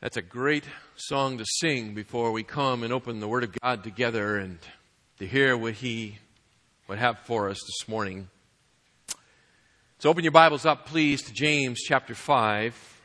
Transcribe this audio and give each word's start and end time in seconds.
That's 0.00 0.16
a 0.16 0.22
great 0.22 0.64
song 0.96 1.36
to 1.36 1.44
sing 1.44 1.92
before 1.92 2.32
we 2.32 2.42
come 2.42 2.84
and 2.84 2.90
open 2.90 3.20
the 3.20 3.28
Word 3.28 3.44
of 3.44 3.52
God 3.60 3.84
together 3.84 4.38
and 4.38 4.58
to 5.18 5.26
hear 5.26 5.54
what 5.58 5.74
He 5.74 6.16
would 6.88 6.96
have 6.96 7.18
for 7.18 7.50
us 7.50 7.60
this 7.60 7.86
morning. 7.86 8.30
So 9.98 10.08
open 10.08 10.24
your 10.24 10.32
Bibles 10.32 10.64
up, 10.64 10.86
please, 10.86 11.20
to 11.24 11.34
James 11.34 11.82
chapter 11.82 12.14
5. 12.14 13.02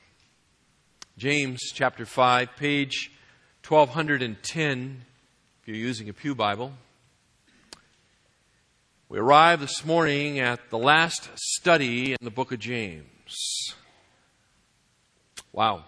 James 1.18 1.60
chapter 1.74 2.06
5, 2.06 2.56
page 2.56 3.12
1210, 3.68 5.02
if 5.62 5.68
you're 5.68 5.76
using 5.76 6.08
a 6.08 6.14
Pew 6.14 6.34
Bible. 6.34 6.72
We 9.10 9.20
arrive 9.20 9.60
this 9.60 9.84
morning 9.84 10.40
at 10.40 10.70
the 10.70 10.78
last 10.78 11.30
study 11.36 12.14
in 12.14 12.18
the 12.22 12.32
book 12.32 12.54
of 12.54 12.60
James. 12.60 13.36
Wow. 15.52 15.84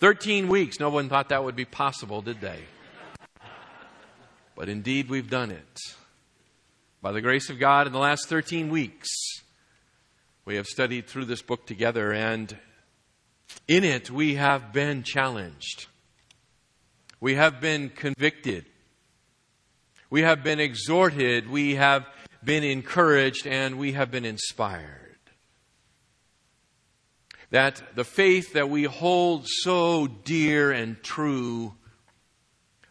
13 0.00 0.48
weeks. 0.48 0.80
No 0.80 0.88
one 0.88 1.10
thought 1.10 1.28
that 1.28 1.44
would 1.44 1.56
be 1.56 1.66
possible, 1.66 2.22
did 2.22 2.40
they? 2.40 2.60
But 4.56 4.68
indeed, 4.68 5.08
we've 5.10 5.28
done 5.28 5.50
it. 5.50 5.80
By 7.02 7.12
the 7.12 7.20
grace 7.20 7.50
of 7.50 7.58
God, 7.58 7.86
in 7.86 7.92
the 7.92 7.98
last 7.98 8.28
13 8.28 8.70
weeks, 8.70 9.08
we 10.44 10.56
have 10.56 10.66
studied 10.66 11.06
through 11.06 11.26
this 11.26 11.42
book 11.42 11.66
together, 11.66 12.12
and 12.12 12.56
in 13.68 13.84
it, 13.84 14.10
we 14.10 14.34
have 14.34 14.72
been 14.72 15.02
challenged. 15.02 15.86
We 17.20 17.34
have 17.34 17.60
been 17.60 17.90
convicted. 17.90 18.64
We 20.08 20.22
have 20.22 20.42
been 20.42 20.60
exhorted. 20.60 21.48
We 21.48 21.74
have 21.74 22.06
been 22.42 22.64
encouraged, 22.64 23.46
and 23.46 23.78
we 23.78 23.92
have 23.92 24.10
been 24.10 24.24
inspired 24.24 24.99
that 27.50 27.82
the 27.94 28.04
faith 28.04 28.52
that 28.52 28.70
we 28.70 28.84
hold 28.84 29.46
so 29.46 30.06
dear 30.06 30.70
and 30.70 31.02
true 31.02 31.74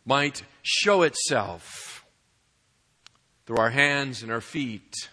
might 0.05 0.43
show 0.61 1.01
itself 1.03 2.05
through 3.45 3.57
our 3.57 3.69
hands 3.69 4.21
and 4.21 4.31
our 4.31 4.41
feet 4.41 5.09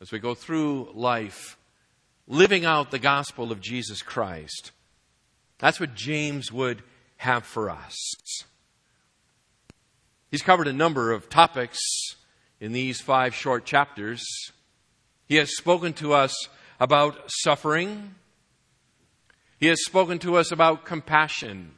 as 0.00 0.12
we 0.12 0.18
go 0.18 0.34
through 0.34 0.90
life, 0.94 1.56
living 2.26 2.64
out 2.64 2.90
the 2.90 2.98
gospel 2.98 3.52
of 3.52 3.60
Jesus 3.60 4.02
Christ. 4.02 4.72
That's 5.58 5.80
what 5.80 5.94
James 5.94 6.52
would 6.52 6.82
have 7.16 7.44
for 7.44 7.68
us. 7.68 7.96
He's 10.30 10.42
covered 10.42 10.68
a 10.68 10.72
number 10.72 11.12
of 11.12 11.28
topics 11.28 11.78
in 12.60 12.72
these 12.72 13.00
five 13.00 13.34
short 13.34 13.64
chapters. 13.64 14.24
He 15.26 15.36
has 15.36 15.56
spoken 15.56 15.92
to 15.94 16.12
us 16.12 16.34
about 16.78 17.24
suffering, 17.28 18.14
he 19.58 19.66
has 19.66 19.84
spoken 19.84 20.18
to 20.20 20.36
us 20.36 20.52
about 20.52 20.84
compassion. 20.84 21.72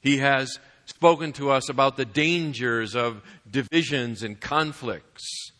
He 0.00 0.18
has 0.18 0.58
spoken 0.84 1.32
to 1.32 1.50
us 1.50 1.68
about 1.68 1.96
the 1.96 2.04
dangers 2.04 2.94
of 2.94 3.22
divisions 3.50 4.22
and 4.22 4.40
conflicts. 4.40 5.50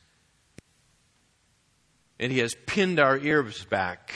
And 2.19 2.33
he 2.33 2.39
has 2.39 2.55
pinned 2.67 3.01
our 3.01 3.19
ears 3.19 3.65
back 3.65 4.15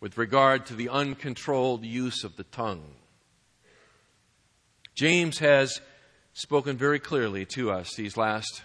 with 0.00 0.16
regard 0.16 0.66
to 0.66 0.74
the 0.74 0.88
uncontrolled 0.88 1.84
use 1.84 2.24
of 2.24 2.36
the 2.36 2.44
tongue. 2.44 2.94
James 4.94 5.38
has 5.38 5.80
spoken 6.32 6.76
very 6.76 6.98
clearly 6.98 7.44
to 7.44 7.70
us 7.70 7.94
these 7.94 8.16
last 8.16 8.62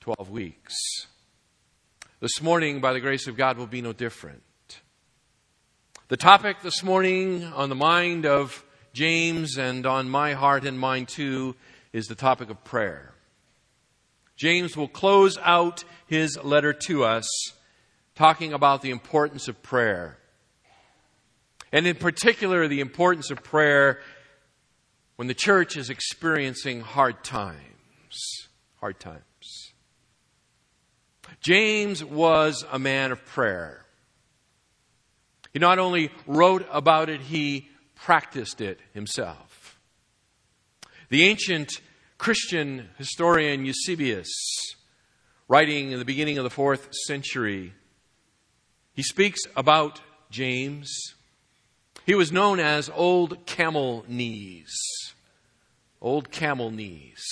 12 0.00 0.30
weeks. 0.30 0.74
This 2.20 2.42
morning, 2.42 2.80
by 2.80 2.92
the 2.92 3.00
grace 3.00 3.26
of 3.26 3.36
God, 3.36 3.56
will 3.56 3.66
be 3.66 3.82
no 3.82 3.92
different. 3.92 4.42
The 6.08 6.18
topic 6.18 6.60
this 6.60 6.82
morning 6.82 7.44
on 7.44 7.70
the 7.70 7.74
mind 7.74 8.26
of 8.26 8.62
James 8.92 9.56
and 9.56 9.86
on 9.86 10.10
my 10.10 10.34
heart 10.34 10.66
and 10.66 10.78
mind 10.78 11.08
too 11.08 11.56
is 11.94 12.08
the 12.08 12.14
topic 12.14 12.50
of 12.50 12.62
prayer. 12.62 13.14
James 14.36 14.76
will 14.76 14.86
close 14.86 15.38
out 15.38 15.82
his 16.06 16.36
letter 16.44 16.74
to 16.74 17.04
us 17.04 17.26
talking 18.14 18.52
about 18.52 18.82
the 18.82 18.90
importance 18.90 19.48
of 19.48 19.62
prayer. 19.62 20.18
And 21.72 21.86
in 21.86 21.96
particular, 21.96 22.68
the 22.68 22.80
importance 22.80 23.30
of 23.30 23.42
prayer 23.42 23.98
when 25.16 25.26
the 25.26 25.32
church 25.32 25.74
is 25.74 25.88
experiencing 25.88 26.82
hard 26.82 27.24
times. 27.24 27.56
Hard 28.76 29.00
times. 29.00 29.72
James 31.40 32.04
was 32.04 32.62
a 32.70 32.78
man 32.78 33.10
of 33.10 33.24
prayer. 33.24 33.83
He 35.54 35.60
not 35.60 35.78
only 35.78 36.10
wrote 36.26 36.66
about 36.70 37.08
it, 37.08 37.20
he 37.20 37.68
practiced 37.94 38.60
it 38.60 38.80
himself. 38.92 39.78
The 41.08 41.22
ancient 41.22 41.80
Christian 42.18 42.90
historian 42.98 43.64
Eusebius, 43.64 44.28
writing 45.46 45.92
in 45.92 46.00
the 46.00 46.04
beginning 46.04 46.38
of 46.38 46.44
the 46.44 46.50
fourth 46.50 46.92
century, 47.06 47.72
he 48.94 49.04
speaks 49.04 49.40
about 49.56 50.00
James. 50.28 50.92
He 52.04 52.16
was 52.16 52.32
known 52.32 52.58
as 52.58 52.90
Old 52.92 53.46
Camel 53.46 54.04
Knees. 54.08 54.74
Old 56.02 56.32
Camel 56.32 56.72
Knees. 56.72 57.24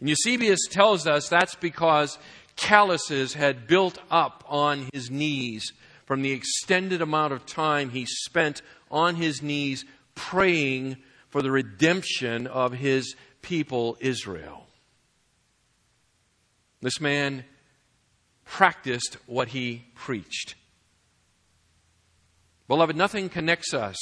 And 0.00 0.08
Eusebius 0.08 0.66
tells 0.68 1.06
us 1.06 1.28
that's 1.28 1.54
because 1.54 2.18
calluses 2.56 3.34
had 3.34 3.68
built 3.68 3.98
up 4.10 4.44
on 4.48 4.88
his 4.92 5.12
knees 5.12 5.72
from 6.12 6.20
the 6.20 6.32
extended 6.32 7.00
amount 7.00 7.32
of 7.32 7.46
time 7.46 7.88
he 7.88 8.04
spent 8.04 8.60
on 8.90 9.14
his 9.14 9.40
knees 9.40 9.86
praying 10.14 10.94
for 11.30 11.40
the 11.40 11.50
redemption 11.50 12.46
of 12.46 12.74
his 12.74 13.16
people, 13.40 13.96
Israel. 13.98 14.66
This 16.82 17.00
man 17.00 17.46
practiced 18.44 19.16
what 19.24 19.48
he 19.48 19.86
preached. 19.94 20.54
Beloved, 22.68 22.94
nothing 22.94 23.30
connects 23.30 23.72
us 23.72 23.96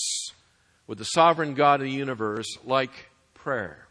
with 0.88 0.98
the 0.98 1.04
sovereign 1.04 1.54
God 1.54 1.78
of 1.78 1.84
the 1.84 1.92
universe 1.92 2.58
like 2.64 3.08
prayer. 3.34 3.86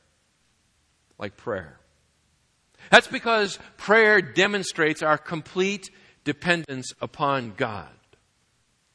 Like 1.17 1.37
prayer. 1.37 1.79
That's 2.91 3.07
because 3.07 3.57
prayer 3.77 4.21
demonstrates 4.21 5.01
our 5.01 5.17
complete 5.17 5.89
dependence 6.25 6.91
upon 6.99 7.53
God. 7.55 7.87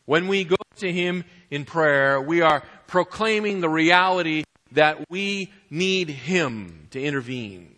When 0.07 0.29
we 0.29 0.45
go 0.45 0.57
to 0.77 0.93
Him 0.93 1.25
in 1.51 1.65
prayer, 1.65 2.21
we 2.21 2.43
are 2.43 2.63
proclaiming 2.87 3.61
the 3.61 3.69
reality 3.69 4.45
that 4.73 5.09
we 5.09 5.53
need 5.71 6.09
Him 6.09 6.89
to 6.91 7.03
intervene. 7.03 7.77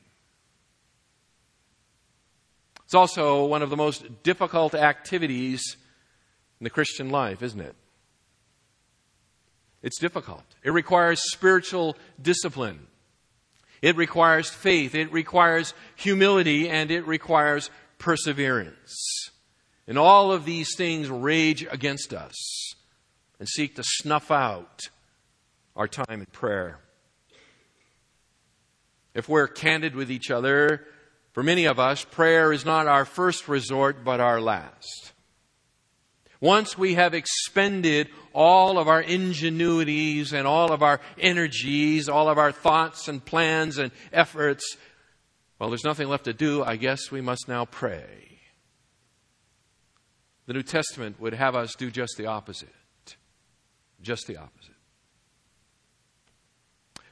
It's 2.84 2.94
also 2.94 3.46
one 3.46 3.62
of 3.62 3.70
the 3.70 3.76
most 3.76 4.22
difficult 4.22 4.74
activities 4.74 5.76
in 6.60 6.64
the 6.64 6.70
Christian 6.70 7.10
life, 7.10 7.42
isn't 7.42 7.60
it? 7.60 7.74
It's 9.82 9.98
difficult. 9.98 10.44
It 10.62 10.70
requires 10.70 11.20
spiritual 11.30 11.96
discipline. 12.20 12.86
It 13.82 13.96
requires 13.96 14.48
faith. 14.48 14.94
It 14.94 15.12
requires 15.12 15.74
humility 15.96 16.68
and 16.68 16.90
it 16.90 17.06
requires 17.06 17.70
perseverance. 17.98 18.96
And 19.86 19.98
all 19.98 20.32
of 20.32 20.44
these 20.44 20.74
things 20.76 21.08
rage 21.08 21.66
against 21.70 22.12
us 22.12 22.34
and 23.38 23.48
seek 23.48 23.76
to 23.76 23.82
snuff 23.84 24.30
out 24.30 24.80
our 25.76 25.86
time 25.86 26.20
in 26.20 26.26
prayer. 26.26 26.80
If 29.14 29.28
we're 29.28 29.46
candid 29.46 29.94
with 29.94 30.10
each 30.10 30.30
other, 30.30 30.84
for 31.32 31.42
many 31.42 31.66
of 31.66 31.78
us, 31.78 32.04
prayer 32.04 32.52
is 32.52 32.64
not 32.64 32.86
our 32.86 33.04
first 33.04 33.46
resort, 33.46 34.04
but 34.04 34.20
our 34.20 34.40
last. 34.40 35.12
Once 36.40 36.76
we 36.76 36.94
have 36.94 37.14
expended 37.14 38.08
all 38.32 38.78
of 38.78 38.88
our 38.88 39.02
ingenuities 39.02 40.32
and 40.32 40.46
all 40.46 40.70
of 40.72 40.82
our 40.82 41.00
energies, 41.18 42.08
all 42.08 42.28
of 42.28 42.36
our 42.36 42.52
thoughts 42.52 43.08
and 43.08 43.24
plans 43.24 43.78
and 43.78 43.90
efforts, 44.12 44.76
well, 45.58 45.70
there's 45.70 45.84
nothing 45.84 46.08
left 46.08 46.24
to 46.24 46.34
do. 46.34 46.62
I 46.62 46.76
guess 46.76 47.10
we 47.10 47.22
must 47.22 47.48
now 47.48 47.64
pray. 47.64 48.25
The 50.46 50.52
New 50.52 50.62
Testament 50.62 51.20
would 51.20 51.34
have 51.34 51.56
us 51.56 51.74
do 51.74 51.90
just 51.90 52.16
the 52.16 52.26
opposite. 52.26 52.68
Just 54.00 54.26
the 54.26 54.36
opposite. 54.36 54.74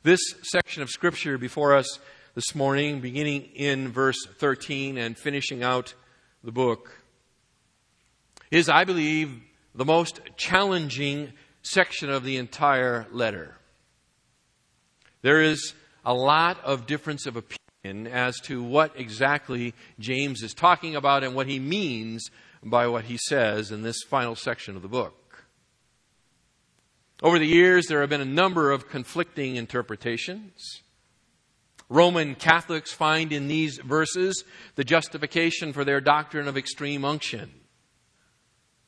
This 0.03 0.21
section 0.43 0.83
of 0.83 0.91
Scripture 0.91 1.39
before 1.39 1.75
us 1.75 1.99
this 2.35 2.55
morning, 2.55 3.01
beginning 3.01 3.43
in 3.55 3.91
verse 3.91 4.27
13 4.39 4.99
and 4.99 5.17
finishing 5.17 5.63
out 5.63 5.95
the 6.43 6.53
book, 6.53 7.01
is, 8.51 8.69
I 8.69 8.85
believe, 8.85 9.41
the 9.75 9.85
most 9.85 10.21
challenging 10.37 11.33
section 11.63 12.11
of 12.11 12.23
the 12.23 12.37
entire 12.37 13.07
letter. 13.11 13.57
There 15.23 15.41
is 15.41 15.75
a 16.05 16.15
lot 16.15 16.63
of 16.65 16.87
difference 16.87 17.27
of 17.27 17.37
opinion 17.37 17.63
as 17.85 18.41
to 18.41 18.63
what 18.63 18.99
exactly 18.99 19.75
James 19.99 20.43
is 20.43 20.55
talking 20.55 20.97
about 20.97 21.23
and 21.23 21.35
what 21.35 21.47
he 21.47 21.59
means 21.59 22.31
by 22.63 22.87
what 22.87 23.05
he 23.05 23.19
says 23.19 23.71
in 23.71 23.83
this 23.83 24.03
final 24.03 24.35
section 24.35 24.77
of 24.77 24.83
the 24.83 24.89
book. 24.89 25.45
Over 27.23 27.39
the 27.39 27.47
years, 27.47 27.87
there 27.87 28.01
have 28.01 28.11
been 28.11 28.21
a 28.21 28.27
number 28.27 28.71
of 28.71 28.89
conflicting 28.89 29.57
interpretations. 29.57 30.83
Roman 31.89 32.35
Catholics 32.35 32.93
find 32.93 33.33
in 33.33 33.47
these 33.49 33.79
verses 33.79 34.45
the 34.75 34.85
justification 34.85 35.73
for 35.73 35.85
their 35.85 36.01
doctrine 36.01 36.49
of 36.49 36.57
extreme 36.57 37.05
unction. 37.05 37.51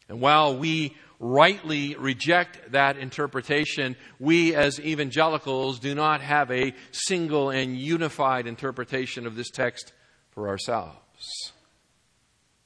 And 0.09 0.21
while 0.21 0.57
we 0.57 0.97
rightly 1.19 1.95
reject 1.97 2.73
that 2.73 2.97
interpretation, 2.99 3.97
we 4.19 4.55
as 4.55 4.81
evangelicals 4.81 5.79
do 5.79 5.95
not 5.95 6.21
have 6.21 6.51
a 6.51 6.75
single 6.93 7.51
and 7.51 7.77
unified 7.77 8.47
interpretation 8.47 9.27
of 9.27 9.37
this 9.37 9.51
text 9.51 9.93
for 10.31 10.49
ourselves. 10.49 11.53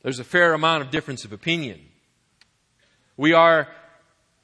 There's 0.03 0.19
a 0.19 0.25
fair 0.25 0.55
amount 0.55 0.83
of 0.83 0.91
difference 0.91 1.25
of 1.25 1.33
opinion. 1.33 1.81
We 3.17 3.33
are 3.35 3.69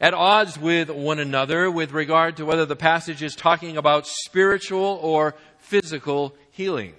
at 0.00 0.14
odds 0.14 0.58
with 0.58 0.90
one 0.90 1.18
another 1.18 1.70
with 1.70 1.92
regard 1.92 2.36
to 2.36 2.44
whether 2.44 2.66
the 2.66 2.76
passage 2.76 3.22
is 3.22 3.34
talking 3.34 3.76
about 3.76 4.06
spiritual 4.06 4.98
or 5.02 5.34
physical 5.58 6.34
healing. 6.50 6.94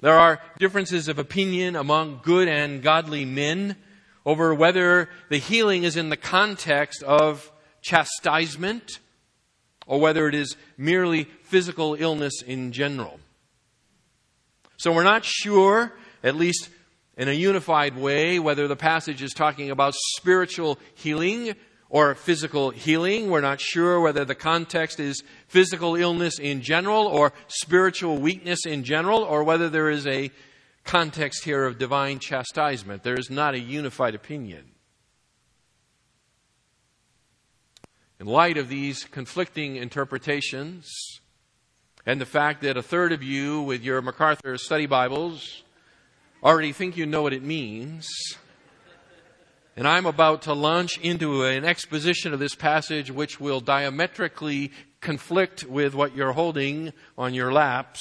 There 0.00 0.18
are 0.18 0.40
differences 0.58 1.08
of 1.08 1.18
opinion 1.18 1.76
among 1.76 2.20
good 2.22 2.48
and 2.48 2.82
godly 2.82 3.24
men 3.24 3.76
over 4.26 4.54
whether 4.54 5.08
the 5.28 5.38
healing 5.38 5.84
is 5.84 5.96
in 5.96 6.08
the 6.08 6.16
context 6.16 7.02
of 7.02 7.50
chastisement 7.82 9.00
or 9.86 10.00
whether 10.00 10.28
it 10.28 10.34
is 10.34 10.56
merely 10.76 11.24
physical 11.42 11.94
illness 11.94 12.42
in 12.42 12.72
general. 12.72 13.20
So 14.76 14.92
we're 14.92 15.04
not 15.04 15.24
sure, 15.24 15.92
at 16.22 16.34
least 16.34 16.68
in 17.16 17.28
a 17.28 17.32
unified 17.32 17.96
way, 17.96 18.38
whether 18.38 18.66
the 18.66 18.76
passage 18.76 19.22
is 19.22 19.32
talking 19.32 19.70
about 19.70 19.94
spiritual 20.16 20.78
healing 20.94 21.54
or 21.88 22.14
physical 22.14 22.70
healing. 22.70 23.30
We're 23.30 23.40
not 23.40 23.60
sure 23.60 24.00
whether 24.00 24.24
the 24.24 24.34
context 24.34 24.98
is 24.98 25.22
physical 25.46 25.94
illness 25.94 26.38
in 26.38 26.60
general 26.60 27.06
or 27.06 27.32
spiritual 27.46 28.18
weakness 28.18 28.66
in 28.66 28.82
general 28.82 29.22
or 29.22 29.44
whether 29.44 29.68
there 29.68 29.90
is 29.90 30.06
a 30.06 30.30
context 30.84 31.44
here 31.44 31.64
of 31.64 31.78
divine 31.78 32.18
chastisement. 32.18 33.02
There 33.02 33.18
is 33.18 33.30
not 33.30 33.54
a 33.54 33.58
unified 33.58 34.14
opinion. 34.14 34.72
In 38.20 38.26
light 38.26 38.56
of 38.56 38.68
these 38.68 39.04
conflicting 39.04 39.76
interpretations, 39.76 40.88
and 42.06 42.20
the 42.20 42.26
fact 42.26 42.62
that 42.62 42.76
a 42.76 42.82
third 42.82 43.12
of 43.12 43.22
you 43.22 43.62
with 43.62 43.82
your 43.82 44.00
MacArthur 44.02 44.56
study 44.58 44.86
Bibles 44.86 45.62
already 46.42 46.72
think 46.72 46.96
you 46.96 47.06
know 47.06 47.22
what 47.22 47.32
it 47.32 47.42
means, 47.42 48.06
and 49.76 49.88
I'm 49.88 50.06
about 50.06 50.42
to 50.42 50.52
launch 50.52 50.98
into 50.98 51.44
an 51.44 51.64
exposition 51.64 52.32
of 52.32 52.38
this 52.38 52.54
passage 52.54 53.10
which 53.10 53.40
will 53.40 53.60
diametrically 53.60 54.70
conflict 55.00 55.64
with 55.64 55.94
what 55.94 56.14
you're 56.14 56.32
holding 56.32 56.92
on 57.18 57.34
your 57.34 57.52
laps. 57.52 58.00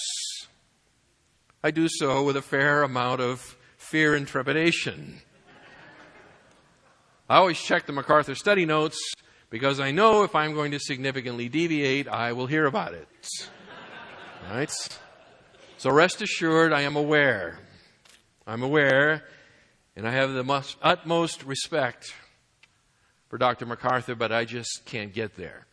I 1.66 1.72
do 1.72 1.88
so 1.88 2.24
with 2.24 2.36
a 2.36 2.42
fair 2.42 2.84
amount 2.84 3.22
of 3.22 3.40
fear 3.78 4.16
and 4.16 4.28
trepidation. 4.28 5.22
I 7.30 7.38
always 7.38 7.58
check 7.58 7.86
the 7.86 7.94
MacArthur 7.94 8.36
study 8.36 8.66
notes 8.66 9.00
because 9.50 9.80
I 9.80 9.92
know 9.92 10.24
if 10.24 10.36
I'm 10.36 10.56
going 10.56 10.72
to 10.72 10.80
significantly 10.80 11.48
deviate, 11.48 12.10
I 12.10 12.34
will 12.34 12.48
hear 12.48 12.66
about 12.66 12.94
it. 12.94 13.08
Right? 14.52 14.70
So 15.78 15.90
rest 15.90 16.22
assured, 16.22 16.74
I 16.74 16.82
am 16.82 16.98
aware. 16.98 17.60
I'm 18.46 18.62
aware, 18.62 19.24
and 19.96 20.06
I 20.06 20.12
have 20.12 20.34
the 20.34 20.44
most, 20.44 20.76
utmost 20.82 21.46
respect 21.46 22.14
for 23.30 23.38
Dr. 23.38 23.66
MacArthur, 23.66 24.16
but 24.16 24.34
I 24.34 24.44
just 24.44 24.82
can't 24.84 25.14
get 25.14 25.38
there. 25.38 25.66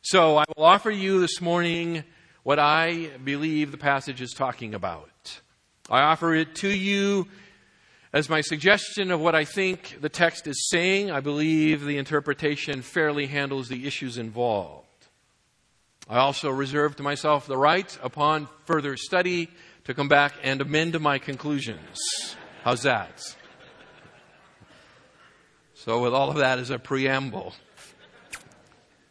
So 0.00 0.38
I 0.38 0.44
will 0.56 0.64
offer 0.64 0.90
you 0.90 1.20
this 1.20 1.42
morning 1.42 2.02
what 2.48 2.58
I 2.58 3.10
believe 3.22 3.72
the 3.72 3.76
passage 3.76 4.22
is 4.22 4.32
talking 4.32 4.74
about. 4.74 5.38
I 5.90 6.00
offer 6.00 6.34
it 6.34 6.54
to 6.54 6.68
you 6.70 7.28
as 8.10 8.30
my 8.30 8.40
suggestion 8.40 9.10
of 9.10 9.20
what 9.20 9.34
I 9.34 9.44
think 9.44 9.98
the 10.00 10.08
text 10.08 10.46
is 10.46 10.70
saying. 10.70 11.10
I 11.10 11.20
believe 11.20 11.84
the 11.84 11.98
interpretation 11.98 12.80
fairly 12.80 13.26
handles 13.26 13.68
the 13.68 13.86
issues 13.86 14.16
involved. 14.16 14.86
I 16.08 16.16
also 16.20 16.48
reserve 16.48 16.96
to 16.96 17.02
myself 17.02 17.46
the 17.46 17.58
right, 17.58 17.98
upon 18.02 18.48
further 18.64 18.96
study, 18.96 19.50
to 19.84 19.92
come 19.92 20.08
back 20.08 20.32
and 20.42 20.62
amend 20.62 20.98
my 21.00 21.18
conclusions. 21.18 22.34
How's 22.64 22.80
that? 22.84 23.36
So, 25.74 26.00
with 26.00 26.14
all 26.14 26.30
of 26.30 26.36
that 26.36 26.58
as 26.58 26.70
a 26.70 26.78
preamble, 26.78 27.52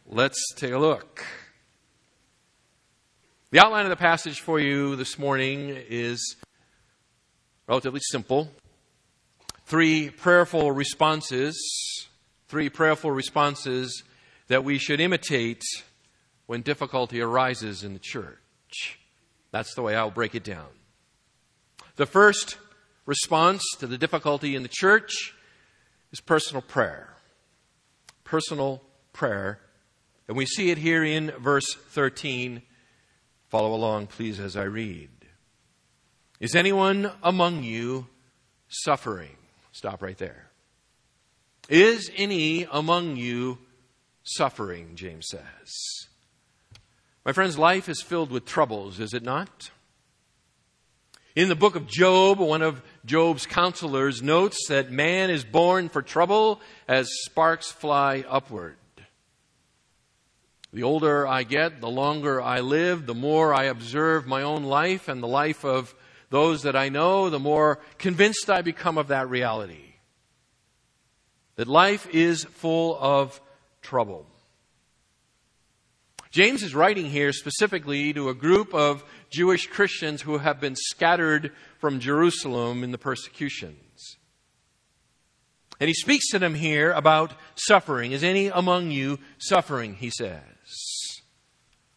let's 0.08 0.54
take 0.56 0.72
a 0.72 0.78
look. 0.78 1.24
The 3.50 3.60
outline 3.60 3.86
of 3.86 3.90
the 3.90 3.96
passage 3.96 4.42
for 4.42 4.60
you 4.60 4.94
this 4.94 5.18
morning 5.18 5.70
is 5.88 6.36
relatively 7.66 8.02
simple. 8.02 8.52
Three 9.64 10.10
prayerful 10.10 10.70
responses, 10.70 11.58
three 12.48 12.68
prayerful 12.68 13.10
responses 13.10 14.02
that 14.48 14.64
we 14.64 14.76
should 14.76 15.00
imitate 15.00 15.62
when 16.44 16.60
difficulty 16.60 17.22
arises 17.22 17.82
in 17.82 17.94
the 17.94 17.98
church. 17.98 18.98
That's 19.50 19.74
the 19.74 19.80
way 19.80 19.96
I'll 19.96 20.10
break 20.10 20.34
it 20.34 20.44
down. 20.44 20.68
The 21.96 22.04
first 22.04 22.58
response 23.06 23.64
to 23.78 23.86
the 23.86 23.96
difficulty 23.96 24.56
in 24.56 24.62
the 24.62 24.68
church 24.68 25.34
is 26.12 26.20
personal 26.20 26.60
prayer. 26.60 27.14
Personal 28.24 28.82
prayer. 29.14 29.58
And 30.28 30.36
we 30.36 30.44
see 30.44 30.70
it 30.70 30.76
here 30.76 31.02
in 31.02 31.30
verse 31.38 31.74
13 31.74 32.60
Follow 33.48 33.74
along, 33.74 34.08
please, 34.08 34.38
as 34.38 34.56
I 34.56 34.64
read. 34.64 35.10
Is 36.40 36.54
anyone 36.54 37.10
among 37.22 37.62
you 37.62 38.06
suffering? 38.68 39.36
Stop 39.72 40.02
right 40.02 40.18
there. 40.18 40.50
Is 41.68 42.10
any 42.16 42.66
among 42.70 43.16
you 43.16 43.58
suffering, 44.22 44.92
James 44.94 45.26
says. 45.28 46.08
My 47.24 47.32
friends, 47.32 47.58
life 47.58 47.88
is 47.88 48.02
filled 48.02 48.30
with 48.30 48.44
troubles, 48.44 49.00
is 49.00 49.12
it 49.12 49.22
not? 49.22 49.70
In 51.34 51.48
the 51.48 51.54
book 51.54 51.76
of 51.76 51.86
Job, 51.86 52.38
one 52.38 52.62
of 52.62 52.82
Job's 53.04 53.46
counselors 53.46 54.22
notes 54.22 54.66
that 54.68 54.90
man 54.90 55.30
is 55.30 55.44
born 55.44 55.88
for 55.88 56.02
trouble 56.02 56.60
as 56.88 57.08
sparks 57.24 57.70
fly 57.70 58.24
upward. 58.28 58.76
The 60.72 60.82
older 60.82 61.26
I 61.26 61.44
get, 61.44 61.80
the 61.80 61.88
longer 61.88 62.42
I 62.42 62.60
live, 62.60 63.06
the 63.06 63.14
more 63.14 63.54
I 63.54 63.64
observe 63.64 64.26
my 64.26 64.42
own 64.42 64.64
life 64.64 65.08
and 65.08 65.22
the 65.22 65.28
life 65.28 65.64
of 65.64 65.94
those 66.30 66.62
that 66.62 66.76
I 66.76 66.90
know, 66.90 67.30
the 67.30 67.38
more 67.38 67.78
convinced 67.96 68.50
I 68.50 68.60
become 68.60 68.98
of 68.98 69.08
that 69.08 69.30
reality. 69.30 69.94
That 71.56 71.68
life 71.68 72.06
is 72.12 72.44
full 72.44 72.98
of 73.00 73.40
trouble. 73.80 74.26
James 76.30 76.62
is 76.62 76.74
writing 76.74 77.06
here 77.06 77.32
specifically 77.32 78.12
to 78.12 78.28
a 78.28 78.34
group 78.34 78.74
of 78.74 79.02
Jewish 79.30 79.66
Christians 79.66 80.20
who 80.20 80.36
have 80.36 80.60
been 80.60 80.76
scattered 80.76 81.52
from 81.78 81.98
Jerusalem 81.98 82.84
in 82.84 82.92
the 82.92 82.98
persecutions. 82.98 84.18
And 85.80 85.88
he 85.88 85.94
speaks 85.94 86.28
to 86.30 86.38
them 86.38 86.54
here 86.54 86.92
about 86.92 87.32
suffering. 87.54 88.12
Is 88.12 88.22
any 88.22 88.48
among 88.48 88.90
you 88.90 89.18
suffering? 89.38 89.94
He 89.94 90.10
says. 90.10 90.42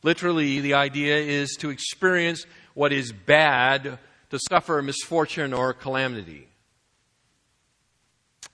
Literally, 0.03 0.59
the 0.59 0.73
idea 0.73 1.17
is 1.17 1.55
to 1.59 1.69
experience 1.69 2.45
what 2.73 2.91
is 2.91 3.11
bad, 3.11 3.99
to 4.29 4.39
suffer 4.49 4.81
misfortune 4.81 5.53
or 5.53 5.73
calamity. 5.73 6.47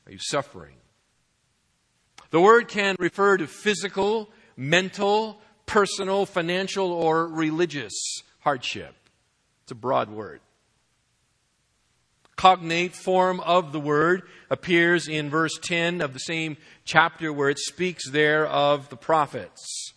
Are 0.06 0.12
you 0.12 0.20
suffering? 0.20 0.76
The 2.30 2.42
word 2.42 2.68
can 2.68 2.96
refer 3.00 3.38
to 3.38 3.48
physical, 3.48 4.30
mental, 4.58 5.40
personal, 5.66 6.26
financial, 6.26 6.92
or 6.92 7.28
religious 7.28 7.94
hardship. 8.40 8.96
It's 9.64 9.72
a 9.72 9.76
broad 9.76 10.10
word. 10.10 10.42
Cognate 12.36 12.96
form 12.96 13.40
of 13.40 13.72
the 13.72 13.80
word 13.80 14.24
appears 14.50 15.08
in 15.08 15.30
verse 15.30 15.58
10 15.62 16.02
of 16.02 16.14
the 16.14 16.20
same 16.20 16.58
chapter 16.86 17.34
where 17.34 17.50
it 17.50 17.58
speaks 17.58 18.10
there 18.10 18.46
of 18.46 18.90
the 18.90 18.96
prophets 18.96 19.94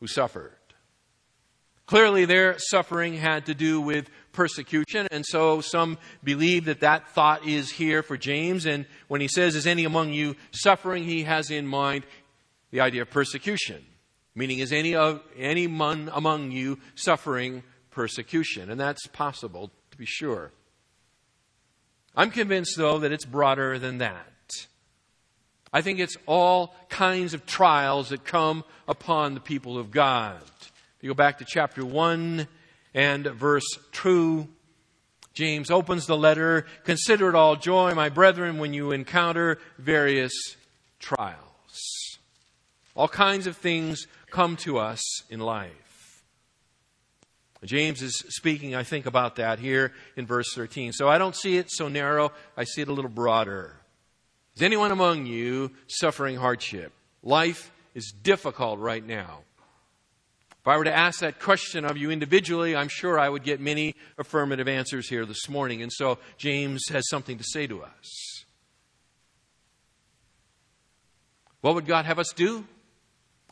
who 0.00 0.06
suffered. 0.06 0.52
Clearly, 1.86 2.24
their 2.24 2.56
suffering 2.58 3.14
had 3.14 3.46
to 3.46 3.54
do 3.54 3.80
with 3.80 4.08
persecution, 4.32 5.08
and 5.10 5.26
so 5.26 5.60
some 5.60 5.98
believe 6.22 6.66
that 6.66 6.80
that 6.80 7.08
thought 7.10 7.44
is 7.44 7.70
here 7.70 8.02
for 8.02 8.16
James. 8.16 8.64
And 8.64 8.86
when 9.08 9.20
he 9.20 9.26
says, 9.26 9.56
Is 9.56 9.66
any 9.66 9.84
among 9.84 10.12
you 10.12 10.36
suffering, 10.52 11.02
he 11.02 11.24
has 11.24 11.50
in 11.50 11.66
mind 11.66 12.04
the 12.70 12.80
idea 12.80 13.02
of 13.02 13.10
persecution. 13.10 13.84
Meaning, 14.36 14.60
is 14.60 14.72
any, 14.72 14.94
of, 14.94 15.20
any 15.36 15.64
among 15.64 16.52
you 16.52 16.78
suffering 16.94 17.64
persecution? 17.90 18.70
And 18.70 18.78
that's 18.78 19.08
possible, 19.08 19.72
to 19.90 19.98
be 19.98 20.06
sure. 20.06 20.52
I'm 22.14 22.30
convinced, 22.30 22.76
though, 22.76 23.00
that 23.00 23.10
it's 23.10 23.24
broader 23.24 23.80
than 23.80 23.98
that. 23.98 24.29
I 25.72 25.82
think 25.82 26.00
it's 26.00 26.16
all 26.26 26.74
kinds 26.88 27.34
of 27.34 27.46
trials 27.46 28.08
that 28.08 28.24
come 28.24 28.64
upon 28.88 29.34
the 29.34 29.40
people 29.40 29.78
of 29.78 29.90
God. 29.90 30.42
If 30.42 31.02
you 31.02 31.10
go 31.10 31.14
back 31.14 31.38
to 31.38 31.44
chapter 31.46 31.84
1 31.84 32.48
and 32.92 33.26
verse 33.26 33.78
2, 33.92 34.48
James 35.32 35.70
opens 35.70 36.06
the 36.06 36.16
letter 36.16 36.66
Consider 36.84 37.28
it 37.28 37.34
all 37.34 37.56
joy, 37.56 37.94
my 37.94 38.08
brethren, 38.08 38.58
when 38.58 38.74
you 38.74 38.90
encounter 38.90 39.58
various 39.78 40.32
trials. 40.98 41.38
All 42.96 43.08
kinds 43.08 43.46
of 43.46 43.56
things 43.56 44.06
come 44.30 44.56
to 44.58 44.78
us 44.78 45.00
in 45.30 45.40
life. 45.40 46.24
James 47.64 48.02
is 48.02 48.24
speaking, 48.28 48.74
I 48.74 48.82
think, 48.82 49.06
about 49.06 49.36
that 49.36 49.58
here 49.58 49.92
in 50.16 50.26
verse 50.26 50.52
13. 50.54 50.92
So 50.92 51.08
I 51.08 51.18
don't 51.18 51.36
see 51.36 51.58
it 51.58 51.70
so 51.70 51.88
narrow, 51.88 52.32
I 52.56 52.64
see 52.64 52.80
it 52.80 52.88
a 52.88 52.92
little 52.92 53.10
broader. 53.10 53.79
Is 54.56 54.62
anyone 54.62 54.90
among 54.90 55.26
you 55.26 55.70
suffering 55.86 56.36
hardship? 56.36 56.92
Life 57.22 57.70
is 57.94 58.12
difficult 58.22 58.78
right 58.78 59.04
now. 59.04 59.40
If 60.60 60.68
I 60.68 60.76
were 60.76 60.84
to 60.84 60.94
ask 60.94 61.20
that 61.20 61.40
question 61.40 61.86
of 61.86 61.96
you 61.96 62.10
individually, 62.10 62.76
I'm 62.76 62.88
sure 62.88 63.18
I 63.18 63.28
would 63.28 63.44
get 63.44 63.60
many 63.60 63.94
affirmative 64.18 64.68
answers 64.68 65.08
here 65.08 65.24
this 65.24 65.48
morning. 65.48 65.80
And 65.82 65.90
so 65.90 66.18
James 66.36 66.82
has 66.90 67.08
something 67.08 67.38
to 67.38 67.44
say 67.44 67.66
to 67.66 67.82
us. 67.82 68.44
What 71.62 71.74
would 71.74 71.86
God 71.86 72.04
have 72.04 72.18
us 72.18 72.32
do? 72.34 72.66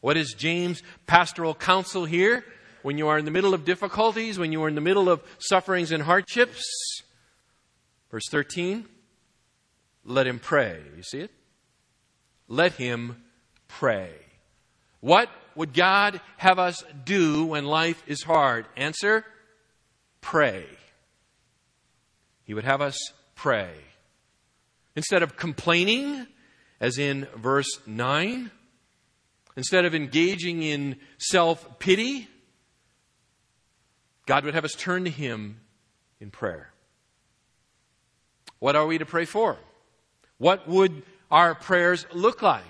What 0.00 0.16
is 0.16 0.34
James' 0.34 0.82
pastoral 1.06 1.54
counsel 1.54 2.04
here? 2.04 2.44
When 2.82 2.98
you 2.98 3.08
are 3.08 3.18
in 3.18 3.24
the 3.24 3.30
middle 3.30 3.54
of 3.54 3.64
difficulties, 3.64 4.38
when 4.38 4.52
you 4.52 4.62
are 4.62 4.68
in 4.68 4.74
the 4.74 4.80
middle 4.80 5.08
of 5.08 5.22
sufferings 5.38 5.92
and 5.92 6.02
hardships? 6.02 6.62
Verse 8.10 8.28
13 8.30 8.86
let 10.08 10.26
him 10.26 10.38
pray. 10.38 10.80
You 10.96 11.02
see 11.02 11.20
it? 11.20 11.30
Let 12.48 12.72
him 12.72 13.22
pray. 13.68 14.10
What 15.00 15.28
would 15.54 15.74
God 15.74 16.20
have 16.38 16.58
us 16.58 16.82
do 17.04 17.44
when 17.44 17.64
life 17.66 18.02
is 18.06 18.22
hard? 18.22 18.66
Answer 18.76 19.24
pray. 20.20 20.66
He 22.44 22.54
would 22.54 22.64
have 22.64 22.80
us 22.80 22.96
pray. 23.34 23.70
Instead 24.96 25.22
of 25.22 25.36
complaining, 25.36 26.26
as 26.80 26.98
in 26.98 27.26
verse 27.36 27.68
9, 27.86 28.50
instead 29.56 29.84
of 29.84 29.94
engaging 29.94 30.62
in 30.62 30.96
self 31.18 31.78
pity, 31.78 32.28
God 34.26 34.44
would 34.44 34.54
have 34.54 34.64
us 34.64 34.74
turn 34.74 35.04
to 35.04 35.10
Him 35.10 35.60
in 36.20 36.30
prayer. 36.30 36.72
What 38.58 38.74
are 38.74 38.86
we 38.86 38.98
to 38.98 39.06
pray 39.06 39.24
for? 39.24 39.58
What 40.38 40.68
would 40.68 41.02
our 41.30 41.54
prayers 41.54 42.06
look 42.12 42.42
like? 42.42 42.64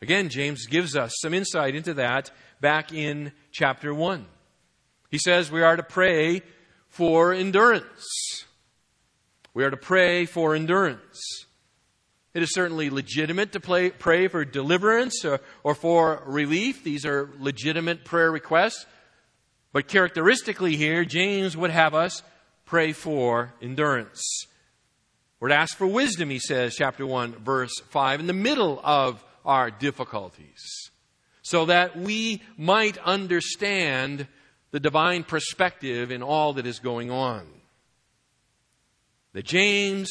Again, 0.00 0.28
James 0.28 0.66
gives 0.66 0.96
us 0.96 1.12
some 1.20 1.34
insight 1.34 1.74
into 1.74 1.94
that 1.94 2.30
back 2.60 2.92
in 2.92 3.32
chapter 3.52 3.94
1. 3.94 4.26
He 5.10 5.18
says 5.18 5.50
we 5.50 5.62
are 5.62 5.76
to 5.76 5.82
pray 5.82 6.42
for 6.88 7.32
endurance. 7.32 8.44
We 9.54 9.64
are 9.64 9.70
to 9.70 9.76
pray 9.76 10.26
for 10.26 10.54
endurance. 10.54 11.46
It 12.34 12.42
is 12.42 12.52
certainly 12.52 12.90
legitimate 12.90 13.52
to 13.52 13.60
play, 13.60 13.90
pray 13.90 14.26
for 14.26 14.44
deliverance 14.44 15.24
or, 15.24 15.40
or 15.62 15.74
for 15.74 16.22
relief. 16.26 16.82
These 16.82 17.06
are 17.06 17.30
legitimate 17.38 18.04
prayer 18.04 18.30
requests. 18.30 18.86
But 19.72 19.86
characteristically 19.86 20.76
here, 20.76 21.04
James 21.04 21.56
would 21.56 21.70
have 21.70 21.94
us 21.94 22.22
pray 22.64 22.92
for 22.92 23.54
endurance. 23.62 24.46
We're 25.44 25.50
to 25.50 25.56
ask 25.56 25.76
for 25.76 25.86
wisdom, 25.86 26.30
he 26.30 26.38
says, 26.38 26.74
chapter 26.74 27.06
1, 27.06 27.32
verse 27.44 27.78
5, 27.90 28.20
in 28.20 28.26
the 28.26 28.32
middle 28.32 28.80
of 28.82 29.22
our 29.44 29.70
difficulties, 29.70 30.90
so 31.42 31.66
that 31.66 31.98
we 31.98 32.40
might 32.56 32.96
understand 32.96 34.26
the 34.70 34.80
divine 34.80 35.22
perspective 35.22 36.10
in 36.10 36.22
all 36.22 36.54
that 36.54 36.64
is 36.64 36.78
going 36.78 37.10
on. 37.10 37.46
That 39.34 39.44
James 39.44 40.10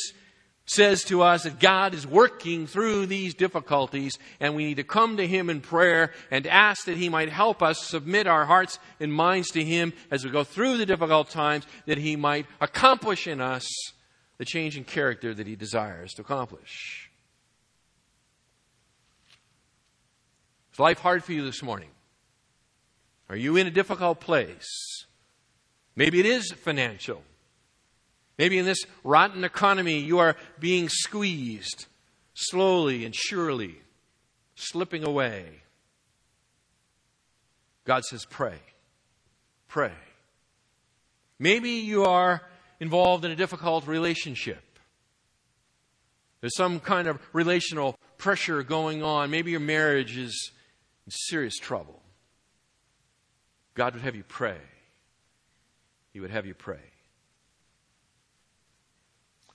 says 0.67 1.03
to 1.05 1.23
us 1.23 1.45
that 1.45 1.59
God 1.59 1.95
is 1.95 2.05
working 2.05 2.67
through 2.67 3.07
these 3.07 3.33
difficulties 3.33 4.19
and 4.39 4.53
we 4.53 4.65
need 4.65 4.75
to 4.77 4.83
come 4.83 5.17
to 5.17 5.25
Him 5.25 5.49
in 5.49 5.61
prayer 5.61 6.11
and 6.29 6.45
ask 6.45 6.85
that 6.85 6.97
He 6.97 7.09
might 7.09 7.29
help 7.29 7.63
us 7.63 7.83
submit 7.87 8.27
our 8.27 8.45
hearts 8.45 8.77
and 8.99 9.11
minds 9.11 9.49
to 9.53 9.63
Him 9.63 9.93
as 10.11 10.23
we 10.23 10.29
go 10.29 10.43
through 10.43 10.77
the 10.77 10.85
difficult 10.85 11.31
times, 11.31 11.65
that 11.87 11.97
He 11.97 12.15
might 12.15 12.45
accomplish 12.61 13.25
in 13.25 13.41
us 13.41 13.65
the 14.37 14.45
change 14.45 14.77
in 14.77 14.83
character 14.83 15.33
that 15.33 15.47
he 15.47 15.55
desires 15.55 16.13
to 16.13 16.21
accomplish. 16.21 17.09
Is 20.73 20.79
life 20.79 20.99
hard 20.99 21.23
for 21.23 21.33
you 21.33 21.45
this 21.45 21.61
morning? 21.61 21.89
Are 23.29 23.35
you 23.35 23.55
in 23.57 23.67
a 23.67 23.71
difficult 23.71 24.19
place? 24.19 25.05
Maybe 25.95 26.19
it 26.19 26.25
is 26.25 26.51
financial. 26.51 27.21
Maybe 28.37 28.57
in 28.57 28.65
this 28.65 28.83
rotten 29.03 29.43
economy 29.43 29.99
you 29.99 30.19
are 30.19 30.35
being 30.59 30.89
squeezed 30.89 31.85
slowly 32.33 33.05
and 33.05 33.15
surely, 33.15 33.75
slipping 34.55 35.03
away. 35.03 35.61
God 37.85 38.03
says, 38.03 38.25
pray. 38.25 38.59
Pray. 39.67 39.93
Maybe 41.37 41.69
you 41.71 42.05
are 42.05 42.41
involved 42.83 43.23
in 43.23 43.31
a 43.31 43.35
difficult 43.35 43.87
relationship. 43.87 44.61
There's 46.41 46.57
some 46.57 46.81
kind 46.81 47.07
of 47.07 47.17
relational 47.31 47.97
pressure 48.17 48.61
going 48.61 49.01
on. 49.01 49.31
Maybe 49.31 49.51
your 49.51 49.61
marriage 49.61 50.17
is 50.17 50.51
in 51.05 51.11
serious 51.11 51.57
trouble. 51.57 52.01
God 53.73 53.93
would 53.93 54.03
have 54.03 54.15
you 54.15 54.23
pray. 54.23 54.57
He 56.11 56.19
would 56.19 56.29
have 56.29 56.45
you 56.45 56.53
pray. 56.53 56.83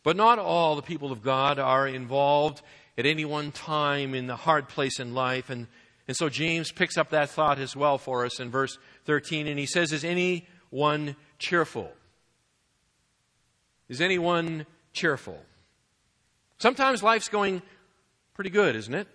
But 0.02 0.16
not 0.16 0.38
all 0.38 0.75
the 0.75 0.80
people 0.80 1.12
of 1.12 1.23
God 1.23 1.58
are 1.58 1.87
involved 1.87 2.62
at 2.97 3.04
any 3.04 3.26
one 3.26 3.52
time 3.52 4.14
in 4.14 4.26
the 4.26 4.37
hard 4.37 4.70
place 4.70 4.99
in 4.99 5.12
life. 5.12 5.50
And, 5.50 5.66
and 6.08 6.16
so 6.16 6.30
James 6.30 6.73
picks 6.73 6.97
up 6.97 7.11
that 7.11 7.28
thought 7.28 7.58
as 7.58 7.76
well 7.76 7.99
for 7.99 8.25
us 8.25 8.40
in 8.40 8.50
verse 8.50 8.78
13. 9.04 9.47
And 9.47 9.58
he 9.58 9.66
says, 9.66 9.92
Is 9.92 10.02
anyone 10.02 11.14
cheerful? 11.38 11.92
Is 13.88 14.00
anyone 14.00 14.66
cheerful? 14.92 15.38
Sometimes 16.59 17.02
life's 17.02 17.28
going 17.28 17.62
pretty 18.35 18.50
good, 18.50 18.76
isn't 18.76 18.95
it? 18.95 19.09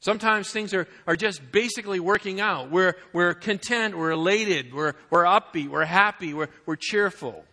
Sometimes 0.00 0.50
things 0.50 0.74
are, 0.74 0.86
are 1.06 1.16
just 1.16 1.40
basically 1.50 2.00
working 2.00 2.40
out. 2.40 2.70
We're, 2.70 2.94
we're 3.12 3.34
content, 3.34 3.96
we're 3.96 4.12
elated, 4.12 4.74
we're, 4.74 4.94
we're 5.10 5.24
upbeat, 5.24 5.68
we're 5.68 5.84
happy, 5.84 6.34
we're, 6.34 6.48
we're 6.66 6.76
cheerful. 6.76 7.44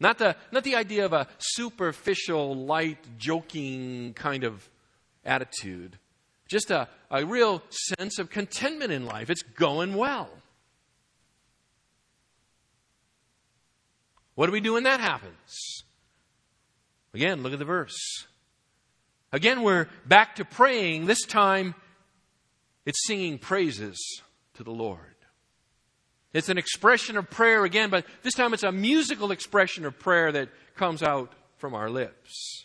Not 0.00 0.18
the, 0.18 0.34
not 0.50 0.64
the 0.64 0.76
idea 0.76 1.04
of 1.04 1.12
a 1.12 1.28
superficial, 1.38 2.56
light, 2.56 2.98
joking 3.18 4.14
kind 4.14 4.44
of 4.44 4.68
attitude. 5.24 5.98
Just 6.48 6.70
a, 6.70 6.88
a 7.10 7.24
real 7.24 7.62
sense 7.68 8.18
of 8.18 8.30
contentment 8.30 8.92
in 8.92 9.04
life. 9.04 9.30
It's 9.30 9.42
going 9.42 9.94
well. 9.94 10.30
What 14.40 14.46
do 14.46 14.52
we 14.52 14.60
do 14.60 14.72
when 14.72 14.84
that 14.84 15.00
happens? 15.00 15.84
Again, 17.12 17.42
look 17.42 17.52
at 17.52 17.58
the 17.58 17.66
verse. 17.66 18.26
Again, 19.32 19.62
we're 19.62 19.86
back 20.06 20.36
to 20.36 20.46
praying. 20.46 21.04
This 21.04 21.26
time, 21.26 21.74
it's 22.86 23.06
singing 23.06 23.36
praises 23.36 23.98
to 24.54 24.64
the 24.64 24.70
Lord. 24.70 25.14
It's 26.32 26.48
an 26.48 26.56
expression 26.56 27.18
of 27.18 27.28
prayer 27.28 27.66
again, 27.66 27.90
but 27.90 28.06
this 28.22 28.32
time 28.32 28.54
it's 28.54 28.62
a 28.62 28.72
musical 28.72 29.30
expression 29.30 29.84
of 29.84 29.98
prayer 29.98 30.32
that 30.32 30.48
comes 30.74 31.02
out 31.02 31.34
from 31.58 31.74
our 31.74 31.90
lips. 31.90 32.64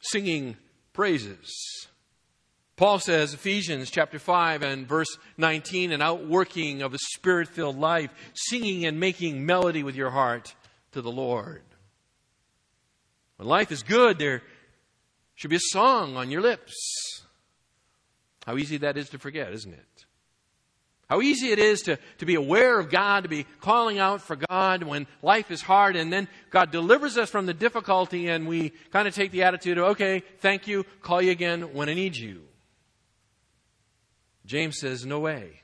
Singing 0.00 0.56
praises. 0.92 1.86
Paul 2.78 3.00
says, 3.00 3.34
Ephesians 3.34 3.90
chapter 3.90 4.20
5 4.20 4.62
and 4.62 4.86
verse 4.86 5.18
19, 5.36 5.90
an 5.90 6.00
outworking 6.00 6.80
of 6.80 6.94
a 6.94 6.98
spirit 6.98 7.48
filled 7.48 7.76
life, 7.76 8.12
singing 8.34 8.86
and 8.86 9.00
making 9.00 9.44
melody 9.44 9.82
with 9.82 9.96
your 9.96 10.10
heart 10.10 10.54
to 10.92 11.02
the 11.02 11.10
Lord. 11.10 11.62
When 13.36 13.48
life 13.48 13.72
is 13.72 13.82
good, 13.82 14.20
there 14.20 14.42
should 15.34 15.50
be 15.50 15.56
a 15.56 15.70
song 15.72 16.16
on 16.16 16.30
your 16.30 16.40
lips. 16.40 17.24
How 18.46 18.56
easy 18.56 18.76
that 18.76 18.96
is 18.96 19.08
to 19.08 19.18
forget, 19.18 19.52
isn't 19.52 19.74
it? 19.74 20.04
How 21.10 21.20
easy 21.20 21.50
it 21.50 21.58
is 21.58 21.82
to, 21.82 21.98
to 22.18 22.26
be 22.26 22.36
aware 22.36 22.78
of 22.78 22.90
God, 22.90 23.24
to 23.24 23.28
be 23.28 23.44
calling 23.60 23.98
out 23.98 24.22
for 24.22 24.36
God 24.36 24.84
when 24.84 25.08
life 25.20 25.50
is 25.50 25.62
hard, 25.62 25.96
and 25.96 26.12
then 26.12 26.28
God 26.50 26.70
delivers 26.70 27.18
us 27.18 27.28
from 27.28 27.46
the 27.46 27.54
difficulty, 27.54 28.28
and 28.28 28.46
we 28.46 28.70
kind 28.92 29.08
of 29.08 29.16
take 29.16 29.32
the 29.32 29.42
attitude 29.42 29.78
of, 29.78 29.84
okay, 29.86 30.22
thank 30.38 30.68
you, 30.68 30.84
call 31.02 31.20
you 31.20 31.32
again 31.32 31.74
when 31.74 31.88
I 31.88 31.94
need 31.94 32.14
you. 32.14 32.47
James 34.48 34.78
says, 34.80 35.04
No 35.04 35.20
way. 35.20 35.60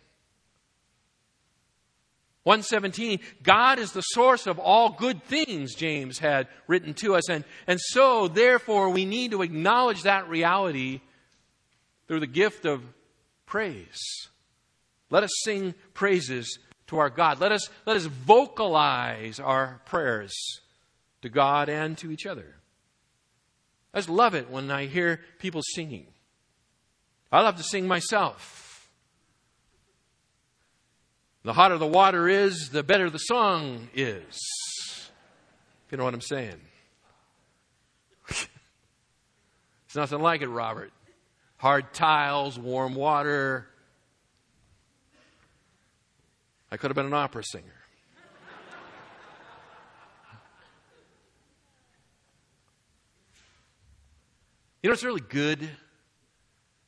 117, 2.42 3.20
God 3.42 3.78
is 3.78 3.92
the 3.92 4.02
source 4.02 4.46
of 4.46 4.58
all 4.58 4.90
good 4.90 5.24
things, 5.24 5.74
James 5.74 6.18
had 6.18 6.46
written 6.66 6.92
to 6.92 7.14
us. 7.14 7.30
And, 7.30 7.42
and 7.66 7.80
so, 7.80 8.28
therefore, 8.28 8.90
we 8.90 9.06
need 9.06 9.30
to 9.30 9.40
acknowledge 9.40 10.02
that 10.02 10.28
reality 10.28 11.00
through 12.06 12.20
the 12.20 12.26
gift 12.26 12.66
of 12.66 12.82
praise. 13.46 13.98
Let 15.08 15.22
us 15.22 15.30
sing 15.42 15.72
praises 15.94 16.58
to 16.88 16.98
our 16.98 17.08
God. 17.08 17.40
Let 17.40 17.50
us, 17.50 17.70
let 17.86 17.96
us 17.96 18.04
vocalize 18.04 19.40
our 19.40 19.80
prayers 19.86 20.34
to 21.22 21.30
God 21.30 21.70
and 21.70 21.96
to 21.98 22.10
each 22.10 22.26
other. 22.26 22.56
I 23.94 23.98
just 23.98 24.10
love 24.10 24.34
it 24.34 24.50
when 24.50 24.70
I 24.70 24.84
hear 24.84 25.20
people 25.38 25.62
singing. 25.62 26.08
I 27.32 27.40
love 27.40 27.56
to 27.56 27.62
sing 27.62 27.88
myself. 27.88 28.63
The 31.44 31.52
hotter 31.52 31.76
the 31.76 31.86
water 31.86 32.26
is, 32.26 32.70
the 32.70 32.82
better 32.82 33.10
the 33.10 33.18
song 33.18 33.88
is. 33.94 34.40
You 35.90 35.98
know 35.98 36.04
what 36.04 36.14
I'm 36.14 36.22
saying. 36.22 36.58
it's 38.28 38.48
nothing 39.94 40.20
like 40.20 40.40
it, 40.40 40.48
Robert. 40.48 40.90
Hard 41.58 41.92
tiles, 41.92 42.58
warm 42.58 42.94
water. 42.94 43.68
I 46.72 46.78
could 46.78 46.90
have 46.90 46.96
been 46.96 47.06
an 47.06 47.14
opera 47.14 47.44
singer. 47.44 47.66
You 54.82 54.88
know, 54.88 54.94
it's 54.94 55.04
really 55.04 55.20
good 55.20 55.60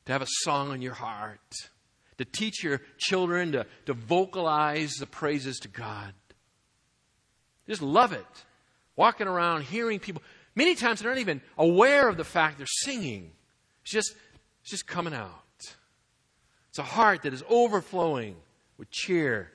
to 0.06 0.12
have 0.12 0.22
a 0.22 0.26
song 0.28 0.74
in 0.74 0.82
your 0.82 0.94
heart 0.94 1.70
to 2.18 2.24
teach 2.24 2.62
your 2.62 2.80
children 2.98 3.52
to, 3.52 3.66
to 3.86 3.94
vocalize 3.94 4.92
the 4.94 5.06
praises 5.06 5.58
to 5.60 5.68
God. 5.68 6.12
Just 7.68 7.82
love 7.82 8.12
it. 8.12 8.26
Walking 8.96 9.26
around, 9.26 9.62
hearing 9.62 9.98
people. 9.98 10.22
Many 10.54 10.74
times 10.74 11.00
they're 11.00 11.10
not 11.10 11.18
even 11.18 11.42
aware 11.58 12.08
of 12.08 12.16
the 12.16 12.24
fact 12.24 12.58
they're 12.58 12.66
singing. 12.66 13.32
It's 13.82 13.92
just, 13.92 14.14
it's 14.62 14.70
just 14.70 14.86
coming 14.86 15.12
out. 15.14 15.42
It's 16.70 16.78
a 16.78 16.82
heart 16.82 17.22
that 17.22 17.32
is 17.32 17.42
overflowing 17.48 18.36
with 18.78 18.90
cheer, 18.90 19.50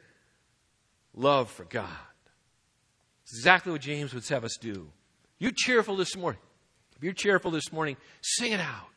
love 1.14 1.50
for 1.52 1.64
God. 1.66 1.88
It's 3.24 3.38
exactly 3.38 3.72
what 3.72 3.82
James 3.82 4.14
would 4.14 4.28
have 4.28 4.44
us 4.44 4.58
do. 4.60 4.90
You 5.38 5.52
cheerful 5.52 5.96
this 5.96 6.16
morning. 6.16 6.42
If 6.98 7.04
you're 7.04 7.14
cheerful 7.14 7.52
this 7.52 7.72
morning, 7.72 7.98
sing 8.22 8.52
it 8.52 8.60
out. 8.60 8.88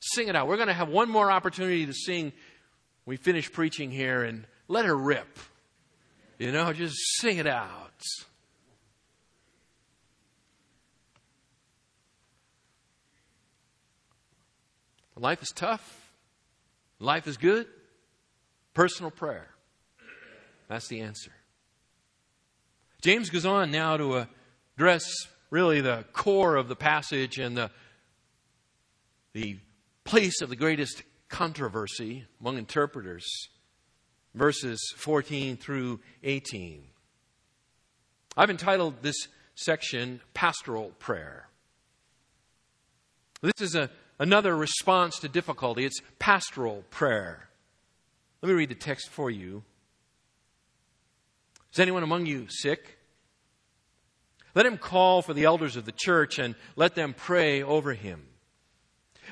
Sing 0.00 0.28
it 0.28 0.36
out. 0.36 0.48
We're 0.48 0.56
going 0.56 0.68
to 0.68 0.74
have 0.74 0.88
one 0.88 1.10
more 1.10 1.30
opportunity 1.30 1.86
to 1.86 1.92
sing 1.92 2.32
we 3.10 3.16
finish 3.16 3.50
preaching 3.50 3.90
here 3.90 4.22
and 4.22 4.46
let 4.68 4.84
her 4.84 4.96
rip. 4.96 5.36
You 6.38 6.52
know, 6.52 6.72
just 6.72 6.94
sing 7.16 7.38
it 7.38 7.46
out. 7.48 7.90
Life 15.16 15.42
is 15.42 15.48
tough. 15.48 16.12
Life 17.00 17.26
is 17.26 17.36
good. 17.36 17.66
Personal 18.74 19.10
prayer. 19.10 19.48
That's 20.68 20.86
the 20.86 21.00
answer. 21.00 21.32
James 23.02 23.28
goes 23.28 23.44
on 23.44 23.72
now 23.72 23.96
to 23.96 24.28
address 24.76 25.02
really 25.50 25.80
the 25.80 26.04
core 26.12 26.54
of 26.54 26.68
the 26.68 26.76
passage 26.76 27.40
and 27.40 27.56
the, 27.56 27.72
the 29.32 29.58
place 30.04 30.42
of 30.42 30.48
the 30.48 30.54
greatest 30.54 31.02
controversy 31.30 32.26
among 32.40 32.58
interpreters, 32.58 33.24
verses 34.34 34.92
14 34.96 35.56
through 35.56 36.00
18. 36.22 36.82
I've 38.36 38.50
entitled 38.50 39.02
this 39.02 39.28
section 39.54 40.20
Pastoral 40.34 40.90
Prayer. 40.98 41.48
This 43.42 43.60
is 43.60 43.74
a, 43.74 43.90
another 44.18 44.54
response 44.54 45.18
to 45.20 45.28
difficulty. 45.28 45.84
It's 45.84 46.02
pastoral 46.18 46.84
prayer. 46.90 47.48
Let 48.42 48.48
me 48.48 48.54
read 48.54 48.68
the 48.68 48.74
text 48.74 49.08
for 49.08 49.30
you. 49.30 49.62
Is 51.72 51.78
anyone 51.78 52.02
among 52.02 52.26
you 52.26 52.46
sick? 52.50 52.98
Let 54.54 54.66
him 54.66 54.78
call 54.78 55.22
for 55.22 55.32
the 55.32 55.44
elders 55.44 55.76
of 55.76 55.84
the 55.84 55.92
church 55.92 56.38
and 56.38 56.56
let 56.74 56.96
them 56.96 57.14
pray 57.14 57.62
over 57.62 57.94
him 57.94 58.26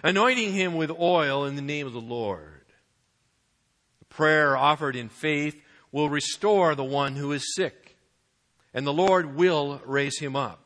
anointing 0.03 0.53
him 0.53 0.75
with 0.75 0.91
oil 0.91 1.45
in 1.45 1.57
the 1.57 1.63
name 1.63 1.87
of 1.87 1.93
the 1.93 2.01
Lord. 2.01 2.65
The 4.01 4.05
prayer 4.07 4.57
offered 4.57 4.97
in 4.97 5.09
faith 5.09 5.61
will 5.93 6.09
restore 6.09 6.75
the 6.75 6.85
one 6.85 7.17
who 7.17 7.33
is 7.33 7.55
sick, 7.55 7.97
and 8.75 8.87
the 8.87 8.93
Lord 8.93 9.35
will 9.35 9.81
raise 9.85 10.19
him 10.19 10.37
up. 10.37 10.65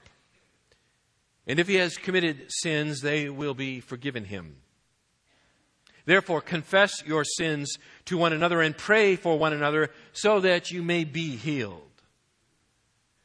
And 1.47 1.59
if 1.59 1.69
he 1.69 1.77
has 1.77 1.97
committed 1.97 2.47
sins, 2.49 3.01
they 3.01 3.29
will 3.29 3.55
be 3.55 3.81
forgiven 3.81 4.25
him. 4.25 4.57
Therefore, 6.05 6.41
confess 6.41 7.03
your 7.07 7.25
sins 7.25 7.79
to 8.07 8.17
one 8.17 8.33
another 8.33 8.61
and 8.61 8.77
pray 8.77 9.17
for 9.17 9.39
one 9.39 9.53
another 9.53 9.91
so 10.13 10.41
that 10.41 10.71
you 10.71 10.83
may 10.83 11.05
be 11.05 11.37
healed. 11.37 11.83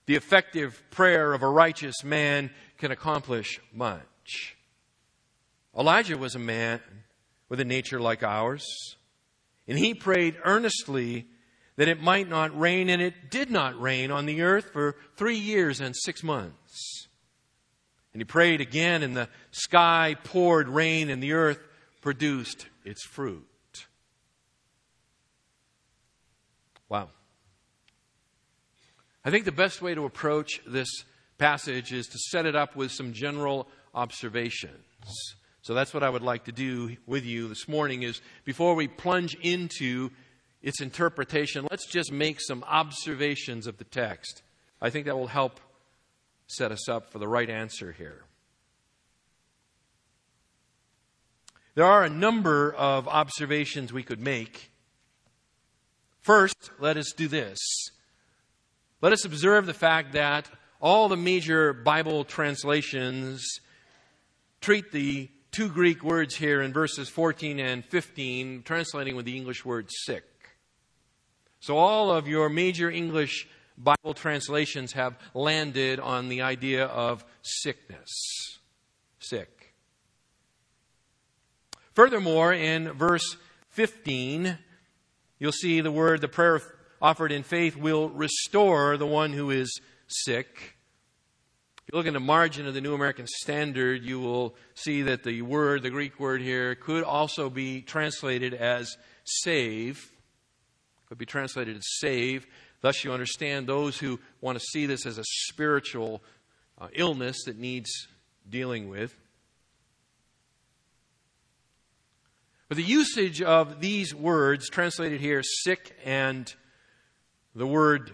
The 0.05 0.15
effective 0.15 0.83
prayer 0.91 1.33
of 1.33 1.41
a 1.41 1.49
righteous 1.49 2.03
man 2.03 2.51
can 2.77 2.91
accomplish 2.91 3.59
much. 3.73 4.56
Elijah 5.77 6.17
was 6.17 6.33
a 6.33 6.39
man 6.39 6.81
with 7.49 7.59
a 7.59 7.65
nature 7.65 7.99
like 7.99 8.23
ours, 8.23 8.65
and 9.67 9.77
he 9.77 9.93
prayed 9.93 10.35
earnestly 10.43 11.27
that 11.75 11.87
it 11.87 12.01
might 12.01 12.27
not 12.27 12.57
rain, 12.59 12.89
and 12.89 13.01
it 13.01 13.29
did 13.29 13.51
not 13.51 13.79
rain 13.79 14.09
on 14.09 14.25
the 14.25 14.41
earth 14.41 14.71
for 14.73 14.95
three 15.15 15.37
years 15.37 15.79
and 15.79 15.95
six 15.95 16.23
months. 16.23 17.07
And 18.13 18.19
he 18.19 18.25
prayed 18.25 18.61
again, 18.61 19.03
and 19.03 19.15
the 19.15 19.29
sky 19.51 20.15
poured 20.23 20.67
rain, 20.67 21.11
and 21.11 21.21
the 21.21 21.33
earth 21.33 21.59
produced 22.01 22.65
its 22.83 23.03
fruit. 23.05 23.45
Wow. 26.89 27.09
I 29.23 29.29
think 29.29 29.45
the 29.45 29.51
best 29.51 29.81
way 29.81 29.93
to 29.93 30.05
approach 30.05 30.61
this 30.65 30.89
passage 31.37 31.93
is 31.93 32.07
to 32.07 32.17
set 32.17 32.47
it 32.47 32.55
up 32.55 32.75
with 32.75 32.91
some 32.91 33.13
general 33.13 33.67
observations. 33.93 35.36
So 35.67 35.73
that's 35.73 35.93
what 35.93 36.01
I 36.01 36.09
would 36.09 36.21
like 36.21 36.45
to 36.45 36.53
do 36.53 36.95
with 37.05 37.25
you 37.25 37.49
this 37.49 37.67
morning 37.67 38.03
is 38.03 38.21
before 38.45 38.73
we 38.73 38.87
plunge 38.87 39.35
into 39.41 40.11
its 40.61 40.79
interpretation, 40.79 41.67
let's 41.69 41.85
just 41.91 42.09
make 42.09 42.39
some 42.39 42.63
observations 42.63 43.67
of 43.67 43.77
the 43.77 43.83
text. 43.83 44.43
I 44.81 44.89
think 44.91 45.07
that 45.07 45.17
will 45.17 45.27
help 45.27 45.59
set 46.47 46.71
us 46.71 46.87
up 46.87 47.11
for 47.11 47.19
the 47.19 47.27
right 47.27 47.49
answer 47.49 47.91
here. 47.91 48.23
There 51.75 51.83
are 51.83 52.05
a 52.05 52.09
number 52.09 52.73
of 52.73 53.09
observations 53.09 53.91
we 53.91 54.03
could 54.03 54.21
make. 54.21 54.71
First, 56.21 56.71
let 56.79 56.95
us 56.95 57.11
do 57.11 57.27
this. 57.27 57.59
Let 59.01 59.11
us 59.11 59.25
observe 59.25 59.65
the 59.65 59.73
fact 59.73 60.13
that 60.13 60.49
all 60.79 61.09
the 61.09 61.17
major 61.17 61.73
Bible 61.73 62.23
translations 62.23 63.45
treat 64.61 64.93
the 64.93 65.29
two 65.57 65.69
Greek 65.69 66.03
words 66.03 66.35
here 66.35 66.61
in 66.61 66.71
verses 66.71 67.09
14 67.09 67.59
and 67.59 67.83
15, 67.83 68.61
translating 68.61 69.15
with 69.15 69.25
the 69.25 69.35
English 69.35 69.65
word 69.65 69.87
sick. 69.89 70.23
So 71.59 71.79
all 71.79 72.11
of 72.11 72.27
your 72.27 72.47
major 72.47 72.91
English 72.91 73.47
Bible 73.75 74.13
translations 74.13 74.91
have 74.91 75.17
landed 75.33 75.99
on 75.99 76.29
the 76.29 76.43
idea 76.43 76.85
of 76.85 77.25
sickness. 77.41 78.59
Sick. 79.17 79.73
Furthermore, 81.95 82.53
in 82.53 82.91
verse 82.91 83.37
15, 83.69 84.59
you'll 85.39 85.51
see 85.51 85.81
the 85.81 85.91
word, 85.91 86.21
the 86.21 86.27
prayer 86.27 86.61
offered 87.01 87.31
in 87.31 87.41
faith 87.41 87.75
will 87.75 88.09
restore 88.09 88.95
the 88.95 89.07
one 89.07 89.33
who 89.33 89.49
is 89.49 89.81
sick 90.05 90.76
you 91.91 91.97
look 91.97 92.05
in 92.05 92.13
the 92.13 92.19
margin 92.19 92.67
of 92.67 92.73
the 92.73 92.81
New 92.81 92.93
American 92.93 93.27
Standard, 93.27 94.03
you 94.03 94.19
will 94.19 94.55
see 94.75 95.03
that 95.03 95.23
the 95.23 95.41
word, 95.41 95.83
the 95.83 95.89
Greek 95.89 96.19
word 96.19 96.41
here, 96.41 96.75
could 96.75 97.03
also 97.03 97.49
be 97.49 97.81
translated 97.81 98.53
as 98.53 98.97
save. 99.23 100.11
Could 101.07 101.17
be 101.17 101.25
translated 101.25 101.77
as 101.77 101.85
save. 101.99 102.45
Thus, 102.81 103.05
you 103.05 103.13
understand 103.13 103.67
those 103.67 103.97
who 103.97 104.19
want 104.41 104.59
to 104.59 104.65
see 104.65 104.85
this 104.85 105.05
as 105.05 105.17
a 105.17 105.23
spiritual 105.23 106.21
uh, 106.77 106.89
illness 106.91 107.45
that 107.45 107.57
needs 107.57 107.89
dealing 108.49 108.89
with. 108.89 109.17
But 112.67 112.75
the 112.75 112.83
usage 112.83 113.41
of 113.41 113.79
these 113.79 114.13
words, 114.13 114.69
translated 114.69 115.21
here, 115.21 115.41
sick 115.41 115.95
and 116.03 116.53
the 117.55 117.65
word 117.65 118.11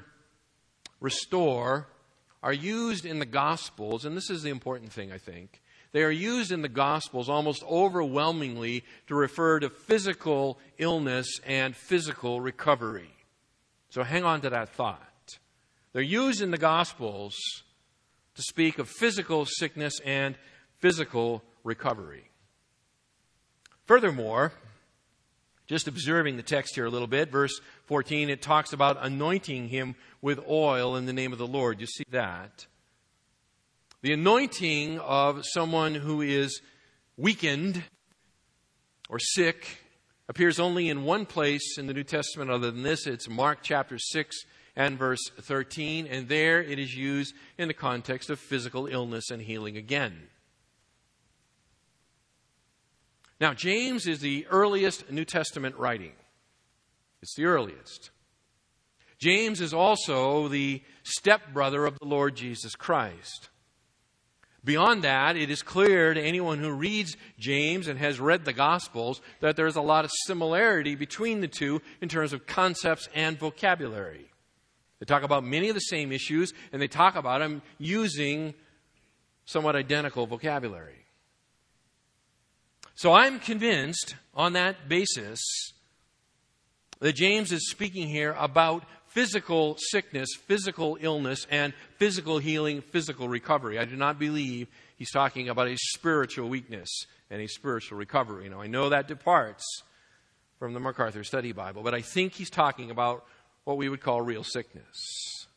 restore, 0.99 1.87
are 2.43 2.53
used 2.53 3.05
in 3.05 3.19
the 3.19 3.25
Gospels, 3.25 4.03
and 4.03 4.15
this 4.15 4.29
is 4.29 4.43
the 4.43 4.49
important 4.49 4.91
thing, 4.91 5.11
I 5.11 5.17
think. 5.17 5.61
They 5.93 6.03
are 6.03 6.11
used 6.11 6.51
in 6.51 6.61
the 6.61 6.67
Gospels 6.67 7.29
almost 7.29 7.63
overwhelmingly 7.63 8.83
to 9.07 9.15
refer 9.15 9.59
to 9.61 9.69
physical 9.69 10.59
illness 10.77 11.39
and 11.45 11.75
physical 11.75 12.41
recovery. 12.41 13.09
So 13.89 14.03
hang 14.03 14.25
on 14.25 14.41
to 14.41 14.49
that 14.49 14.69
thought. 14.69 14.99
They're 15.93 16.01
used 16.01 16.41
in 16.41 16.51
the 16.51 16.57
Gospels 16.57 17.35
to 18.35 18.41
speak 18.41 18.77
of 18.77 18.89
physical 18.89 19.45
sickness 19.45 19.99
and 20.03 20.35
physical 20.79 21.43
recovery. 21.63 22.29
Furthermore, 23.85 24.51
just 25.67 25.87
observing 25.87 26.37
the 26.37 26.43
text 26.43 26.75
here 26.75 26.85
a 26.85 26.89
little 26.89 27.07
bit, 27.07 27.31
verse 27.31 27.59
14, 27.85 28.29
it 28.29 28.41
talks 28.41 28.73
about 28.73 28.97
anointing 28.99 29.69
him 29.69 29.95
with 30.21 30.39
oil 30.47 30.95
in 30.95 31.05
the 31.05 31.13
name 31.13 31.31
of 31.31 31.39
the 31.39 31.47
Lord. 31.47 31.79
You 31.79 31.87
see 31.87 32.03
that? 32.11 32.67
The 34.01 34.13
anointing 34.13 34.99
of 34.99 35.45
someone 35.45 35.95
who 35.95 36.21
is 36.21 36.61
weakened 37.15 37.83
or 39.09 39.19
sick 39.19 39.77
appears 40.27 40.59
only 40.59 40.89
in 40.89 41.03
one 41.03 41.25
place 41.25 41.77
in 41.77 41.87
the 41.87 41.93
New 41.93 42.03
Testament 42.03 42.51
other 42.51 42.71
than 42.71 42.83
this. 42.83 43.07
It's 43.07 43.29
Mark 43.29 43.59
chapter 43.61 43.97
6 43.97 44.35
and 44.75 44.97
verse 44.97 45.21
13, 45.39 46.07
and 46.07 46.27
there 46.27 46.61
it 46.61 46.79
is 46.79 46.95
used 46.95 47.35
in 47.57 47.67
the 47.67 47.73
context 47.73 48.29
of 48.29 48.39
physical 48.39 48.87
illness 48.87 49.29
and 49.29 49.41
healing 49.41 49.77
again. 49.77 50.27
Now, 53.39 53.53
James 53.53 54.07
is 54.07 54.19
the 54.19 54.45
earliest 54.49 55.11
New 55.11 55.25
Testament 55.25 55.75
writing. 55.77 56.13
It's 57.21 57.35
the 57.35 57.45
earliest. 57.45 58.11
James 59.19 59.61
is 59.61 59.73
also 59.73 60.47
the 60.47 60.81
stepbrother 61.03 61.85
of 61.85 61.97
the 61.99 62.05
Lord 62.05 62.35
Jesus 62.35 62.75
Christ. 62.75 63.49
Beyond 64.65 65.03
that, 65.03 65.35
it 65.35 65.49
is 65.49 65.61
clear 65.61 66.13
to 66.13 66.21
anyone 66.21 66.59
who 66.59 66.71
reads 66.71 67.17
James 67.37 67.87
and 67.87 67.99
has 67.99 68.19
read 68.19 68.45
the 68.45 68.53
Gospels 68.53 69.21
that 69.41 69.57
there's 69.57 69.75
a 69.75 69.81
lot 69.81 70.05
of 70.05 70.11
similarity 70.25 70.95
between 70.95 71.41
the 71.41 71.49
two 71.49 71.81
in 72.01 72.07
terms 72.07 72.31
of 72.31 72.47
concepts 72.47 73.09
and 73.13 73.37
vocabulary. 73.37 74.29
They 74.99 75.05
talk 75.05 75.23
about 75.23 75.43
many 75.43 75.67
of 75.67 75.75
the 75.75 75.81
same 75.81 76.13
issues, 76.13 76.53
and 76.71 76.81
they 76.81 76.87
talk 76.87 77.15
about 77.15 77.39
them 77.39 77.61
using 77.77 78.53
somewhat 79.43 79.75
identical 79.75 80.27
vocabulary. 80.27 81.02
So 82.95 83.13
I'm 83.13 83.39
convinced 83.39 84.15
on 84.33 84.53
that 84.53 84.87
basis 84.87 85.41
that 86.99 87.13
James 87.13 87.51
is 87.51 87.69
speaking 87.69 88.07
here 88.07 88.35
about 88.37 88.85
physical 89.07 89.75
sickness, 89.77 90.29
physical 90.35 90.97
illness, 91.01 91.45
and 91.49 91.73
physical 91.97 92.37
healing, 92.37 92.81
physical 92.81 93.27
recovery. 93.27 93.77
I 93.77 93.85
do 93.85 93.95
not 93.95 94.19
believe 94.19 94.67
he's 94.95 95.11
talking 95.11 95.49
about 95.49 95.67
a 95.67 95.77
spiritual 95.77 96.49
weakness 96.49 96.89
and 97.29 97.41
a 97.41 97.47
spiritual 97.47 97.97
recovery. 97.97 98.47
Now, 98.49 98.61
I 98.61 98.67
know 98.67 98.89
that 98.89 99.07
departs 99.07 99.63
from 100.59 100.73
the 100.73 100.79
MacArthur 100.79 101.23
Study 101.23 101.51
Bible, 101.51 101.83
but 101.83 101.93
I 101.93 102.01
think 102.01 102.33
he's 102.33 102.49
talking 102.49 102.89
about 102.89 103.25
what 103.65 103.77
we 103.77 103.89
would 103.89 104.01
call 104.01 104.21
real 104.21 104.43
sickness. 104.43 105.47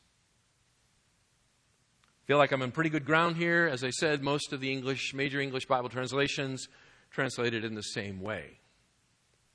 I 2.23 2.25
feel 2.27 2.37
like 2.37 2.51
I'm 2.51 2.61
on 2.61 2.71
pretty 2.71 2.89
good 2.89 3.05
ground 3.05 3.37
here. 3.37 3.69
As 3.71 3.83
I 3.83 3.89
said, 3.91 4.21
most 4.21 4.53
of 4.53 4.59
the 4.59 4.71
English, 4.71 5.13
major 5.13 5.39
English 5.39 5.65
Bible 5.65 5.89
translations 5.89 6.67
translated 7.11 7.63
in 7.63 7.75
the 7.75 7.81
same 7.81 8.21
way. 8.21 8.59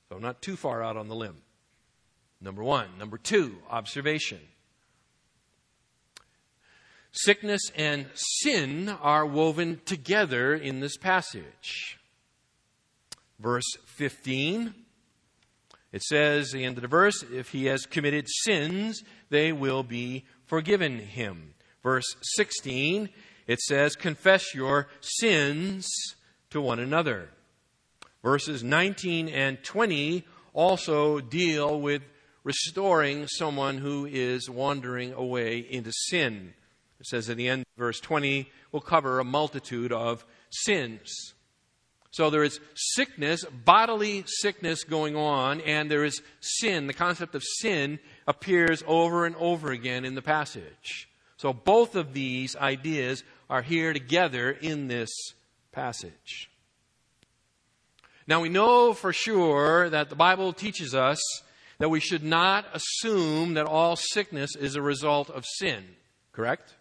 So, 0.09 0.17
not 0.17 0.41
too 0.41 0.55
far 0.55 0.83
out 0.83 0.97
on 0.97 1.07
the 1.07 1.15
limb. 1.15 1.41
Number 2.41 2.63
one. 2.63 2.87
Number 2.99 3.17
two, 3.17 3.57
observation. 3.69 4.39
Sickness 7.11 7.61
and 7.75 8.07
sin 8.15 8.89
are 8.89 9.25
woven 9.25 9.81
together 9.85 10.53
in 10.53 10.79
this 10.79 10.97
passage. 10.97 11.99
Verse 13.39 13.77
15, 13.85 14.73
it 15.91 16.01
says, 16.01 16.51
the 16.51 16.65
end 16.65 16.77
of 16.77 16.81
the 16.81 16.87
verse, 16.87 17.23
if 17.31 17.49
he 17.49 17.65
has 17.65 17.85
committed 17.85 18.25
sins, 18.27 19.03
they 19.29 19.51
will 19.51 19.83
be 19.83 20.25
forgiven 20.45 20.97
him. 20.99 21.53
Verse 21.83 22.15
16, 22.35 23.09
it 23.45 23.59
says, 23.59 23.95
confess 23.95 24.55
your 24.55 24.87
sins 25.01 25.87
to 26.49 26.59
one 26.61 26.79
another. 26.79 27.29
Verses 28.23 28.63
19 28.63 29.27
and 29.27 29.61
20 29.63 30.23
also 30.53 31.19
deal 31.19 31.79
with 31.79 32.01
restoring 32.43 33.27
someone 33.27 33.77
who 33.77 34.05
is 34.05 34.49
wandering 34.49 35.13
away 35.13 35.59
into 35.59 35.91
sin. 35.91 36.53
It 36.99 37.07
says 37.07 37.29
at 37.29 37.37
the 37.37 37.49
end, 37.49 37.65
verse 37.77 37.99
20 37.99 38.49
will 38.71 38.81
cover 38.81 39.19
a 39.19 39.25
multitude 39.25 39.91
of 39.91 40.25
sins. 40.49 41.33
So 42.11 42.29
there 42.29 42.43
is 42.43 42.59
sickness, 42.75 43.43
bodily 43.43 44.23
sickness 44.27 44.83
going 44.83 45.15
on, 45.15 45.61
and 45.61 45.89
there 45.89 46.03
is 46.03 46.21
sin. 46.39 46.87
The 46.87 46.93
concept 46.93 47.33
of 47.33 47.43
sin 47.43 47.99
appears 48.27 48.83
over 48.85 49.25
and 49.25 49.35
over 49.37 49.71
again 49.71 50.05
in 50.05 50.13
the 50.15 50.21
passage. 50.21 51.09
So 51.37 51.51
both 51.51 51.95
of 51.95 52.13
these 52.13 52.55
ideas 52.55 53.23
are 53.49 53.63
here 53.63 53.91
together 53.93 54.51
in 54.51 54.87
this 54.87 55.09
passage. 55.71 56.49
Now 58.27 58.41
we 58.41 58.49
know 58.49 58.93
for 58.93 59.11
sure 59.11 59.89
that 59.89 60.09
the 60.09 60.15
Bible 60.15 60.53
teaches 60.53 60.95
us 60.95 61.21
that 61.79 61.89
we 61.89 61.99
should 61.99 62.23
not 62.23 62.65
assume 62.73 63.55
that 63.55 63.65
all 63.65 63.95
sickness 63.95 64.55
is 64.55 64.75
a 64.75 64.81
result 64.81 65.29
of 65.29 65.45
sin. 65.45 65.83
Correct? 66.31 66.73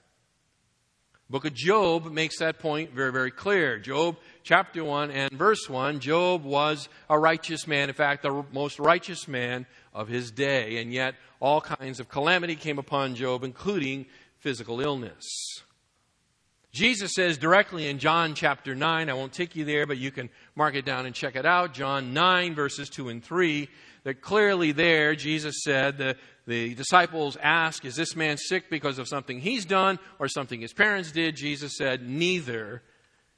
Book 1.28 1.44
of 1.46 1.54
Job 1.54 2.12
makes 2.12 2.38
that 2.38 2.58
point 2.58 2.92
very, 2.92 3.10
very 3.10 3.30
clear. 3.30 3.78
Job 3.78 4.18
chapter 4.42 4.84
1 4.84 5.10
and 5.10 5.32
verse 5.32 5.68
1, 5.68 5.98
Job 5.98 6.44
was 6.44 6.88
a 7.08 7.18
righteous 7.18 7.66
man, 7.66 7.88
in 7.88 7.94
fact, 7.94 8.22
the 8.22 8.44
most 8.52 8.78
righteous 8.78 9.26
man 9.26 9.66
of 9.94 10.08
his 10.08 10.30
day, 10.30 10.76
and 10.76 10.92
yet 10.92 11.14
all 11.40 11.60
kinds 11.60 12.00
of 12.00 12.08
calamity 12.08 12.54
came 12.54 12.78
upon 12.78 13.14
Job, 13.14 13.44
including 13.44 14.06
physical 14.40 14.80
illness. 14.80 15.24
Jesus 16.72 17.12
says 17.14 17.36
directly 17.36 17.86
in 17.86 17.98
John 17.98 18.34
chapter 18.34 18.74
9, 18.74 19.10
I 19.10 19.12
won't 19.12 19.34
take 19.34 19.54
you 19.54 19.66
there, 19.66 19.86
but 19.86 19.98
you 19.98 20.10
can 20.10 20.30
mark 20.56 20.74
it 20.74 20.86
down 20.86 21.04
and 21.04 21.14
check 21.14 21.36
it 21.36 21.44
out. 21.44 21.74
John 21.74 22.14
9, 22.14 22.54
verses 22.54 22.88
2 22.88 23.10
and 23.10 23.22
3, 23.22 23.68
that 24.04 24.22
clearly 24.22 24.72
there, 24.72 25.14
Jesus 25.14 25.62
said, 25.62 25.98
the, 25.98 26.16
the 26.46 26.74
disciples 26.74 27.36
ask, 27.42 27.84
Is 27.84 27.94
this 27.94 28.16
man 28.16 28.38
sick 28.38 28.70
because 28.70 28.98
of 28.98 29.06
something 29.06 29.38
he's 29.38 29.66
done 29.66 29.98
or 30.18 30.28
something 30.28 30.62
his 30.62 30.72
parents 30.72 31.12
did? 31.12 31.36
Jesus 31.36 31.76
said, 31.76 32.08
Neither, 32.08 32.82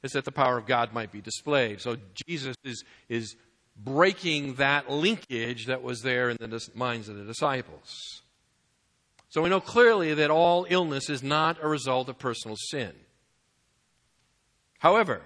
is 0.01 0.13
that 0.13 0.23
the 0.23 0.31
power 0.31 0.57
of 0.57 0.65
God 0.65 0.93
might 0.93 1.11
be 1.11 1.19
displayed. 1.19 1.81
So 1.81 1.97
Jesus 2.27 2.55
is, 2.63 2.85
is 3.09 3.35
breaking 3.75 4.55
that 4.55 4.89
linkage 4.89 5.65
that 5.65 5.83
was 5.83 6.01
there 6.03 6.29
in 6.29 6.37
the 6.39 6.69
minds 6.73 7.09
of 7.09 7.17
the 7.17 7.25
disciples. 7.25 8.21
So 9.27 9.41
we 9.41 9.49
know 9.49 9.59
clearly 9.59 10.13
that 10.13 10.31
all 10.31 10.65
illness 10.69 11.09
is 11.09 11.21
not 11.21 11.57
a 11.61 11.67
result 11.67 12.07
of 12.07 12.17
personal 12.17 12.55
sin. 12.55 12.93
However, 14.79 15.21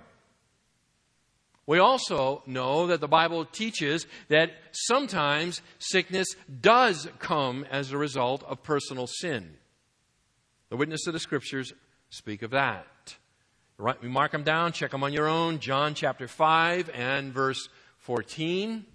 we 1.65 1.77
also 1.77 2.41
know 2.47 2.87
that 2.87 2.99
the 2.99 3.07
Bible 3.07 3.45
teaches 3.45 4.07
that 4.29 4.51
sometimes 4.71 5.61
sickness 5.77 6.27
does 6.61 7.07
come 7.19 7.63
as 7.69 7.91
a 7.91 7.97
result 7.97 8.43
of 8.43 8.63
personal 8.63 9.05
sin. 9.05 9.55
The 10.69 10.77
witness 10.77 11.05
of 11.05 11.13
the 11.13 11.19
scriptures 11.19 11.71
speak 12.09 12.41
of 12.41 12.51
that. 12.51 13.17
We 14.01 14.09
mark 14.09 14.31
them 14.31 14.43
down, 14.43 14.71
check 14.71 14.91
them 14.91 15.03
on 15.03 15.13
your 15.13 15.27
own. 15.27 15.59
John 15.59 15.93
chapter 15.93 16.27
5 16.27 16.89
and 16.89 17.31
verse 17.31 17.69
14. 17.99 18.85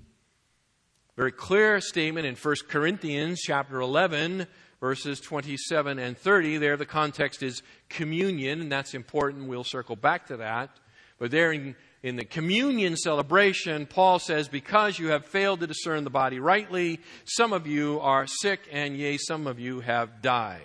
Very 1.17 1.33
clear 1.33 1.81
statement 1.81 2.27
in 2.27 2.35
1 2.35 2.55
Corinthians 2.69 3.41
chapter 3.41 3.81
11 3.81 4.49
verses 4.85 5.19
27 5.19 5.99
and 5.99 6.19
30. 6.19 6.59
There, 6.59 6.77
the 6.77 6.85
context 6.85 7.43
is 7.43 7.63
communion, 7.89 8.61
and 8.61 8.71
that's 8.71 8.93
important. 8.93 9.49
We'll 9.49 9.65
circle 9.65 9.97
back 9.97 10.27
to 10.27 10.37
that. 10.37 10.77
But 11.19 11.31
there 11.31 11.53
in, 11.53 11.75
in 12.03 12.17
the 12.17 12.27
communion 12.27 12.95
celebration, 12.99 13.87
Paul 13.87 14.19
says, 14.19 14.47
Because 14.47 14.99
you 14.99 15.09
have 15.09 15.25
failed 15.25 15.61
to 15.61 15.67
discern 15.67 16.05
the 16.05 16.11
body 16.11 16.39
rightly, 16.39 17.01
some 17.25 17.55
of 17.55 17.67
you 17.67 17.99
are 18.01 18.27
sick, 18.27 18.61
and 18.71 18.95
yea, 18.95 19.17
some 19.17 19.47
of 19.47 19.59
you 19.59 19.81
have 19.81 20.21
died. 20.21 20.61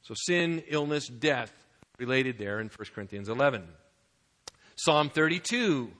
So 0.00 0.14
sin, 0.16 0.62
illness, 0.68 1.06
death 1.06 1.52
related 1.98 2.38
there 2.38 2.58
in 2.58 2.68
1 2.68 2.88
Corinthians 2.94 3.28
11. 3.28 3.64
Psalm 4.76 5.10
32, 5.10 5.92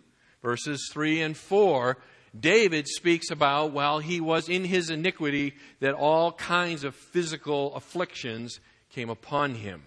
verses 0.43 0.89
3 0.91 1.21
and 1.21 1.37
4 1.37 1.99
David 2.39 2.89
speaks 2.89 3.31
about 3.31 3.73
while 3.73 4.01
he 4.01 4.21
was 4.21 4.49
in 4.49 4.65
his 4.65 4.91
iniquity 4.91 5.55
that 5.81 5.95
all 5.95 6.33
kinds 6.33 6.85
of 6.85 6.95
physical 6.95 7.75
afflictions 7.75 8.59
came 8.91 9.09
upon 9.09 9.55
him. 9.55 9.83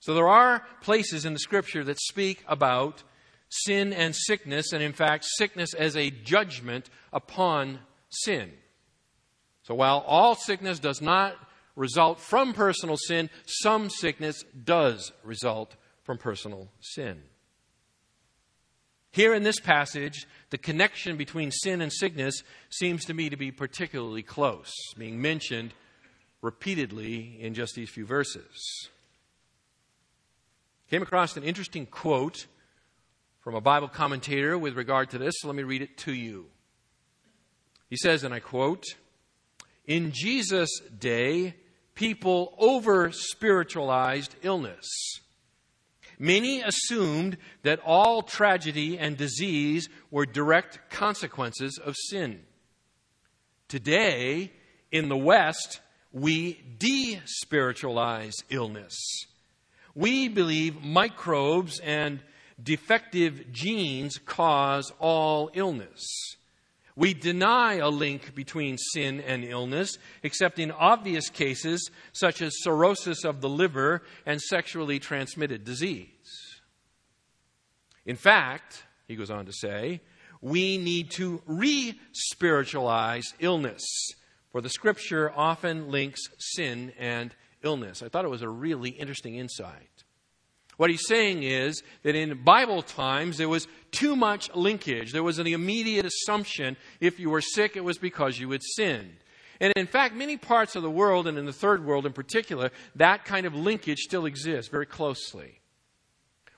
So 0.00 0.14
there 0.14 0.28
are 0.28 0.64
places 0.82 1.24
in 1.24 1.32
the 1.32 1.38
scripture 1.38 1.84
that 1.84 2.00
speak 2.00 2.44
about 2.46 3.02
sin 3.48 3.92
and 3.92 4.14
sickness, 4.14 4.72
and 4.72 4.82
in 4.82 4.92
fact, 4.92 5.24
sickness 5.24 5.74
as 5.74 5.96
a 5.96 6.10
judgment 6.10 6.90
upon 7.12 7.78
sin. 8.10 8.52
So 9.62 9.74
while 9.74 10.04
all 10.06 10.34
sickness 10.34 10.78
does 10.78 11.00
not 11.00 11.36
result 11.76 12.20
from 12.20 12.52
personal 12.52 12.96
sin, 12.96 13.30
some 13.46 13.90
sickness 13.90 14.44
does 14.64 15.12
result 15.22 15.74
from 16.02 16.18
personal 16.18 16.68
sin. 16.80 17.22
Here 19.14 19.32
in 19.32 19.44
this 19.44 19.60
passage, 19.60 20.26
the 20.50 20.58
connection 20.58 21.16
between 21.16 21.52
sin 21.52 21.80
and 21.80 21.92
sickness 21.92 22.42
seems 22.68 23.04
to 23.04 23.14
me 23.14 23.30
to 23.30 23.36
be 23.36 23.52
particularly 23.52 24.24
close, 24.24 24.72
being 24.98 25.22
mentioned 25.22 25.72
repeatedly 26.42 27.38
in 27.40 27.54
just 27.54 27.76
these 27.76 27.90
few 27.90 28.04
verses. 28.04 28.88
Came 30.90 31.00
across 31.00 31.36
an 31.36 31.44
interesting 31.44 31.86
quote 31.86 32.46
from 33.44 33.54
a 33.54 33.60
Bible 33.60 33.86
commentator 33.86 34.58
with 34.58 34.76
regard 34.76 35.10
to 35.10 35.18
this, 35.18 35.34
so 35.38 35.46
let 35.46 35.54
me 35.54 35.62
read 35.62 35.82
it 35.82 35.96
to 35.98 36.12
you. 36.12 36.46
He 37.88 37.96
says, 37.96 38.24
and 38.24 38.34
I 38.34 38.40
quote, 38.40 38.82
In 39.86 40.10
Jesus' 40.10 40.80
day, 40.98 41.54
people 41.94 42.56
over 42.58 43.12
spiritualized 43.12 44.34
illness. 44.42 45.20
Many 46.18 46.62
assumed 46.62 47.36
that 47.62 47.80
all 47.84 48.22
tragedy 48.22 48.98
and 48.98 49.16
disease 49.16 49.88
were 50.10 50.26
direct 50.26 50.90
consequences 50.90 51.78
of 51.78 51.94
sin. 51.96 52.42
Today, 53.68 54.52
in 54.92 55.08
the 55.08 55.16
West, 55.16 55.80
we 56.12 56.62
despiritualize 56.78 58.34
illness. 58.48 58.94
We 59.94 60.28
believe 60.28 60.82
microbes 60.82 61.80
and 61.80 62.20
defective 62.62 63.52
genes 63.52 64.18
cause 64.18 64.92
all 65.00 65.50
illness. 65.54 66.06
We 66.96 67.12
deny 67.12 67.74
a 67.76 67.88
link 67.88 68.34
between 68.34 68.78
sin 68.78 69.20
and 69.20 69.44
illness, 69.44 69.98
except 70.22 70.60
in 70.60 70.70
obvious 70.70 71.28
cases 71.28 71.90
such 72.12 72.40
as 72.40 72.62
cirrhosis 72.62 73.24
of 73.24 73.40
the 73.40 73.48
liver 73.48 74.02
and 74.24 74.40
sexually 74.40 75.00
transmitted 75.00 75.64
disease. 75.64 76.60
In 78.06 78.16
fact, 78.16 78.84
he 79.08 79.16
goes 79.16 79.30
on 79.30 79.46
to 79.46 79.52
say, 79.52 80.02
we 80.40 80.78
need 80.78 81.10
to 81.12 81.42
re 81.46 81.98
spiritualize 82.12 83.24
illness, 83.40 83.82
for 84.52 84.60
the 84.60 84.68
scripture 84.68 85.32
often 85.34 85.90
links 85.90 86.20
sin 86.38 86.92
and 86.98 87.34
illness. 87.62 88.02
I 88.02 88.08
thought 88.08 88.24
it 88.24 88.30
was 88.30 88.42
a 88.42 88.48
really 88.48 88.90
interesting 88.90 89.36
insight. 89.36 89.93
What 90.76 90.90
he's 90.90 91.06
saying 91.06 91.42
is 91.42 91.82
that 92.02 92.16
in 92.16 92.42
Bible 92.42 92.82
times, 92.82 93.38
there 93.38 93.48
was 93.48 93.68
too 93.92 94.16
much 94.16 94.54
linkage. 94.54 95.12
There 95.12 95.22
was 95.22 95.38
an 95.38 95.46
immediate 95.46 96.04
assumption 96.04 96.76
if 97.00 97.20
you 97.20 97.30
were 97.30 97.40
sick, 97.40 97.76
it 97.76 97.84
was 97.84 97.98
because 97.98 98.38
you 98.38 98.50
had 98.50 98.62
sinned. 98.62 99.16
And 99.60 99.72
in 99.76 99.86
fact, 99.86 100.16
many 100.16 100.36
parts 100.36 100.74
of 100.74 100.82
the 100.82 100.90
world, 100.90 101.28
and 101.28 101.38
in 101.38 101.46
the 101.46 101.52
third 101.52 101.84
world 101.84 102.06
in 102.06 102.12
particular, 102.12 102.70
that 102.96 103.24
kind 103.24 103.46
of 103.46 103.54
linkage 103.54 104.00
still 104.00 104.26
exists 104.26 104.70
very 104.70 104.86
closely. 104.86 105.60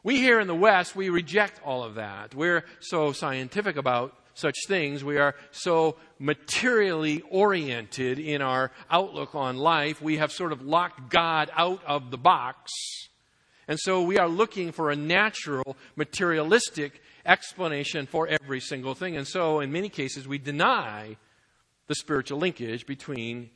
We 0.03 0.17
here 0.19 0.41
in 0.41 0.47
the 0.47 0.55
West, 0.55 0.97
we 0.97 1.11
reject 1.11 1.61
all 1.65 1.83
of 1.83 1.97
that. 1.97 2.35
We're 2.35 2.65
so 2.81 3.13
scientific 3.13 3.77
about 3.77 4.15
such 4.35 4.57
things. 4.67 5.03
We 5.03 5.19
are 5.19 5.35
so 5.51 5.97
materially 6.19 7.23
oriented 7.29 8.19
in 8.19 8.41
our 8.41 8.71
outlook 8.91 9.35
on 9.35 9.57
life. 9.57 10.01
We 10.01 10.19
have 10.19 10.31
sort 10.31 10.53
of 10.53 10.63
locked 10.63 11.11
God 11.11 11.51
out 11.57 11.83
of 11.85 12.11
the 12.11 12.19
box 12.19 12.71
and 13.69 13.79
so 13.81 14.03
we 14.03 14.19
are 14.19 14.29
looking 14.29 14.71
for 14.73 14.91
a 14.91 14.97
natural, 14.97 15.77
materialistic 15.97 17.01
explanation 17.25 18.07
for 18.07 18.29
every 18.29 18.61
single 18.61 18.95
thing. 18.95 19.17
And 19.17 19.27
so, 19.27 19.61
in 19.61 19.73
many 19.73 19.89
cases, 19.89 20.29
we 20.29 20.39
deny 20.39 21.17
the 21.89 21.95
spiritual 21.95 22.39
linkage 22.39 22.87
between 22.87 23.51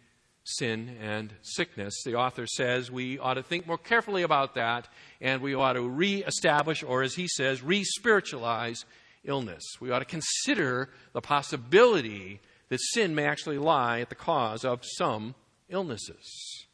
sin 0.45 0.97
and 1.01 1.33
sickness. 1.43 1.95
The 2.05 2.17
author 2.17 2.47
says 2.47 2.91
we 2.91 3.19
ought 3.19 3.35
to 3.35 3.43
think 3.43 3.67
more 3.67 3.79
carefully 3.79 4.23
about 4.23 4.55
that 4.55 4.89
and 5.21 5.43
we 5.43 5.55
ought 5.55 5.75
to 5.75 5.83
re-establish, 5.83 6.83
or 6.83 7.03
as 7.03 7.15
he 7.15 7.29
says, 7.29 7.63
re 7.63 7.85
spiritualize 7.85 8.85
illness. 9.25 9.63
We 9.81 9.91
ought 9.91 10.01
to 10.01 10.05
consider 10.05 10.91
the 11.13 11.21
possibility 11.21 12.41
that 12.69 12.81
sin 12.81 13.15
may 13.15 13.27
actually 13.27 13.59
lie 13.59 14.01
at 14.01 14.09
the 14.09 14.15
cause 14.15 14.65
of 14.65 14.81
some 14.83 15.35
illnesses. 15.69 16.67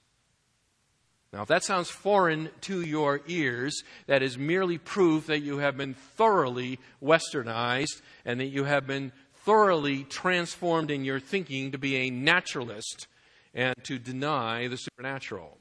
Now, 1.37 1.43
if 1.43 1.49
that 1.49 1.65
sounds 1.65 1.91
foreign 1.91 2.49
to 2.63 2.81
your 2.81 3.21
ears, 3.29 3.83
that 4.07 4.23
is 4.23 4.39
merely 4.39 4.79
proof 4.79 5.27
that 5.27 5.41
you 5.41 5.59
have 5.59 5.77
been 5.77 5.93
thoroughly 5.93 6.79
westernized 7.03 8.01
and 8.25 8.41
that 8.41 8.47
you 8.47 8.65
have 8.65 8.87
been 8.87 9.13
thoroughly 9.45 10.05
transformed 10.05 10.91
in 10.91 11.05
your 11.05 11.21
thinking 11.21 11.73
to 11.73 11.79
be 11.79 11.97
a 11.97 12.11
naturalist 12.11 13.07
and 13.53 13.75
to 13.83 13.99
deny 13.99 14.67
the 14.67 14.79
supernatural. 14.79 15.59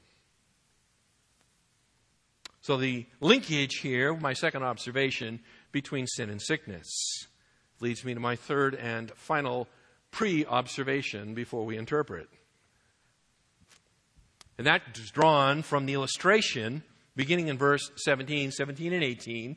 So, 2.62 2.78
the 2.78 3.04
linkage 3.20 3.80
here, 3.82 4.16
my 4.16 4.32
second 4.32 4.62
observation, 4.62 5.40
between 5.72 6.06
sin 6.06 6.30
and 6.30 6.40
sickness 6.40 6.88
leads 7.80 8.02
me 8.02 8.14
to 8.14 8.20
my 8.20 8.36
third 8.36 8.76
and 8.76 9.10
final 9.10 9.68
pre 10.10 10.46
observation 10.46 11.34
before 11.34 11.66
we 11.66 11.76
interpret. 11.76 12.30
And 14.58 14.66
that 14.66 14.82
is 14.94 15.10
drawn 15.10 15.62
from 15.62 15.86
the 15.86 15.94
illustration 15.94 16.82
beginning 17.14 17.48
in 17.48 17.58
verse 17.58 17.90
17, 17.96 18.52
17 18.52 18.92
and 18.92 19.04
18 19.04 19.56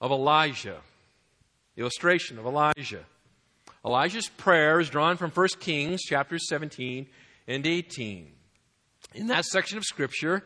of 0.00 0.10
Elijah. 0.10 0.80
The 1.74 1.82
illustration 1.82 2.38
of 2.38 2.46
Elijah. 2.46 3.04
Elijah's 3.84 4.28
prayer 4.28 4.80
is 4.80 4.88
drawn 4.88 5.16
from 5.16 5.30
1 5.30 5.48
Kings 5.60 6.02
chapters 6.02 6.46
17 6.48 7.06
and 7.46 7.66
18. 7.66 8.32
In 9.14 9.26
that 9.26 9.44
section 9.44 9.76
of 9.76 9.84
scripture, 9.84 10.42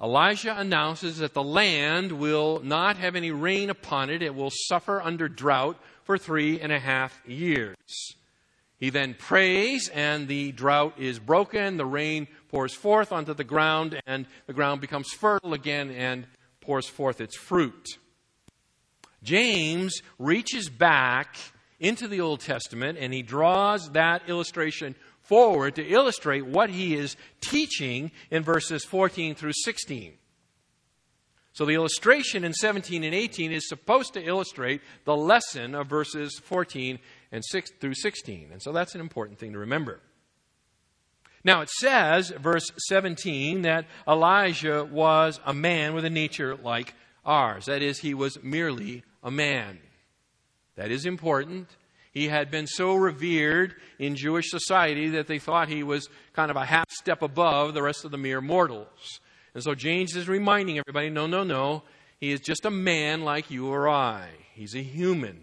Elijah 0.00 0.58
announces 0.58 1.18
that 1.18 1.32
the 1.32 1.42
land 1.42 2.12
will 2.12 2.60
not 2.62 2.96
have 2.96 3.16
any 3.16 3.30
rain 3.30 3.70
upon 3.70 4.10
it. 4.10 4.20
It 4.20 4.34
will 4.34 4.50
suffer 4.50 5.00
under 5.00 5.28
drought 5.28 5.78
for 6.04 6.18
three 6.18 6.60
and 6.60 6.72
a 6.72 6.78
half 6.78 7.22
years. 7.26 7.76
He 8.82 8.90
then 8.90 9.14
prays, 9.14 9.88
and 9.94 10.26
the 10.26 10.50
drought 10.50 10.98
is 10.98 11.20
broken. 11.20 11.76
The 11.76 11.86
rain 11.86 12.26
pours 12.48 12.74
forth 12.74 13.12
onto 13.12 13.32
the 13.32 13.44
ground, 13.44 14.02
and 14.08 14.26
the 14.48 14.52
ground 14.52 14.80
becomes 14.80 15.12
fertile 15.12 15.54
again 15.54 15.92
and 15.92 16.26
pours 16.60 16.88
forth 16.88 17.20
its 17.20 17.36
fruit. 17.36 17.90
James 19.22 20.02
reaches 20.18 20.68
back 20.68 21.36
into 21.78 22.08
the 22.08 22.22
Old 22.22 22.40
Testament 22.40 22.98
and 23.00 23.14
he 23.14 23.22
draws 23.22 23.88
that 23.92 24.28
illustration 24.28 24.96
forward 25.20 25.76
to 25.76 25.86
illustrate 25.86 26.44
what 26.44 26.68
he 26.68 26.96
is 26.96 27.16
teaching 27.40 28.10
in 28.32 28.42
verses 28.42 28.84
14 28.84 29.36
through 29.36 29.52
16. 29.62 30.14
So 31.52 31.66
the 31.66 31.74
illustration 31.74 32.42
in 32.42 32.52
17 32.52 33.04
and 33.04 33.14
18 33.14 33.52
is 33.52 33.68
supposed 33.68 34.14
to 34.14 34.22
illustrate 34.22 34.80
the 35.04 35.16
lesson 35.16 35.76
of 35.76 35.86
verses 35.86 36.40
14 36.42 36.98
and 37.32 37.42
6 37.44 37.70
through 37.80 37.94
16. 37.94 38.50
And 38.52 38.62
so 38.62 38.70
that's 38.70 38.94
an 38.94 39.00
important 39.00 39.38
thing 39.38 39.52
to 39.52 39.58
remember. 39.58 40.00
Now 41.42 41.62
it 41.62 41.70
says, 41.70 42.30
verse 42.30 42.70
17, 42.88 43.62
that 43.62 43.86
Elijah 44.06 44.84
was 44.84 45.40
a 45.44 45.52
man 45.52 45.94
with 45.94 46.04
a 46.04 46.10
nature 46.10 46.54
like 46.54 46.94
ours. 47.24 47.66
That 47.66 47.82
is, 47.82 47.98
he 47.98 48.14
was 48.14 48.40
merely 48.42 49.02
a 49.22 49.30
man. 49.30 49.80
That 50.76 50.90
is 50.90 51.04
important. 51.04 51.68
He 52.12 52.28
had 52.28 52.50
been 52.50 52.66
so 52.66 52.94
revered 52.94 53.74
in 53.98 54.16
Jewish 54.16 54.50
society 54.50 55.10
that 55.10 55.26
they 55.26 55.38
thought 55.38 55.68
he 55.68 55.82
was 55.82 56.08
kind 56.34 56.50
of 56.50 56.56
a 56.56 56.64
half 56.64 56.90
step 56.90 57.22
above 57.22 57.74
the 57.74 57.82
rest 57.82 58.04
of 58.04 58.10
the 58.10 58.18
mere 58.18 58.40
mortals. 58.40 59.20
And 59.54 59.62
so 59.62 59.74
James 59.74 60.14
is 60.14 60.28
reminding 60.28 60.78
everybody 60.78 61.10
no, 61.10 61.26
no, 61.26 61.42
no. 61.42 61.82
He 62.20 62.30
is 62.30 62.40
just 62.40 62.64
a 62.64 62.70
man 62.70 63.22
like 63.22 63.50
you 63.50 63.68
or 63.68 63.88
I. 63.88 64.28
He's 64.54 64.76
a 64.76 64.82
human. 64.82 65.42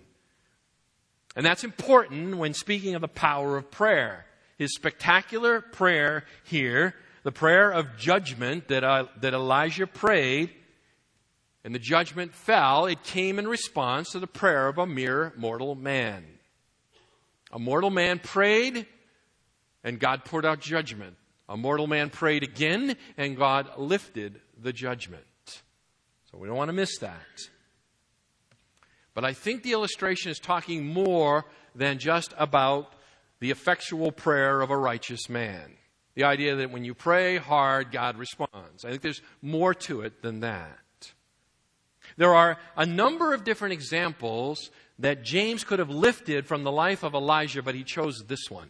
And 1.36 1.46
that's 1.46 1.64
important 1.64 2.38
when 2.38 2.54
speaking 2.54 2.96
of 2.96 3.02
the 3.02 3.08
power 3.08 3.58
of 3.58 3.72
prayer. 3.72 4.26
His 4.58 4.74
spectacular 4.76 5.62
prayer 5.62 6.26
here, 6.44 6.96
the 7.24 7.32
prayer 7.32 7.72
of 7.72 7.98
judgment 7.98 8.68
that, 8.68 8.84
uh, 8.84 9.06
that 9.22 9.34
Elijah 9.34 9.88
prayed, 9.88 10.52
and 11.64 11.74
the 11.76 11.80
judgment 11.80 12.34
fell, 12.34 12.86
it 12.86 13.04
came 13.04 13.38
in 13.38 13.48
response 13.48 14.12
to 14.12 14.20
the 14.20 14.28
prayer 14.28 14.68
of 14.68 14.78
a 14.78 14.86
mere 14.86 15.34
mortal 15.38 15.76
man. 15.76 16.26
A 17.52 17.60
mortal 17.60 17.90
man 17.90 18.20
prayed, 18.20 18.86
and 19.84 20.00
God 20.00 20.26
poured 20.26 20.46
out 20.46 20.62
judgment. 20.62 21.16
A 21.48 21.58
mortal 21.58 21.88
man 21.88 22.10
prayed 22.10 22.44
again, 22.44 22.96
and 23.18 23.38
God 23.38 23.70
lifted 23.78 24.40
the 24.62 24.72
judgment. 24.72 25.24
So 26.32 26.38
we 26.38 26.48
don't 26.48 26.58
want 26.58 26.70
to 26.70 26.74
miss 26.74 26.98
that. 27.00 27.50
But 29.14 29.26
I 29.26 29.34
think 29.34 29.64
the 29.64 29.74
illustration 29.74 30.32
is 30.32 30.40
talking 30.40 30.86
more 30.86 31.46
than 31.76 32.00
just 32.00 32.34
about 32.38 32.94
the 33.40 33.52
effectual 33.52 34.12
prayer 34.12 34.62
of 34.62 34.70
a 34.70 34.78
righteous 34.78 35.30
man. 35.30 35.74
The 36.16 36.26
idea 36.26 36.56
that 36.58 36.72
when 36.72 36.84
you 36.84 36.94
pray 36.94 37.38
hard, 37.38 37.92
God 37.92 38.18
responds. 38.18 38.84
I 38.84 38.90
think 38.90 39.02
there's 39.02 39.22
more 39.42 39.74
to 39.74 40.02
it 40.02 40.22
than 40.22 40.42
that. 40.42 40.80
There 42.18 42.36
are 42.36 42.58
a 42.76 42.86
number 42.86 43.34
of 43.34 43.44
different 43.44 43.74
examples 43.74 44.72
that 45.00 45.24
James 45.24 45.64
could 45.64 45.80
have 45.80 45.90
lifted 45.90 46.48
from 46.48 46.64
the 46.64 46.72
life 46.72 47.04
of 47.04 47.14
Elijah, 47.14 47.64
but 47.64 47.76
he 47.76 47.84
chose 47.84 48.26
this 48.28 48.50
one. 48.50 48.70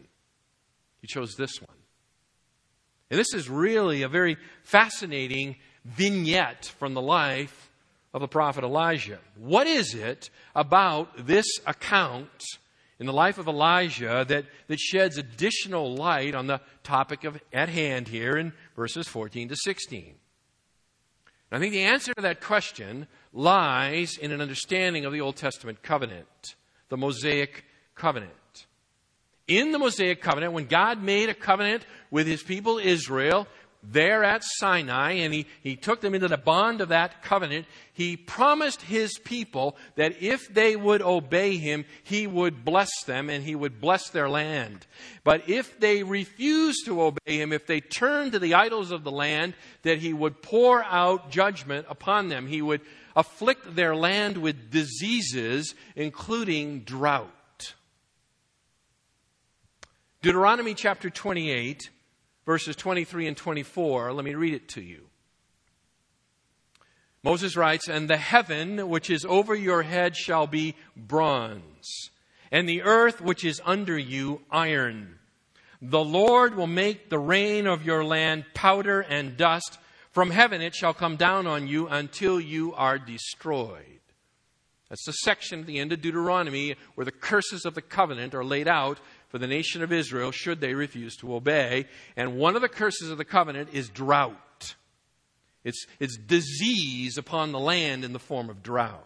He 1.02 1.08
chose 1.08 1.36
this 1.36 1.60
one. 1.60 1.78
And 3.10 3.20
this 3.20 3.34
is 3.34 3.50
really 3.50 4.04
a 4.04 4.10
very 4.10 4.38
fascinating 4.64 5.56
vignette 5.84 6.66
from 6.78 6.94
the 6.94 7.02
life 7.02 7.69
of 8.14 8.22
the 8.22 8.28
prophet 8.28 8.64
Elijah. 8.64 9.20
What 9.38 9.68
is 9.68 9.94
it 9.94 10.30
about 10.56 11.28
this 11.28 11.46
account 11.66 12.44
in 13.00 13.06
the 13.06 13.14
life 13.14 13.38
of 13.38 13.48
Elijah 13.48 14.26
that, 14.28 14.46
that 14.68 14.80
sheds 14.80 15.18
additional 15.18 15.96
light 15.96 16.36
on 16.36 16.48
the 16.48 16.62
topic 16.84 17.24
of, 17.24 17.40
at 17.54 17.70
hand 17.70 18.08
here 18.08 18.38
in 18.38 18.54
verses 18.76 19.08
14 19.08 19.50
to 19.50 19.56
16? 19.56 20.16
And 21.52 21.58
I 21.58 21.60
think 21.60 21.74
the 21.74 21.84
answer 21.84 22.14
to 22.14 22.22
that 22.22 22.42
question 22.42 23.08
lies 23.34 24.18
in 24.18 24.32
an 24.32 24.42
understanding 24.42 25.06
of 25.06 25.14
the 25.14 25.22
Old 25.22 25.36
Testament 25.36 25.82
covenant, 25.82 26.56
the 26.90 26.98
Mosaic 26.98 27.64
covenant. 27.96 28.34
In 29.48 29.72
the 29.72 29.80
Mosaic 29.80 30.22
covenant, 30.22 30.54
when 30.54 30.66
God 30.66 31.02
made 31.02 31.30
a 31.30 31.34
covenant 31.34 31.84
with 32.12 32.28
his 32.28 32.44
people 32.44 32.78
Israel, 32.78 33.48
there 33.82 34.24
at 34.24 34.44
Sinai 34.44 35.14
and 35.14 35.34
he, 35.34 35.46
he 35.62 35.76
took 35.76 36.02
them 36.02 36.14
into 36.14 36.28
the 36.28 36.38
bond 36.38 36.82
of 36.82 36.90
that 36.90 37.24
covenant, 37.24 37.66
he 37.94 38.18
promised 38.18 38.82
his 38.82 39.18
people 39.18 39.78
that 39.96 40.22
if 40.22 40.54
they 40.54 40.76
would 40.76 41.02
obey 41.02 41.58
him, 41.58 41.86
he 42.04 42.28
would 42.28 42.66
bless 42.66 42.90
them 43.06 43.30
and 43.30 43.44
he 43.44 43.56
would 43.56 43.80
bless 43.80 44.10
their 44.10 44.30
land. 44.30 44.86
But 45.24 45.50
if 45.50 45.80
they 45.80 46.04
refused 46.04 46.86
to 46.86 47.02
obey 47.02 47.42
him, 47.42 47.54
if 47.54 47.68
they 47.68 47.80
turned 47.80 48.34
to 48.34 48.40
the 48.40 48.54
idols 48.54 48.92
of 48.92 49.04
the 49.04 49.12
land, 49.12 49.54
that 49.84 50.00
he 50.00 50.14
would 50.14 50.42
pour 50.42 50.84
out 50.84 51.32
judgment 51.32 51.86
upon 51.90 52.28
them. 52.28 52.48
He 52.48 52.62
would 52.62 52.82
afflict 53.16 53.76
their 53.76 53.96
land 53.96 54.38
with 54.38 54.72
diseases, 54.72 55.74
including 55.96 56.82
drought. 56.82 57.74
Deuteronomy 60.22 60.74
chapter 60.74 61.10
28 61.10 61.90
verses 62.50 62.76
23 62.76 63.28
and 63.28 63.38
24. 63.38 64.12
Let 64.12 64.26
me 64.26 64.34
read 64.34 64.56
it 64.56 64.68
to 64.70 64.82
you. 64.82 65.06
Moses 67.22 67.56
writes, 67.56 67.88
And 67.88 68.10
the 68.10 68.18
heaven 68.18 68.90
which 68.90 69.12
is 69.12 69.24
over 69.24 69.54
your 69.54 69.84
head 69.84 70.18
shall 70.18 70.48
be 70.48 70.74
bronze, 70.98 72.10
and 72.52 72.68
the 72.68 72.82
earth 72.82 73.22
which 73.22 73.46
is 73.46 73.62
under 73.66 73.96
you 73.96 74.42
iron. 74.50 75.20
The 75.80 76.04
Lord 76.04 76.56
will 76.56 76.66
make 76.66 77.12
the 77.12 77.20
rain 77.20 77.68
of 77.68 77.86
your 77.86 78.04
land 78.04 78.46
powder 78.56 79.02
and 79.02 79.38
dust. 79.38 79.78
From 80.10 80.32
heaven 80.32 80.60
it 80.60 80.74
shall 80.74 80.96
come 80.96 81.18
down 81.18 81.46
on 81.46 81.68
you 81.68 81.88
until 81.88 82.42
you 82.42 82.74
are 82.74 82.98
destroyed. 82.98 84.00
That's 84.90 85.06
the 85.06 85.12
section 85.12 85.60
at 85.60 85.66
the 85.68 85.78
end 85.78 85.94
of 85.94 86.02
Deuteronomy 86.02 86.76
where 86.96 87.06
the 87.06 87.12
curses 87.12 87.64
of 87.64 87.76
the 87.76 87.82
covenant 87.84 88.34
are 88.34 88.44
laid 88.44 88.68
out 88.68 89.00
for 89.30 89.38
the 89.38 89.48
nation 89.48 89.82
of 89.82 89.94
Israel 89.94 90.32
should 90.32 90.60
they 90.60 90.74
refuse 90.74 91.16
to 91.18 91.34
obey. 91.34 91.86
And 92.18 92.38
one 92.38 92.56
of 92.56 92.62
the 92.62 92.70
curses 92.70 93.10
of 93.10 93.18
the 93.18 93.26
covenant 93.26 93.70
is 93.74 93.90
drought. 93.90 94.76
It's, 95.64 95.86
it's 96.00 96.18
disease 96.18 97.18
upon 97.18 97.52
the 97.52 97.60
land 97.60 98.04
in 98.04 98.14
the 98.14 98.20
form 98.20 98.50
of 98.50 98.64
drought. 98.64 99.06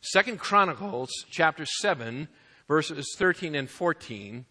Second 0.00 0.38
Chronicles 0.38 1.10
chapter 1.30 1.66
7 1.66 2.28
verses 2.68 3.14
13 3.18 3.54
and 3.54 3.68
14 3.68 4.46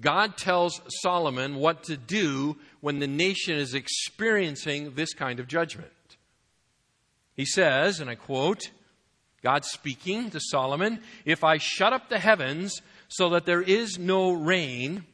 God 0.00 0.36
tells 0.36 0.80
Solomon 1.02 1.56
what 1.56 1.84
to 1.84 1.96
do 1.96 2.56
when 2.80 3.00
the 3.00 3.08
nation 3.08 3.56
is 3.56 3.74
experiencing 3.74 4.94
this 4.94 5.12
kind 5.12 5.40
of 5.40 5.48
judgment. 5.48 5.90
He 7.34 7.44
says, 7.44 7.98
and 7.98 8.08
I 8.08 8.14
quote, 8.14 8.70
God 9.42 9.64
speaking 9.64 10.30
to 10.30 10.40
Solomon, 10.40 11.00
if 11.24 11.44
I 11.44 11.58
shut 11.58 11.92
up 11.92 12.08
the 12.08 12.18
heavens 12.18 12.82
so 13.08 13.30
that 13.30 13.46
there 13.46 13.62
is 13.62 13.98
no 13.98 14.32
rain, 14.32 15.04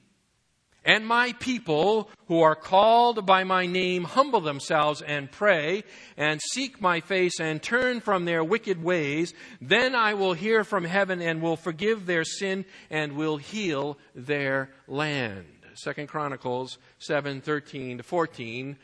and 0.84 1.06
my 1.06 1.32
people 1.40 2.10
who 2.26 2.40
are 2.42 2.54
called 2.54 3.24
by 3.24 3.44
my 3.44 3.64
name 3.66 4.04
humble 4.04 4.40
themselves 4.40 5.00
and 5.00 5.30
pray 5.30 5.82
and 6.16 6.40
seek 6.52 6.80
my 6.80 7.00
face 7.00 7.40
and 7.40 7.62
turn 7.62 8.00
from 8.00 8.24
their 8.24 8.44
wicked 8.44 8.82
ways, 8.82 9.32
then 9.62 9.94
I 9.94 10.14
will 10.14 10.34
hear 10.34 10.62
from 10.62 10.84
heaven 10.84 11.22
and 11.22 11.40
will 11.40 11.56
forgive 11.56 12.04
their 12.04 12.24
sin 12.24 12.66
and 12.90 13.12
will 13.12 13.38
heal 13.38 13.98
their 14.14 14.70
land. 14.86 15.46
Second 15.74 16.08
Chronicles 16.08 16.78
7, 16.98 17.40
13 17.40 17.98
to 17.98 18.02
14, 18.02 18.76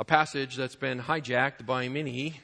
a 0.00 0.04
passage 0.04 0.56
that's 0.56 0.76
been 0.76 0.98
hijacked 0.98 1.66
by 1.66 1.88
many 1.88 2.40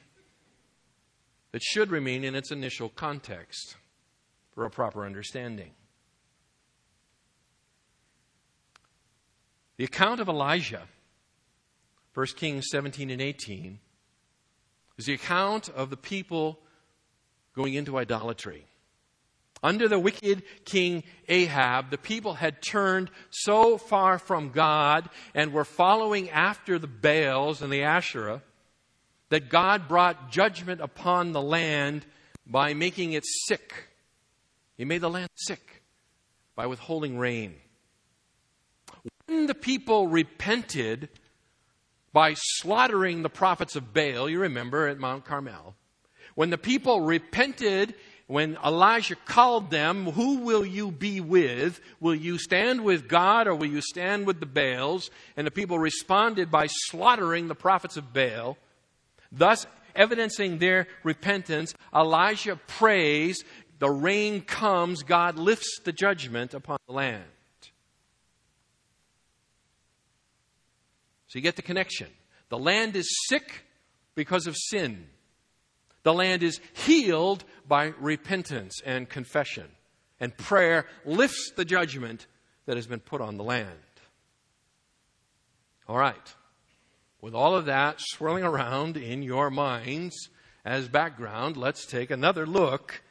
that 1.53 1.63
should 1.63 1.91
remain 1.91 2.25
in 2.25 2.35
its 2.35 2.51
initial 2.51 2.89
context 2.89 3.77
for 4.55 4.65
a 4.65 4.71
proper 4.71 5.05
understanding. 5.05 5.71
The 9.77 9.85
account 9.85 10.21
of 10.21 10.29
Elijah, 10.29 10.89
1 12.15 12.27
Kings 12.37 12.67
17 12.71 13.11
and 13.11 13.23
18, 13.23 13.79
is 14.99 15.07
the 15.07 15.15
account 15.15 15.69
of 15.69 15.91
the 15.91 15.97
people 15.97 16.59
going 17.55 17.75
into 17.75 17.97
idolatry. 17.97 18.67
Under 19.63 19.89
the 19.89 19.99
wicked 19.99 20.43
king 20.65 21.03
Ahab, 21.29 21.91
the 21.91 21.99
people 21.99 22.35
had 22.35 22.63
turned 22.63 23.11
so 23.31 23.77
far 23.79 24.19
from 24.19 24.51
God 24.51 25.09
and 25.35 25.53
were 25.53 25.65
following 25.65 26.31
after 26.31 26.79
the 26.79 26.87
Baals 26.87 27.63
and 27.63 27.73
the 27.73 27.83
Asherah 27.83 28.43
that 29.31 29.49
God 29.49 29.89
brought 29.89 30.31
judgment 30.31 30.81
upon 30.81 31.33
the 31.33 31.43
land 31.43 32.07
by 32.47 32.75
making 32.75 33.13
it 33.13 33.25
sick. 33.27 33.89
He 34.77 34.85
made 34.85 35.01
the 35.01 35.11
land 35.11 35.31
sick 35.35 35.83
by 36.55 36.67
withholding 36.67 37.19
rain. 37.19 37.55
When 39.27 39.47
the 39.47 39.55
people 39.55 40.07
repented 40.07 41.09
by 42.13 42.35
slaughtering 42.35 43.23
the 43.23 43.29
prophets 43.29 43.77
of 43.77 43.93
Baal, 43.93 44.29
you 44.29 44.41
remember 44.41 44.89
at 44.89 44.99
Mount 44.99 45.25
Carmel, 45.25 45.75
when 46.35 46.51
the 46.51 46.59
people 46.59 47.03
repented, 47.03 47.95
when 48.29 48.57
Elijah 48.65 49.17
called 49.17 49.71
them, 49.71 50.07
Who 50.13 50.39
will 50.39 50.65
you 50.65 50.91
be 50.91 51.21
with? 51.21 51.81
Will 52.01 52.15
you 52.15 52.39
stand 52.39 52.85
with 52.85 53.09
God 53.09 53.47
or 53.47 53.55
will 53.55 53.67
you 53.67 53.81
stand 53.81 54.27
with 54.27 54.39
the 54.39 54.47
Baals? 54.47 55.11
And 55.37 55.47
the 55.47 55.51
people 55.51 55.79
responded 55.79 56.51
by 56.51 56.69
slaughtering 56.69 57.49
the 57.49 57.55
prophets 57.55 57.97
of 57.97 58.13
Baal. 58.13 58.57
Thus, 59.31 59.67
evidencing 59.95 60.59
their 60.59 60.87
repentance, 61.03 61.75
Elijah 61.95 62.57
prays, 62.67 63.43
the 63.79 63.91
rain 63.91 64.41
comes, 64.41 65.03
God 65.03 65.39
lifts 65.39 65.81
the 65.85 65.93
judgment 65.93 66.55
upon 66.55 66.79
the 66.87 66.93
land. 66.93 67.25
So 71.29 71.39
you 71.39 71.43
get 71.43 71.57
the 71.57 71.63
connection. 71.63 72.09
The 72.49 72.59
land 72.59 72.97
is 72.97 73.09
sick 73.29 73.65
because 74.15 74.47
of 74.47 74.57
sin. 74.57 75.07
The 76.03 76.15
land 76.15 76.43
is 76.43 76.61
healed 76.73 77.45
by 77.67 77.93
repentance 78.01 78.81
and 78.85 79.09
confession. 79.09 79.67
And 80.21 80.37
prayer 80.37 80.87
lifts 81.05 81.53
the 81.55 81.67
judgment 81.67 82.27
that 82.67 82.77
has 82.77 82.87
been 82.87 83.01
put 83.01 83.21
on 83.21 83.37
the 83.37 83.45
land. 83.45 83.69
All 85.87 85.99
right. 85.99 86.35
With 87.21 87.35
all 87.35 87.57
of 87.57 87.67
that 87.67 88.01
swirling 88.01 88.45
around 88.45 88.97
in 88.97 89.23
your 89.23 89.51
minds 89.51 90.29
as 90.65 90.89
background, 90.89 91.57
let's 91.57 91.85
take 91.85 92.11
another 92.11 92.47
look 92.47 93.03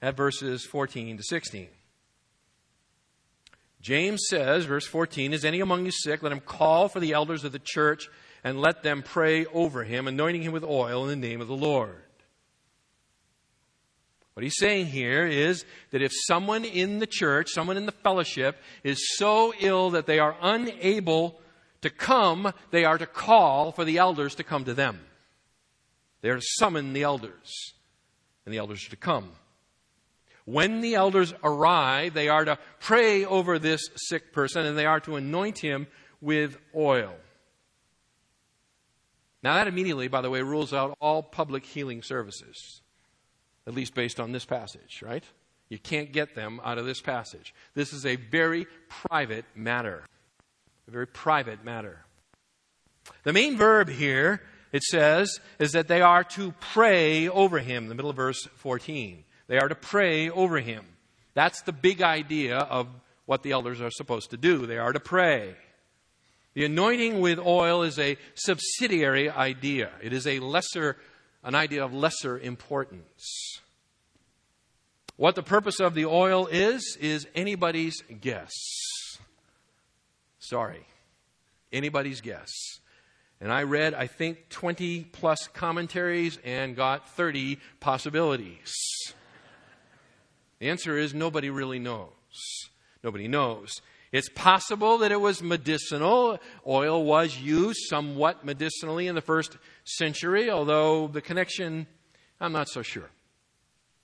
at 0.00 0.16
verses 0.16 0.64
14 0.64 1.16
to 1.16 1.22
16. 1.22 1.68
James 3.80 4.22
says, 4.28 4.64
verse 4.64 4.86
14, 4.86 5.32
Is 5.32 5.44
any 5.44 5.60
among 5.60 5.84
you 5.84 5.92
sick? 5.92 6.22
Let 6.22 6.32
him 6.32 6.40
call 6.40 6.88
for 6.88 7.00
the 7.00 7.12
elders 7.12 7.44
of 7.44 7.52
the 7.52 7.60
church 7.62 8.08
and 8.44 8.60
let 8.60 8.82
them 8.82 9.02
pray 9.02 9.46
over 9.46 9.82
him, 9.84 10.06
anointing 10.06 10.42
him 10.42 10.52
with 10.52 10.64
oil 10.64 11.08
in 11.08 11.20
the 11.20 11.28
name 11.28 11.40
of 11.40 11.48
the 11.48 11.56
Lord. 11.56 12.02
What 14.34 14.44
he's 14.44 14.58
saying 14.58 14.86
here 14.86 15.26
is 15.26 15.64
that 15.92 16.02
if 16.02 16.12
someone 16.26 16.64
in 16.64 16.98
the 16.98 17.06
church, 17.06 17.48
someone 17.50 17.76
in 17.76 17.86
the 17.86 17.92
fellowship, 17.92 18.56
is 18.84 19.16
so 19.16 19.54
ill 19.58 19.90
that 19.90 20.06
they 20.06 20.18
are 20.18 20.36
unable 20.42 21.40
to 21.82 21.90
come, 21.90 22.52
they 22.70 22.84
are 22.84 22.98
to 22.98 23.06
call 23.06 23.72
for 23.72 23.84
the 23.84 23.98
elders 23.98 24.34
to 24.36 24.44
come 24.44 24.64
to 24.64 24.74
them. 24.74 25.00
They 26.22 26.30
are 26.30 26.36
to 26.36 26.46
summon 26.58 26.92
the 26.92 27.02
elders, 27.02 27.74
and 28.44 28.52
the 28.52 28.58
elders 28.58 28.86
are 28.86 28.90
to 28.90 28.96
come. 28.96 29.30
When 30.44 30.80
the 30.80 30.94
elders 30.94 31.34
arrive, 31.42 32.14
they 32.14 32.28
are 32.28 32.44
to 32.44 32.58
pray 32.78 33.24
over 33.24 33.58
this 33.58 33.88
sick 33.96 34.32
person 34.32 34.64
and 34.64 34.78
they 34.78 34.86
are 34.86 35.00
to 35.00 35.16
anoint 35.16 35.58
him 35.58 35.88
with 36.20 36.56
oil. 36.74 37.14
Now, 39.42 39.54
that 39.54 39.66
immediately, 39.66 40.08
by 40.08 40.20
the 40.22 40.30
way, 40.30 40.42
rules 40.42 40.72
out 40.72 40.96
all 41.00 41.22
public 41.22 41.64
healing 41.64 42.02
services, 42.02 42.80
at 43.66 43.74
least 43.74 43.94
based 43.94 44.20
on 44.20 44.32
this 44.32 44.44
passage, 44.44 45.02
right? 45.02 45.24
You 45.68 45.78
can't 45.78 46.12
get 46.12 46.36
them 46.36 46.60
out 46.64 46.78
of 46.78 46.86
this 46.86 47.00
passage. 47.00 47.52
This 47.74 47.92
is 47.92 48.06
a 48.06 48.14
very 48.14 48.66
private 48.88 49.44
matter 49.56 50.04
a 50.86 50.90
very 50.90 51.06
private 51.06 51.64
matter. 51.64 52.04
The 53.24 53.32
main 53.32 53.56
verb 53.56 53.88
here, 53.88 54.42
it 54.72 54.82
says, 54.82 55.40
is 55.58 55.72
that 55.72 55.88
they 55.88 56.00
are 56.00 56.24
to 56.24 56.52
pray 56.60 57.28
over 57.28 57.58
him, 57.58 57.88
the 57.88 57.94
middle 57.94 58.10
of 58.10 58.16
verse 58.16 58.46
14. 58.56 59.24
They 59.48 59.58
are 59.58 59.68
to 59.68 59.74
pray 59.74 60.30
over 60.30 60.58
him. 60.58 60.84
That's 61.34 61.62
the 61.62 61.72
big 61.72 62.02
idea 62.02 62.58
of 62.58 62.88
what 63.26 63.42
the 63.42 63.52
elders 63.52 63.80
are 63.80 63.90
supposed 63.90 64.30
to 64.30 64.36
do. 64.36 64.66
They 64.66 64.78
are 64.78 64.92
to 64.92 65.00
pray. 65.00 65.54
The 66.54 66.64
anointing 66.64 67.20
with 67.20 67.38
oil 67.38 67.82
is 67.82 67.98
a 67.98 68.16
subsidiary 68.34 69.28
idea. 69.28 69.90
It 70.02 70.12
is 70.12 70.26
a 70.26 70.38
lesser, 70.38 70.96
an 71.44 71.54
idea 71.54 71.84
of 71.84 71.92
lesser 71.92 72.38
importance. 72.38 73.60
What 75.16 75.34
the 75.34 75.42
purpose 75.42 75.80
of 75.80 75.94
the 75.94 76.06
oil 76.06 76.46
is, 76.46 76.96
is 77.00 77.26
anybody's 77.34 78.02
guess. 78.20 78.52
Sorry. 80.48 80.86
Anybody's 81.72 82.20
guess. 82.20 82.52
And 83.40 83.52
I 83.52 83.64
read, 83.64 83.94
I 83.94 84.06
think, 84.06 84.48
20 84.48 85.04
plus 85.10 85.48
commentaries 85.48 86.38
and 86.44 86.76
got 86.76 87.08
30 87.16 87.58
possibilities. 87.80 88.72
The 90.60 90.70
answer 90.70 90.96
is 90.96 91.14
nobody 91.14 91.50
really 91.50 91.80
knows. 91.80 92.10
Nobody 93.02 93.26
knows. 93.26 93.82
It's 94.12 94.28
possible 94.28 94.98
that 94.98 95.10
it 95.10 95.20
was 95.20 95.42
medicinal. 95.42 96.38
Oil 96.64 97.02
was 97.02 97.36
used 97.38 97.80
somewhat 97.88 98.44
medicinally 98.44 99.08
in 99.08 99.16
the 99.16 99.20
first 99.20 99.58
century, 99.84 100.48
although 100.48 101.08
the 101.08 101.20
connection, 101.20 101.88
I'm 102.40 102.52
not 102.52 102.68
so 102.68 102.82
sure. 102.82 103.10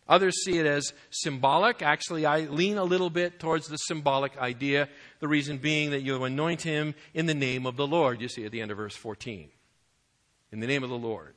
Others 0.08 0.44
see 0.44 0.58
it 0.58 0.66
as 0.66 0.92
symbolic. 1.10 1.80
Actually, 1.80 2.26
I 2.26 2.40
lean 2.40 2.76
a 2.76 2.84
little 2.84 3.10
bit 3.10 3.38
towards 3.38 3.68
the 3.68 3.76
symbolic 3.76 4.36
idea, 4.38 4.88
the 5.20 5.28
reason 5.28 5.58
being 5.58 5.90
that 5.90 6.02
you 6.02 6.22
anoint 6.24 6.62
him 6.62 6.94
in 7.14 7.26
the 7.26 7.34
name 7.34 7.66
of 7.66 7.76
the 7.76 7.86
Lord. 7.86 8.20
You 8.20 8.28
see 8.28 8.44
at 8.44 8.52
the 8.52 8.60
end 8.60 8.70
of 8.70 8.76
verse 8.76 8.96
14. 8.96 9.48
In 10.50 10.60
the 10.60 10.66
name 10.66 10.82
of 10.82 10.90
the 10.90 10.98
Lord. 10.98 11.34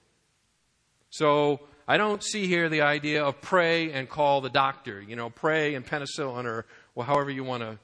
So, 1.10 1.62
I 1.88 1.98
don't 1.98 2.24
see 2.24 2.48
here 2.48 2.68
the 2.68 2.82
idea 2.82 3.24
of 3.24 3.40
pray 3.42 3.92
and 3.92 4.10
call 4.10 4.42
the 4.42 4.50
doctor, 4.50 5.00
you 5.02 5.16
know, 5.16 5.30
pray 5.30 5.76
and 5.76 5.86
penicillin 5.86 6.46
or 6.46 6.66
well, 6.96 7.06
however 7.06 7.30
you 7.30 7.44
want 7.44 7.62
to 7.62 7.78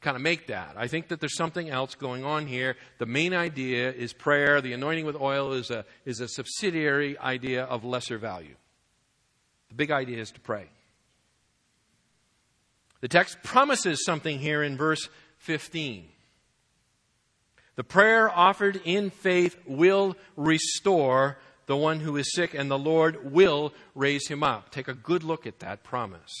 kind 0.00 0.16
of 0.16 0.22
make 0.22 0.46
that. 0.46 0.74
I 0.76 0.86
think 0.86 1.08
that 1.08 1.18
there's 1.18 1.36
something 1.36 1.68
else 1.68 1.96
going 1.96 2.24
on 2.24 2.46
here. 2.46 2.76
The 2.98 3.06
main 3.06 3.34
idea 3.34 3.90
is 3.90 4.12
prayer. 4.12 4.60
The 4.60 4.72
anointing 4.72 5.04
with 5.04 5.16
oil 5.16 5.52
is 5.52 5.70
a, 5.70 5.84
is 6.04 6.20
a 6.20 6.28
subsidiary 6.28 7.18
idea 7.18 7.64
of 7.64 7.84
lesser 7.84 8.18
value. 8.18 8.54
The 9.68 9.74
big 9.74 9.90
idea 9.90 10.18
is 10.18 10.30
to 10.32 10.40
pray. 10.40 10.66
The 13.00 13.08
text 13.08 13.42
promises 13.42 14.04
something 14.04 14.38
here 14.38 14.62
in 14.62 14.76
verse 14.76 15.08
15. 15.38 16.08
The 17.76 17.84
prayer 17.84 18.28
offered 18.28 18.80
in 18.84 19.10
faith 19.10 19.56
will 19.66 20.16
restore 20.36 21.38
the 21.66 21.76
one 21.76 22.00
who 22.00 22.16
is 22.16 22.32
sick, 22.34 22.54
and 22.54 22.70
the 22.70 22.78
Lord 22.78 23.32
will 23.32 23.72
raise 23.94 24.26
him 24.26 24.42
up. 24.42 24.70
Take 24.70 24.88
a 24.88 24.94
good 24.94 25.22
look 25.22 25.46
at 25.46 25.60
that 25.60 25.84
promise. 25.84 26.34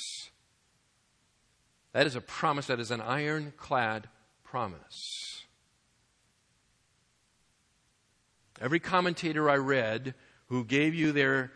That 1.92 2.06
is 2.06 2.16
a 2.16 2.20
promise 2.20 2.66
that 2.66 2.80
is 2.80 2.90
an 2.90 3.00
ironclad 3.00 4.08
promise. 4.42 5.44
Every 8.60 8.80
commentator 8.80 9.48
I 9.48 9.56
read 9.56 10.14
who 10.46 10.64
gave 10.64 10.94
you 10.94 11.12
their, 11.12 11.52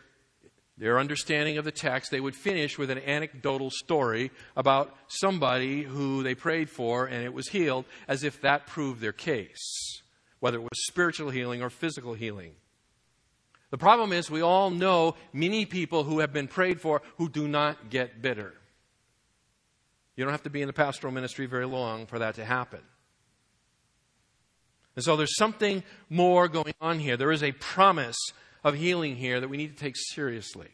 their 0.77 0.99
understanding 0.99 1.57
of 1.57 1.65
the 1.65 1.71
text, 1.71 2.09
they 2.09 2.19
would 2.19 2.35
finish 2.35 2.77
with 2.77 2.89
an 2.89 2.97
anecdotal 2.99 3.69
story 3.69 4.31
about 4.55 4.95
somebody 5.07 5.83
who 5.83 6.23
they 6.23 6.33
prayed 6.33 6.69
for 6.69 7.05
and 7.05 7.23
it 7.23 7.33
was 7.33 7.49
healed, 7.49 7.85
as 8.07 8.23
if 8.23 8.41
that 8.41 8.65
proved 8.65 8.99
their 8.99 9.11
case, 9.11 10.01
whether 10.39 10.57
it 10.57 10.63
was 10.63 10.85
spiritual 10.87 11.29
healing 11.29 11.61
or 11.61 11.69
physical 11.69 12.15
healing. 12.15 12.53
The 13.69 13.77
problem 13.77 14.13
is, 14.13 14.29
we 14.29 14.41
all 14.41 14.69
know 14.69 15.15
many 15.31 15.65
people 15.65 16.03
who 16.03 16.19
have 16.19 16.31
been 16.31 16.47
prayed 16.47 16.79
for 16.79 17.01
who 17.17 17.27
do 17.27 17.47
not 17.47 17.89
get 17.89 18.21
better. 18.21 18.53
You 20.15 20.23
don't 20.23 20.33
have 20.33 20.43
to 20.43 20.51
be 20.51 20.61
in 20.61 20.67
the 20.67 20.73
pastoral 20.73 21.11
ministry 21.11 21.47
very 21.47 21.65
long 21.65 22.05
for 22.05 22.19
that 22.19 22.35
to 22.35 22.45
happen. 22.45 22.81
And 24.95 25.03
so 25.03 25.15
there's 25.15 25.35
something 25.37 25.83
more 26.09 26.47
going 26.47 26.75
on 26.79 26.99
here. 26.99 27.17
There 27.17 27.31
is 27.31 27.41
a 27.41 27.51
promise 27.53 28.17
of 28.63 28.75
healing 28.75 29.15
here 29.15 29.39
that 29.39 29.49
we 29.49 29.57
need 29.57 29.75
to 29.75 29.83
take 29.83 29.95
seriously. 29.95 30.69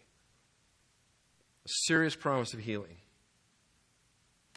A 1.65 1.69
serious 1.87 2.15
promise 2.15 2.53
of 2.53 2.59
healing. 2.59 2.97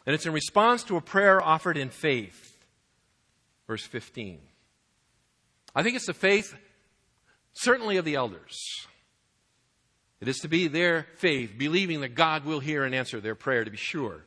And 0.05 0.13
it's 0.13 0.25
in 0.25 0.33
response 0.33 0.83
to 0.83 0.97
a 0.97 1.01
prayer 1.01 1.41
offered 1.41 1.77
in 1.77 1.89
faith. 1.89 2.65
Verse 3.67 3.85
15. 3.85 4.39
I 5.75 5.83
think 5.83 5.95
it's 5.95 6.07
the 6.07 6.13
faith 6.13 6.55
certainly 7.53 7.97
of 7.97 8.05
the 8.05 8.15
elders. 8.15 8.59
It 10.19 10.27
is 10.27 10.37
to 10.39 10.47
be 10.47 10.67
their 10.67 11.07
faith, 11.17 11.55
believing 11.57 12.01
that 12.01 12.15
God 12.15 12.45
will 12.45 12.59
hear 12.59 12.83
and 12.85 12.95
answer 12.95 13.19
their 13.19 13.35
prayer, 13.35 13.63
to 13.63 13.71
be 13.71 13.77
sure. 13.77 14.25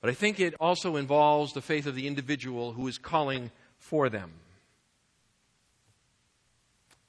But 0.00 0.10
I 0.10 0.14
think 0.14 0.40
it 0.40 0.54
also 0.60 0.96
involves 0.96 1.52
the 1.52 1.62
faith 1.62 1.86
of 1.86 1.94
the 1.94 2.06
individual 2.06 2.72
who 2.72 2.88
is 2.88 2.98
calling 2.98 3.50
for 3.78 4.08
them. 4.08 4.32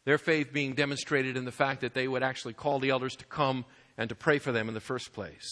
Their 0.08 0.18
faith 0.18 0.54
being 0.54 0.72
demonstrated 0.72 1.36
in 1.36 1.44
the 1.44 1.52
fact 1.52 1.82
that 1.82 1.94
they 1.94 2.08
would 2.08 2.24
actually 2.24 2.54
call 2.54 2.80
the 2.80 2.92
elders 2.92 3.18
to 3.18 3.26
come 3.26 3.66
and 3.98 4.08
to 4.08 4.16
pray 4.16 4.40
for 4.40 4.54
them 4.54 4.70
in 4.70 4.74
the 4.74 4.80
first 4.80 5.12
place. 5.12 5.50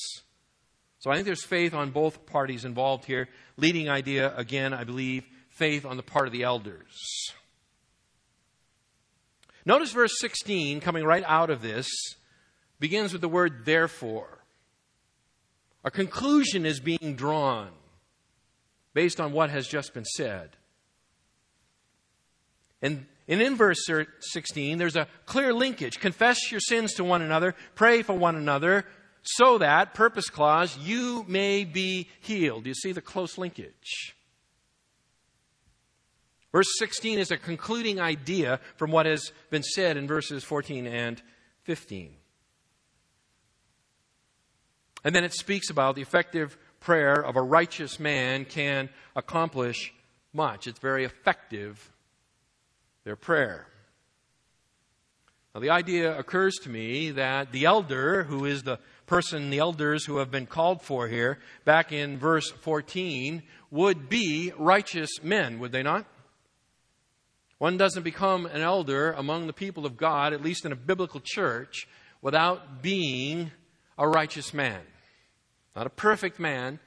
So 0.99 1.11
I 1.11 1.15
think 1.15 1.25
there's 1.25 1.43
faith 1.43 1.73
on 1.73 1.91
both 1.91 2.25
parties 2.25 2.63
involved 2.63 3.03
here. 3.03 3.27
Leading 3.57 3.89
idea, 3.89 4.33
again, 4.37 4.73
I 4.73 4.85
believe, 4.85 5.25
faith 5.49 5.85
on 5.85 5.97
the 5.97 6.03
part 6.03 6.25
of 6.25 6.31
the 6.31 6.43
elders. 6.43 7.33
Notice 9.65 9.91
verse 9.91 10.17
16, 10.21 10.79
coming 10.79 11.03
right 11.03 11.25
out 11.27 11.49
of 11.49 11.61
this, 11.61 11.89
begins 12.79 13.11
with 13.11 13.21
the 13.21 13.27
word 13.27 13.65
therefore. 13.65 14.39
A 15.83 15.91
conclusion 15.91 16.65
is 16.65 16.79
being 16.79 17.17
drawn 17.17 17.71
based 18.93 19.19
on 19.19 19.33
what 19.33 19.49
has 19.49 19.67
just 19.67 19.93
been 19.93 20.05
said. 20.05 20.51
And, 22.81 23.07
and 23.27 23.41
in 23.41 23.55
verse 23.55 23.87
16, 24.19 24.77
there's 24.77 24.95
a 24.95 25.07
clear 25.25 25.53
linkage. 25.53 25.99
Confess 25.99 26.51
your 26.51 26.59
sins 26.59 26.93
to 26.93 27.03
one 27.03 27.21
another, 27.21 27.55
pray 27.73 28.01
for 28.03 28.13
one 28.13 28.35
another, 28.35 28.85
so 29.23 29.57
that, 29.57 29.95
purpose 29.95 30.29
clause, 30.29 30.77
you 30.77 31.25
may 31.27 31.63
be 31.63 32.07
healed. 32.19 32.67
You 32.67 32.75
see 32.75 32.91
the 32.91 33.01
close 33.01 33.37
linkage. 33.37 34.15
Verse 36.51 36.67
16 36.77 37.19
is 37.19 37.31
a 37.31 37.37
concluding 37.37 37.99
idea 37.99 38.59
from 38.77 38.91
what 38.91 39.07
has 39.07 39.31
been 39.49 39.63
said 39.63 39.97
in 39.97 40.07
verses 40.07 40.43
14 40.43 40.85
and 40.85 41.21
15. 41.63 42.13
And 45.03 45.13
then 45.13 45.23
it 45.23 45.33
speaks 45.33 45.69
about 45.69 45.95
the 45.95 46.01
effective 46.01 46.57
prayer 46.79 47.15
of 47.15 47.35
a 47.35 47.41
righteous 47.41 47.99
man 47.99 48.45
can 48.45 48.89
accomplish 49.15 49.93
much. 50.33 50.67
It's 50.67 50.79
very 50.79 51.03
effective, 51.03 51.91
their 53.05 53.15
prayer. 53.15 53.67
Now, 55.53 55.61
the 55.61 55.69
idea 55.69 56.17
occurs 56.19 56.55
to 56.63 56.69
me 56.69 57.11
that 57.11 57.53
the 57.53 57.63
elder, 57.63 58.23
who 58.23 58.43
is 58.43 58.63
the 58.63 58.79
person, 59.05 59.49
the 59.49 59.59
elders 59.59 60.03
who 60.03 60.17
have 60.17 60.29
been 60.29 60.47
called 60.47 60.81
for 60.81 61.07
here, 61.07 61.39
back 61.63 61.93
in 61.93 62.17
verse 62.17 62.51
14, 62.51 63.41
would 63.71 64.09
be 64.09 64.51
righteous 64.57 65.23
men, 65.23 65.59
would 65.59 65.71
they 65.71 65.83
not? 65.83 66.05
One 67.57 67.77
doesn't 67.77 68.03
become 68.03 68.47
an 68.47 68.59
elder 68.59 69.13
among 69.13 69.47
the 69.47 69.53
people 69.53 69.85
of 69.85 69.95
God, 69.95 70.33
at 70.33 70.43
least 70.43 70.65
in 70.65 70.73
a 70.73 70.75
biblical 70.75 71.21
church, 71.23 71.87
without 72.21 72.81
being 72.81 73.51
a 73.97 74.09
righteous 74.09 74.53
man. 74.53 74.81
Not 75.73 75.87
a 75.87 75.91
perfect 75.91 76.37
man, 76.37 76.79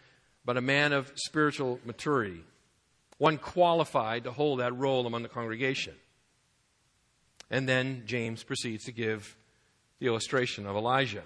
but 0.45 0.59
a 0.59 0.63
man 0.63 0.93
of 0.93 1.11
spiritual 1.15 1.81
maturity. 1.87 2.43
One 3.17 3.39
qualified 3.39 4.25
to 4.25 4.31
hold 4.31 4.61
that 4.61 4.77
role 4.77 5.07
among 5.07 5.23
the 5.23 5.29
congregation. 5.29 5.95
And 7.51 7.69
then 7.69 8.03
James 8.07 8.43
proceeds 8.43 8.85
to 8.85 8.93
give 8.93 9.37
the 9.99 10.07
illustration 10.07 10.67
of 10.67 10.77
Elijah. 10.77 11.23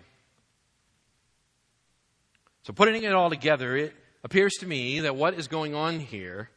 So, 2.62 2.72
putting 2.72 3.02
it 3.02 3.12
all 3.12 3.28
together, 3.28 3.76
it 3.76 3.94
appears 4.22 4.52
to 4.60 4.66
me 4.66 5.00
that 5.00 5.16
what 5.16 5.34
is 5.34 5.48
going 5.48 5.74
on 5.74 5.98
here 5.98 6.48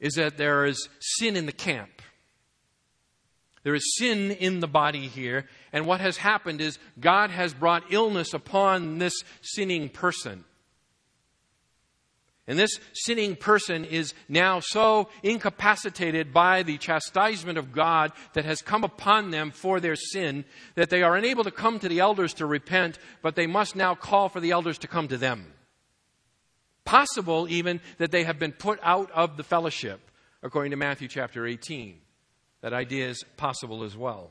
is 0.00 0.14
that 0.14 0.38
there 0.38 0.64
is 0.64 0.88
sin 1.00 1.36
in 1.36 1.46
the 1.46 1.52
camp. 1.52 1.90
There 3.62 3.74
is 3.74 3.96
sin 3.98 4.30
in 4.30 4.60
the 4.60 4.68
body 4.68 5.08
here, 5.08 5.46
and 5.72 5.84
what 5.84 6.00
has 6.00 6.16
happened 6.16 6.60
is 6.60 6.78
God 6.98 7.30
has 7.30 7.52
brought 7.52 7.92
illness 7.92 8.32
upon 8.32 8.98
this 8.98 9.22
sinning 9.42 9.90
person. 9.90 10.44
And 12.48 12.58
this 12.58 12.80
sinning 12.94 13.36
person 13.36 13.84
is 13.84 14.14
now 14.26 14.60
so 14.60 15.10
incapacitated 15.22 16.32
by 16.32 16.62
the 16.62 16.78
chastisement 16.78 17.58
of 17.58 17.72
God 17.72 18.12
that 18.32 18.46
has 18.46 18.62
come 18.62 18.84
upon 18.84 19.30
them 19.30 19.50
for 19.50 19.80
their 19.80 19.96
sin 19.96 20.46
that 20.74 20.88
they 20.88 21.02
are 21.02 21.14
unable 21.14 21.44
to 21.44 21.50
come 21.50 21.78
to 21.78 21.90
the 21.90 22.00
elders 22.00 22.32
to 22.34 22.46
repent, 22.46 22.98
but 23.20 23.36
they 23.36 23.46
must 23.46 23.76
now 23.76 23.94
call 23.94 24.30
for 24.30 24.40
the 24.40 24.52
elders 24.52 24.78
to 24.78 24.88
come 24.88 25.08
to 25.08 25.18
them. 25.18 25.52
Possible 26.86 27.46
even 27.50 27.82
that 27.98 28.12
they 28.12 28.24
have 28.24 28.38
been 28.38 28.52
put 28.52 28.80
out 28.82 29.10
of 29.10 29.36
the 29.36 29.44
fellowship, 29.44 30.00
according 30.42 30.70
to 30.70 30.78
Matthew 30.78 31.06
chapter 31.06 31.46
18. 31.46 32.00
That 32.62 32.72
idea 32.72 33.10
is 33.10 33.22
possible 33.36 33.84
as 33.84 33.94
well. 33.94 34.30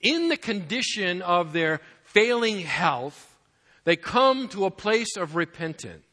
In 0.00 0.28
the 0.28 0.36
condition 0.36 1.22
of 1.22 1.52
their 1.52 1.80
failing 2.02 2.58
health, 2.58 3.38
they 3.84 3.94
come 3.94 4.48
to 4.48 4.64
a 4.64 4.70
place 4.70 5.16
of 5.16 5.36
repentance. 5.36 6.04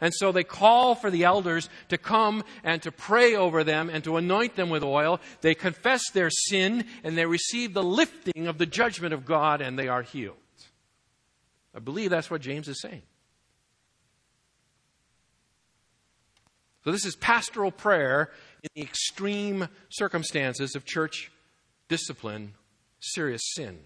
And 0.00 0.14
so 0.14 0.32
they 0.32 0.44
call 0.44 0.94
for 0.94 1.10
the 1.10 1.24
elders 1.24 1.68
to 1.88 1.98
come 1.98 2.44
and 2.62 2.80
to 2.82 2.92
pray 2.92 3.34
over 3.34 3.64
them 3.64 3.90
and 3.90 4.04
to 4.04 4.16
anoint 4.16 4.56
them 4.56 4.70
with 4.70 4.82
oil. 4.82 5.20
They 5.40 5.54
confess 5.54 6.02
their 6.12 6.30
sin 6.30 6.84
and 7.02 7.18
they 7.18 7.26
receive 7.26 7.74
the 7.74 7.82
lifting 7.82 8.46
of 8.46 8.58
the 8.58 8.66
judgment 8.66 9.12
of 9.12 9.24
God 9.24 9.60
and 9.60 9.78
they 9.78 9.88
are 9.88 10.02
healed. 10.02 10.36
I 11.74 11.80
believe 11.80 12.10
that's 12.10 12.30
what 12.30 12.40
James 12.40 12.68
is 12.68 12.80
saying. 12.80 13.02
So, 16.84 16.92
this 16.92 17.04
is 17.04 17.14
pastoral 17.14 17.70
prayer 17.70 18.30
in 18.62 18.70
the 18.74 18.82
extreme 18.82 19.68
circumstances 19.90 20.74
of 20.74 20.86
church 20.86 21.30
discipline, 21.88 22.54
serious 23.00 23.42
sin. 23.54 23.80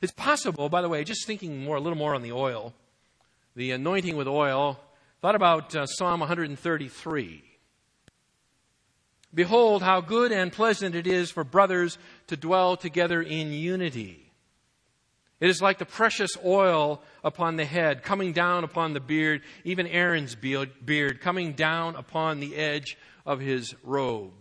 It's 0.00 0.12
possible, 0.12 0.68
by 0.68 0.80
the 0.82 0.88
way, 0.88 1.04
just 1.04 1.26
thinking 1.26 1.62
more, 1.62 1.76
a 1.76 1.80
little 1.80 1.98
more 1.98 2.14
on 2.14 2.22
the 2.22 2.32
oil, 2.32 2.72
the 3.54 3.72
anointing 3.72 4.16
with 4.16 4.26
oil, 4.26 4.80
thought 5.20 5.34
about 5.34 5.76
uh, 5.76 5.86
Psalm 5.86 6.20
133. 6.20 7.44
Behold, 9.32 9.82
how 9.82 10.00
good 10.00 10.32
and 10.32 10.52
pleasant 10.52 10.94
it 10.94 11.06
is 11.06 11.30
for 11.30 11.44
brothers 11.44 11.98
to 12.28 12.36
dwell 12.36 12.76
together 12.76 13.20
in 13.20 13.52
unity. 13.52 14.32
It 15.38 15.48
is 15.48 15.62
like 15.62 15.78
the 15.78 15.86
precious 15.86 16.32
oil 16.44 17.02
upon 17.22 17.56
the 17.56 17.64
head, 17.64 18.02
coming 18.02 18.32
down 18.32 18.64
upon 18.64 18.92
the 18.92 19.00
beard, 19.00 19.42
even 19.64 19.86
Aaron's 19.86 20.34
beard, 20.34 21.20
coming 21.20 21.52
down 21.52 21.94
upon 21.96 22.40
the 22.40 22.56
edge 22.56 22.96
of 23.24 23.40
his 23.40 23.74
robe. 23.82 24.32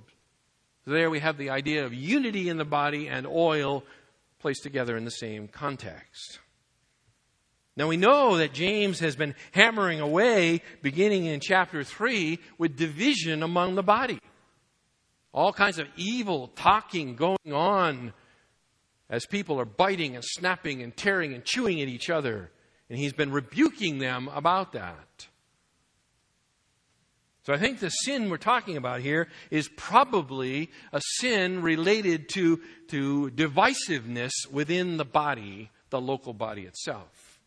So 0.86 0.92
there 0.92 1.10
we 1.10 1.20
have 1.20 1.38
the 1.38 1.52
idea 1.52 1.86
of 1.86 1.94
unity 1.94 2.50
in 2.50 2.58
the 2.58 2.66
body 2.66 3.08
and 3.08 3.28
oil 3.28 3.84
placed 4.40 4.64
together 4.64 4.98
in 4.98 5.06
the 5.06 5.12
same 5.12 5.48
context. 5.48 6.40
Now 7.76 7.88
we 7.88 7.98
know 7.98 8.38
that 8.38 8.54
James 8.54 9.00
has 9.00 9.16
been 9.16 9.36
hammering 9.52 10.02
away, 10.02 10.62
beginning 10.82 11.26
in 11.26 11.40
chapter 11.40 11.84
3, 11.84 12.40
with 12.58 12.76
division 12.76 13.44
among 13.44 13.76
the 13.76 13.84
body. 13.84 14.20
All 15.34 15.54
kinds 15.54 15.80
of 15.80 15.88
evil 15.96 16.48
talking 16.56 17.16
going 17.16 17.54
on 17.54 18.14
as 19.10 19.26
people 19.26 19.60
are 19.60 19.66
biting 19.66 20.16
and 20.16 20.26
snapping 20.26 20.82
and 20.82 20.96
tearing 20.96 21.34
and 21.34 21.46
chewing 21.46 21.82
at 21.82 21.88
each 21.88 22.10
other. 22.10 22.52
And 22.90 22.98
he's 22.98 23.14
been 23.14 23.32
rebuking 23.32 24.00
them 24.00 24.28
about 24.34 24.74
that. 24.74 25.28
So 27.44 27.54
I 27.54 27.58
think 27.58 27.80
the 27.80 27.90
sin 27.90 28.30
we're 28.30 28.38
talking 28.38 28.78
about 28.78 29.02
here 29.02 29.28
is 29.50 29.70
probably 29.70 30.70
a 30.92 31.02
sin 31.20 31.62
related 31.62 32.30
to, 32.30 32.62
to 32.90 33.32
divisiveness 33.32 34.32
within 34.52 34.98
the 34.98 35.06
body, 35.06 35.72
the 35.90 36.02
local 36.02 36.34
body 36.34 36.64
itself. 36.64 37.40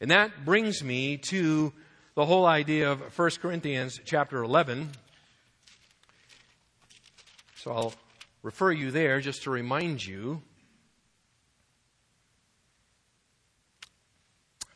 And 0.00 0.10
that 0.10 0.44
brings 0.44 0.82
me 0.82 1.18
to 1.28 1.72
the 2.14 2.24
whole 2.24 2.46
idea 2.46 2.90
of 2.90 3.00
1 3.16 3.30
Corinthians 3.42 4.00
chapter 4.04 4.42
11. 4.42 4.90
So 7.56 7.72
I'll 7.72 7.94
refer 8.42 8.72
you 8.72 8.90
there 8.90 9.20
just 9.20 9.42
to 9.42 9.50
remind 9.50 10.04
you. 10.04 10.42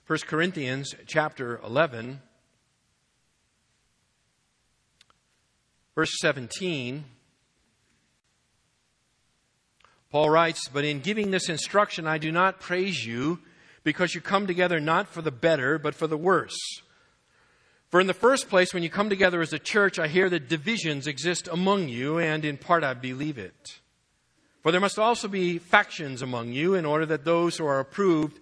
1 0.07 0.19
Corinthians 0.27 0.95
chapter 1.07 1.61
11, 1.65 2.21
verse 5.95 6.11
17. 6.21 7.05
Paul 10.11 10.31
writes, 10.31 10.69
But 10.69 10.85
in 10.85 11.01
giving 11.01 11.31
this 11.31 11.49
instruction, 11.49 12.07
I 12.07 12.19
do 12.19 12.33
not 12.33 12.61
praise 12.61 13.07
you 13.07 13.39
because 13.85 14.15
you 14.15 14.21
come 14.21 14.47
together 14.47 14.81
not 14.81 15.09
for 15.09 15.23
the 15.23 15.31
better, 15.31 15.79
but 15.79 15.95
for 15.95 16.07
the 16.07 16.17
worse. 16.17 16.59
For 17.91 18.01
in 18.01 18.07
the 18.07 18.15
first 18.15 18.49
place, 18.49 18.73
when 18.73 18.83
you 18.83 18.91
come 18.91 19.09
together 19.09 19.41
as 19.41 19.53
a 19.53 19.59
church, 19.59 19.99
I 19.99 20.07
hear 20.07 20.29
that 20.31 20.49
divisions 20.49 21.07
exist 21.07 21.49
among 21.51 21.89
you, 21.89 22.19
and 22.19 22.45
in 22.45 22.57
part 22.57 22.85
I 22.85 22.95
believe 22.95 23.39
it. 23.39 23.81
For 24.63 24.71
there 24.71 24.81
must 24.81 24.99
also 24.99 25.27
be 25.27 25.59
factions 25.59 26.23
among 26.23 26.53
you, 26.53 26.75
in 26.75 26.85
order 26.85 27.07
that 27.07 27.25
those 27.25 27.57
who 27.57 27.67
are 27.67 27.81
approved 27.81 28.39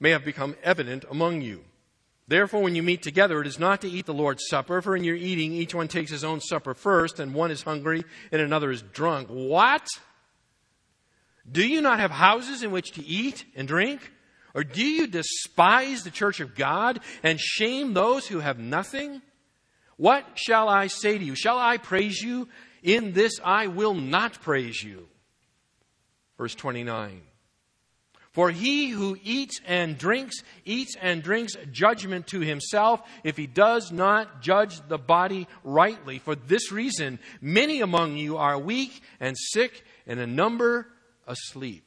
may 0.00 0.10
have 0.10 0.24
become 0.24 0.56
evident 0.62 1.04
among 1.10 1.40
you. 1.40 1.64
Therefore, 2.28 2.62
when 2.62 2.74
you 2.74 2.82
meet 2.82 3.02
together, 3.02 3.40
it 3.40 3.46
is 3.46 3.58
not 3.58 3.80
to 3.80 3.88
eat 3.88 4.04
the 4.04 4.12
Lord's 4.12 4.46
Supper, 4.48 4.82
for 4.82 4.94
in 4.94 5.02
your 5.02 5.16
eating, 5.16 5.52
each 5.52 5.74
one 5.74 5.88
takes 5.88 6.10
his 6.10 6.24
own 6.24 6.40
supper 6.40 6.74
first, 6.74 7.18
and 7.18 7.32
one 7.32 7.50
is 7.50 7.62
hungry, 7.62 8.04
and 8.30 8.42
another 8.42 8.70
is 8.70 8.82
drunk. 8.82 9.28
What? 9.28 9.88
Do 11.50 11.66
you 11.66 11.80
not 11.80 12.00
have 12.00 12.10
houses 12.10 12.62
in 12.62 12.70
which 12.70 12.92
to 12.92 13.04
eat 13.04 13.46
and 13.56 13.66
drink? 13.66 14.12
Or 14.54 14.62
do 14.62 14.84
you 14.84 15.06
despise 15.06 16.02
the 16.02 16.10
church 16.10 16.40
of 16.40 16.54
God 16.54 17.00
and 17.22 17.40
shame 17.40 17.94
those 17.94 18.26
who 18.26 18.40
have 18.40 18.58
nothing? 18.58 19.22
What 19.96 20.24
shall 20.34 20.68
I 20.68 20.88
say 20.88 21.16
to 21.16 21.24
you? 21.24 21.34
Shall 21.34 21.58
I 21.58 21.78
praise 21.78 22.20
you? 22.20 22.48
In 22.82 23.12
this 23.12 23.40
I 23.42 23.68
will 23.68 23.94
not 23.94 24.40
praise 24.42 24.82
you. 24.82 25.08
Verse 26.36 26.54
29. 26.54 27.22
For 28.38 28.52
he 28.52 28.90
who 28.90 29.18
eats 29.24 29.60
and 29.66 29.98
drinks, 29.98 30.44
eats 30.64 30.94
and 31.02 31.24
drinks 31.24 31.56
judgment 31.72 32.28
to 32.28 32.38
himself 32.38 33.02
if 33.24 33.36
he 33.36 33.48
does 33.48 33.90
not 33.90 34.42
judge 34.42 34.80
the 34.86 34.96
body 34.96 35.48
rightly. 35.64 36.20
For 36.20 36.36
this 36.36 36.70
reason, 36.70 37.18
many 37.40 37.80
among 37.80 38.16
you 38.16 38.36
are 38.36 38.56
weak 38.56 39.02
and 39.18 39.36
sick, 39.36 39.84
and 40.06 40.20
a 40.20 40.26
number 40.28 40.86
asleep. 41.26 41.82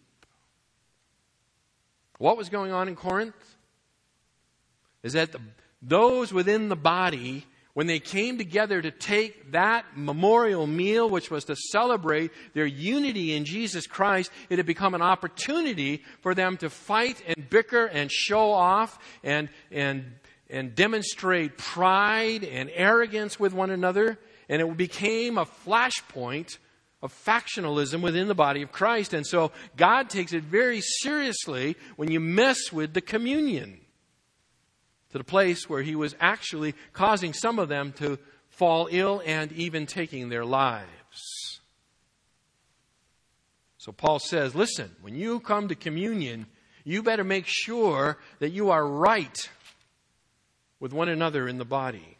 What 2.18 2.36
was 2.36 2.50
going 2.50 2.74
on 2.74 2.90
in 2.90 2.98
Corinth? 2.98 3.56
Is 5.04 5.14
that 5.14 5.32
the, 5.32 5.40
those 5.82 6.34
within 6.34 6.68
the 6.68 6.76
body, 6.76 7.46
when 7.74 7.88
they 7.88 8.00
came 8.00 8.38
together 8.38 8.82
to 8.82 8.92
take 8.92 9.52
that 9.52 9.86
memorial 9.96 10.68
meal, 10.68 11.10
which 11.10 11.32
was 11.32 11.46
to 11.46 11.56
celebrate 11.56 12.32
their 12.54 12.66
unity 12.66 13.34
in 13.34 13.46
Jesus 13.46 13.88
Christ, 13.88 14.32
it 14.50 14.58
had 14.58 14.66
become 14.66 14.94
an 14.94 15.02
opportunity 15.02 16.04
for 16.22 16.36
them 16.36 16.58
to 16.58 16.70
fight 16.70 17.22
and 17.26 17.50
bicker 17.50 17.86
and 17.86 18.12
show 18.12 18.52
off 18.52 19.00
and, 19.24 19.50
and, 19.72 20.06
and 20.50 20.76
demonstrate 20.76 21.58
pride 21.58 22.44
and 22.44 22.70
arrogance 22.74 23.40
with 23.40 23.54
one 23.54 23.72
another. 23.72 24.20
And 24.50 24.62
it 24.62 24.78
became 24.78 25.38
a 25.38 25.46
flashpoint 25.46 26.58
of 27.02 27.14
factionalism 27.26 28.02
within 28.02 28.28
the 28.28 28.36
body 28.36 28.62
of 28.62 28.72
Christ. 28.72 29.14
And 29.14 29.26
so 29.26 29.52
God 29.76 30.10
takes 30.10 30.34
it 30.34 30.44
very 30.44 30.82
seriously 30.82 31.76
when 31.96 32.12
you 32.12 32.20
mess 32.20 32.72
with 32.72 32.94
the 32.94 33.02
communion 33.02 33.81
to 35.12 35.18
the 35.18 35.24
place 35.24 35.70
where 35.70 35.82
He 35.82 35.96
was 35.96 36.16
actually 36.20 36.76
causing 36.94 37.34
some 37.34 37.60
of 37.60 37.70
them 37.70 37.94
to 37.94 38.20
fall 38.50 38.88
ill 38.92 39.22
and 39.26 39.52
even 39.54 39.86
taking 39.86 40.30
their 40.30 40.46
lives. 40.46 41.60
So 43.78 43.92
Paul 43.92 44.20
says, 44.20 44.54
listen, 44.54 44.96
when 45.02 45.16
you 45.16 45.40
come 45.40 45.68
to 45.70 45.76
communion, 45.76 46.46
you 46.84 47.02
better 47.02 47.24
make 47.24 47.46
sure 47.48 48.18
that 48.40 48.52
you 48.52 48.70
are 48.70 48.86
right 48.86 49.50
with 50.80 50.94
one 50.94 51.10
another 51.10 51.48
in 51.48 51.58
the 51.58 51.66
body. 51.66 52.18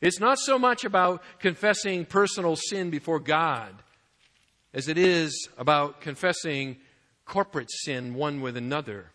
It's 0.00 0.20
not 0.20 0.38
so 0.38 0.58
much 0.58 0.84
about 0.84 1.22
confessing 1.38 2.06
personal 2.06 2.56
sin 2.56 2.88
before 2.88 3.20
God 3.20 3.74
as 4.72 4.88
it 4.88 4.96
is 4.96 5.48
about 5.58 6.00
confessing 6.00 6.78
corporate 7.26 7.70
sin 7.70 8.14
one 8.14 8.40
with 8.40 8.56
another, 8.56 9.10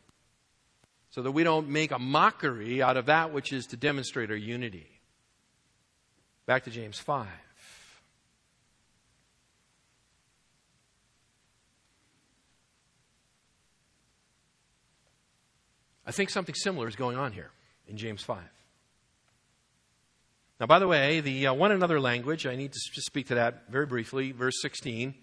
so 1.16 1.22
that 1.22 1.32
we 1.32 1.46
don't 1.46 1.70
make 1.70 1.92
a 1.92 1.98
mockery 1.98 2.84
out 2.84 2.98
of 2.98 3.06
that 3.06 3.32
which 3.32 3.54
is 3.54 3.68
to 3.68 3.78
demonstrate 3.78 4.30
our 4.30 4.36
unity. 4.36 4.86
Back 6.46 6.66
to 6.66 6.70
James 6.70 7.00
5. 7.00 7.26
I 16.06 16.12
think 16.12 16.30
something 16.30 16.54
similar 16.54 16.90
is 16.90 16.98
going 16.98 17.16
on 17.16 17.32
here 17.32 17.52
in 17.88 17.96
James 17.96 18.22
5. 18.22 18.38
Now, 20.60 20.66
by 20.66 20.80
the 20.80 20.88
way, 20.90 21.22
the 21.22 21.48
uh, 21.48 21.54
one 21.54 21.72
another 21.72 22.02
language, 22.02 22.46
I 22.46 22.58
need 22.58 22.74
to 22.74 23.02
speak 23.02 23.28
to 23.28 23.36
that 23.36 23.70
very 23.70 23.86
briefly. 23.86 24.34
Verse 24.34 24.62
16 24.62 25.16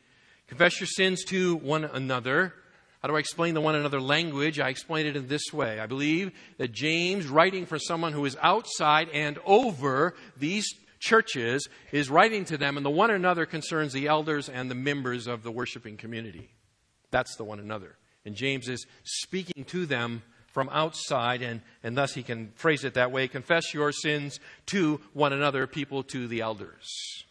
Confess 0.49 0.81
your 0.81 0.87
sins 0.87 1.23
to 1.27 1.57
one 1.57 1.85
another. 1.85 2.55
How 3.03 3.09
do 3.09 3.17
I 3.17 3.19
explain 3.19 3.55
the 3.55 3.61
one 3.61 3.75
another 3.75 4.01
language? 4.01 4.61
I 4.61 4.69
explain 4.69 5.07
it 5.07 5.17
in 5.17 5.27
this 5.27 5.53
way. 5.53 5.81
I 5.81 5.87
believe 5.87 6.31
that 6.59 6.71
James, 6.71 7.27
writing 7.27 7.67
for 7.67 7.79
someone 7.79 8.13
who 8.13 8.25
is 8.25 8.37
outside 8.41 9.09
and 9.13 9.41
over 9.45 10.15
these 10.37 10.69
churches, 11.01 11.69
is 11.91 12.09
writing 12.09 12.45
to 12.45 12.57
them, 12.57 12.77
and 12.77 12.87
the 12.87 12.91
one 12.91 13.11
another 13.11 13.45
concerns 13.45 13.93
the 13.93 14.07
elders 14.07 14.49
and 14.49 14.71
the 14.71 14.77
members 14.77 15.27
of 15.27 15.43
the 15.43 15.51
worshiping 15.51 15.97
community. 15.97 16.51
That's 17.11 17.35
the 17.35 17.45
one 17.45 17.59
another. 17.59 17.97
And 18.25 18.37
James 18.37 18.69
is 18.69 18.87
speaking 19.03 19.65
to 19.65 19.85
them 19.85 20.23
from 20.53 20.69
outside, 20.69 21.43
and, 21.43 21.61
and 21.83 21.99
thus 21.99 22.15
he 22.15 22.23
can 22.23 22.53
phrase 22.55 22.85
it 22.85 22.95
that 22.95 23.11
way 23.11 23.27
confess 23.27 23.75
your 23.75 23.91
sins 23.91 24.39
to 24.67 25.01
one 25.13 25.33
another, 25.33 25.67
people 25.67 26.05
to 26.05 26.29
the 26.29 26.43
elders 26.43 27.25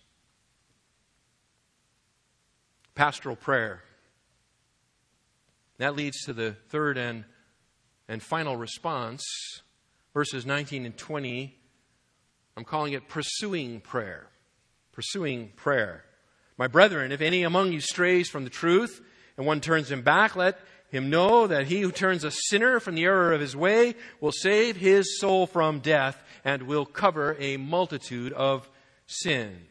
pastoral 2.95 3.35
prayer. 3.35 3.81
That 5.81 5.95
leads 5.95 6.25
to 6.25 6.33
the 6.33 6.51
third 6.69 6.99
and 6.99 7.25
and 8.07 8.21
final 8.21 8.55
response, 8.55 9.23
verses 10.13 10.45
19 10.45 10.85
and 10.85 10.95
20. 10.95 11.57
I'm 12.55 12.63
calling 12.63 12.93
it 12.93 13.09
pursuing 13.09 13.81
prayer. 13.81 14.27
Pursuing 14.91 15.53
prayer. 15.55 16.05
My 16.55 16.67
brethren, 16.67 17.11
if 17.11 17.19
any 17.19 17.41
among 17.41 17.71
you 17.71 17.81
strays 17.81 18.29
from 18.29 18.43
the 18.43 18.51
truth, 18.51 19.01
and 19.37 19.47
one 19.47 19.59
turns 19.59 19.89
him 19.89 20.03
back, 20.03 20.35
let 20.35 20.59
him 20.91 21.09
know 21.09 21.47
that 21.47 21.65
he 21.65 21.81
who 21.81 21.91
turns 21.91 22.23
a 22.23 22.31
sinner 22.31 22.79
from 22.79 22.93
the 22.93 23.05
error 23.05 23.33
of 23.33 23.41
his 23.41 23.55
way 23.55 23.95
will 24.19 24.31
save 24.31 24.75
his 24.75 25.19
soul 25.19 25.47
from 25.47 25.79
death 25.79 26.21
and 26.45 26.61
will 26.63 26.85
cover 26.85 27.35
a 27.39 27.57
multitude 27.57 28.33
of 28.33 28.69
sins. 29.07 29.65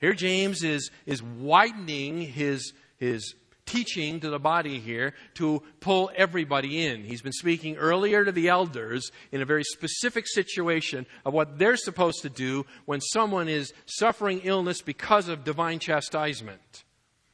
Here, 0.00 0.14
James 0.14 0.64
is, 0.64 0.90
is 1.04 1.22
widening 1.22 2.22
his, 2.22 2.72
his 2.96 3.34
teaching 3.66 4.20
to 4.20 4.30
the 4.30 4.38
body 4.38 4.78
here 4.78 5.14
to 5.34 5.62
pull 5.80 6.10
everybody 6.14 6.86
in. 6.86 7.04
He's 7.04 7.22
been 7.22 7.32
speaking 7.32 7.76
earlier 7.76 8.24
to 8.24 8.32
the 8.32 8.48
elders 8.48 9.10
in 9.32 9.42
a 9.42 9.46
very 9.46 9.64
specific 9.64 10.26
situation 10.28 11.06
of 11.24 11.32
what 11.32 11.58
they're 11.58 11.76
supposed 11.76 12.22
to 12.22 12.30
do 12.30 12.66
when 12.84 13.00
someone 13.00 13.48
is 13.48 13.72
suffering 13.86 14.40
illness 14.44 14.82
because 14.82 15.28
of 15.28 15.44
divine 15.44 15.78
chastisement. 15.78 16.84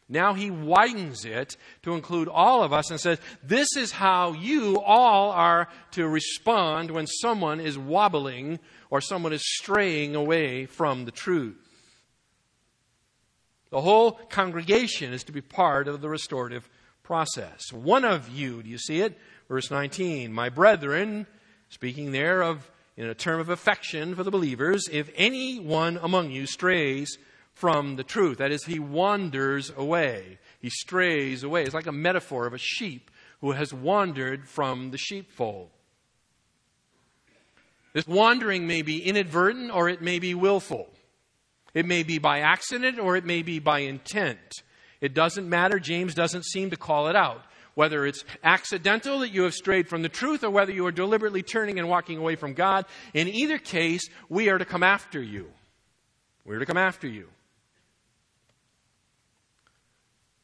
Now 0.09 0.35
he 0.35 0.51
widens 0.51 1.25
it 1.25 1.57
to 1.83 1.95
include 1.95 2.27
all 2.27 2.65
of 2.65 2.73
us 2.73 2.91
and 2.91 2.99
says, 3.01 3.21
This 3.45 3.77
is 3.77 3.93
how 3.93 4.33
you 4.33 4.81
all 4.81 5.31
are 5.31 5.69
to 5.93 6.09
respond 6.09 6.91
when 6.91 7.07
someone 7.07 7.61
is 7.61 7.79
wobbling 7.79 8.59
or 8.91 9.01
someone 9.01 9.33
is 9.33 9.43
straying 9.45 10.17
away 10.17 10.67
from 10.67 11.05
the 11.05 11.13
truth. 11.13 11.70
The 13.71 13.81
whole 13.81 14.13
congregation 14.13 15.13
is 15.13 15.25
to 15.25 15.33
be 15.33 15.41
part 15.41 15.89
of 15.89 16.01
the 16.01 16.09
restorative 16.09 16.69
process. 17.03 17.73
One 17.73 18.05
of 18.05 18.29
you, 18.29 18.63
do 18.63 18.69
you 18.69 18.79
see 18.79 19.01
it? 19.01 19.17
Verse 19.49 19.71
19, 19.71 20.33
my 20.33 20.49
brethren, 20.49 21.27
speaking 21.69 22.13
there 22.13 22.43
of 22.43 22.71
in 22.97 23.09
a 23.09 23.15
term 23.15 23.41
of 23.41 23.49
affection 23.49 24.15
for 24.15 24.25
the 24.25 24.31
believers, 24.31 24.89
if 24.93 25.11
any 25.17 25.59
one 25.59 25.99
among 26.03 26.31
you 26.31 26.47
strays 26.47 27.17
from 27.55 27.97
the 27.97 28.05
truth. 28.05 28.39
That 28.39 28.53
is, 28.53 28.65
he 28.65 28.79
wanders 28.79 29.73
away. 29.77 30.39
He 30.61 30.71
strays 30.71 31.43
away. 31.43 31.65
It's 31.65 31.75
like 31.75 31.87
a 31.87 31.93
metaphor 31.93 32.47
of 32.47 32.55
a 32.55 32.59
sheep 32.59 33.11
who 33.41 33.53
has 33.53 33.73
wandered 33.73 34.49
from 34.49 34.91
the 34.91 34.99
sheepfold. 34.99 35.71
This 37.93 38.07
wandering 38.07 38.67
may 38.67 38.83
be 38.83 39.03
inadvertent 39.03 39.71
or 39.71 39.89
it 39.89 40.03
may 40.03 40.19
be 40.19 40.35
willful. 40.35 40.89
It 41.75 41.87
may 41.87 42.03
be 42.03 42.19
by 42.19 42.41
accident 42.41 42.99
or 42.99 43.17
it 43.17 43.25
may 43.25 43.43
be 43.43 43.59
by 43.59 43.81
intent. 43.81 44.63
It 45.01 45.15
doesn't 45.15 45.49
matter. 45.49 45.79
James 45.79 46.15
doesn't 46.15 46.45
seem 46.45 46.71
to 46.71 46.77
call 46.77 47.09
it 47.09 47.17
out. 47.17 47.43
Whether 47.75 48.05
it's 48.05 48.25
accidental 48.43 49.21
that 49.21 49.31
you 49.31 49.45
have 49.45 49.55
strayed 49.55 49.89
from 49.89 50.03
the 50.03 50.09
truth 50.09 50.45
or 50.45 50.51
whether 50.51 50.73
you 50.73 50.85
are 50.87 50.93
deliberately 50.93 51.43
turning 51.43 51.79
and 51.79 51.89
walking 51.89 52.19
away 52.19 52.37
from 52.37 52.53
God, 52.53 52.85
in 53.15 53.29
either 53.29 53.59
case, 53.59 54.03
we 54.29 54.51
are 54.51 54.59
to 54.59 54.65
come 54.65 54.83
after 54.83 55.23
you. 55.23 55.47
We're 56.45 56.59
to 56.59 56.67
come 56.67 56.77
after 56.77 57.07
you. 57.07 57.29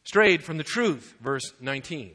strayed 0.07 0.43
from 0.43 0.57
the 0.57 0.65
truth, 0.65 1.15
verse 1.21 1.53
19. 1.61 2.13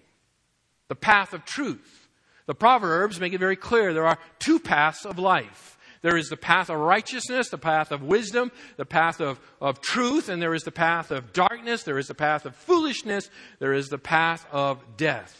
The 0.87 0.95
path 0.95 1.33
of 1.33 1.45
truth. 1.45 2.07
The 2.47 2.55
Proverbs 2.55 3.19
make 3.19 3.33
it 3.33 3.39
very 3.39 3.55
clear 3.55 3.93
there 3.93 4.07
are 4.07 4.17
two 4.39 4.59
paths 4.59 5.05
of 5.05 5.19
life. 5.19 5.70
There 6.01 6.17
is 6.17 6.29
the 6.29 6.37
path 6.37 6.69
of 6.69 6.77
righteousness, 6.79 7.49
the 7.49 7.57
path 7.57 7.91
of 7.91 8.01
wisdom, 8.01 8.51
the 8.77 8.85
path 8.85 9.21
of, 9.21 9.39
of 9.59 9.81
truth, 9.81 10.29
and 10.29 10.41
there 10.41 10.55
is 10.55 10.63
the 10.63 10.71
path 10.71 11.11
of 11.11 11.31
darkness, 11.31 11.83
there 11.83 11.99
is 11.99 12.07
the 12.07 12.15
path 12.15 12.45
of 12.45 12.55
foolishness, 12.55 13.29
there 13.59 13.73
is 13.73 13.89
the 13.89 13.99
path 13.99 14.45
of 14.51 14.97
death. 14.97 15.37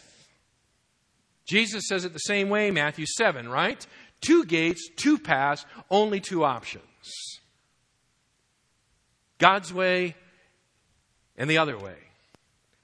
Jesus 1.46 1.84
says 1.88 2.04
it 2.04 2.12
the 2.12 2.20
same 2.20 2.48
way, 2.48 2.70
Matthew 2.70 3.06
7, 3.06 3.48
right? 3.48 3.84
Two 4.20 4.44
gates, 4.44 4.88
two 4.94 5.18
paths, 5.18 5.66
only 5.90 6.20
two 6.20 6.44
options 6.44 6.84
God's 9.38 9.74
way 9.74 10.14
and 11.36 11.50
the 11.50 11.58
other 11.58 11.76
way. 11.76 11.96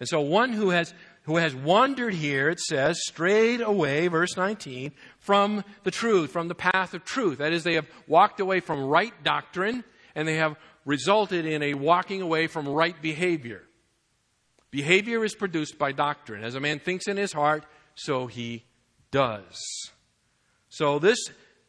And 0.01 0.09
so 0.09 0.21
one 0.21 0.53
who 0.53 0.71
has 0.71 0.93
who 1.29 1.37
has 1.37 1.55
wandered 1.55 2.15
here, 2.15 2.49
it 2.49 2.59
says, 2.59 2.99
strayed 3.07 3.61
away, 3.61 4.09
verse 4.09 4.35
19, 4.35 4.93
from 5.29 5.63
the 5.85 5.91
truth, 5.91 6.31
from 6.31 6.49
the 6.49 6.55
path 6.55 6.95
of 6.95 7.05
truth. 7.05 7.37
That 7.37 7.53
is, 7.53 7.63
they 7.63 7.75
have 7.75 7.87
walked 8.07 8.41
away 8.41 8.61
from 8.61 8.87
right 8.87 9.13
doctrine 9.23 9.85
and 10.15 10.27
they 10.27 10.37
have 10.37 10.57
resulted 10.87 11.45
in 11.45 11.63
a 11.63 11.75
walking 11.75 12.23
away 12.23 12.47
from 12.47 12.67
right 12.67 12.97
behavior. 13.03 13.61
Behavior 14.71 15.23
is 15.27 15.35
produced 15.35 15.77
by 15.77 15.93
doctrine. 15.93 16.43
As 16.43 16.55
a 16.55 16.61
man 16.61 16.79
thinks 16.79 17.09
in 17.09 17.19
his 17.19 17.35
heart, 17.35 17.67
so 17.95 18.27
he 18.27 18.65
does. 19.11 19.91
So 20.71 20.99
this 20.99 21.19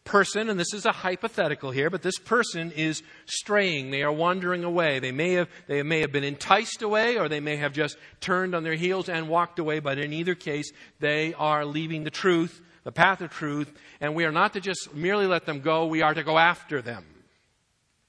person, 0.06 0.50
and 0.50 0.58
this 0.58 0.74
is 0.74 0.86
a 0.86 0.94
hypothetical 0.94 1.72
here, 1.72 1.90
but 1.90 2.02
this 2.02 2.18
person 2.18 2.72
is 2.72 3.04
straying. 3.26 3.92
They 3.92 4.04
are 4.04 4.12
wandering 4.14 4.64
away. 4.64 5.00
They 5.00 5.12
may 5.12 5.34
have, 5.34 5.50
they 5.68 5.84
may 5.84 6.00
have 6.00 6.14
been 6.14 6.24
enticed 6.24 6.82
away, 6.82 7.18
or 7.18 7.28
they 7.28 7.42
may 7.42 7.58
have 7.58 7.74
just 7.74 7.98
turned 8.22 8.56
on 8.56 8.64
their 8.64 8.76
heels 8.76 9.10
and 9.10 9.28
walked 9.28 9.60
away, 9.60 9.80
but 9.80 9.98
in 9.98 10.14
either 10.14 10.34
case, 10.34 10.72
they 11.02 11.34
are 11.34 11.66
leaving 11.66 12.06
the 12.06 12.10
truth, 12.10 12.62
the 12.84 12.92
path 12.92 13.22
of 13.22 13.32
truth, 13.32 13.72
and 14.00 14.16
we 14.16 14.26
are 14.26 14.32
not 14.32 14.54
to 14.54 14.62
just 14.62 14.94
merely 14.94 15.28
let 15.28 15.46
them 15.46 15.62
go, 15.62 15.86
we 15.86 16.02
are 16.02 16.14
to 16.14 16.24
go 16.24 16.38
after 16.38 16.82
them. 16.82 17.06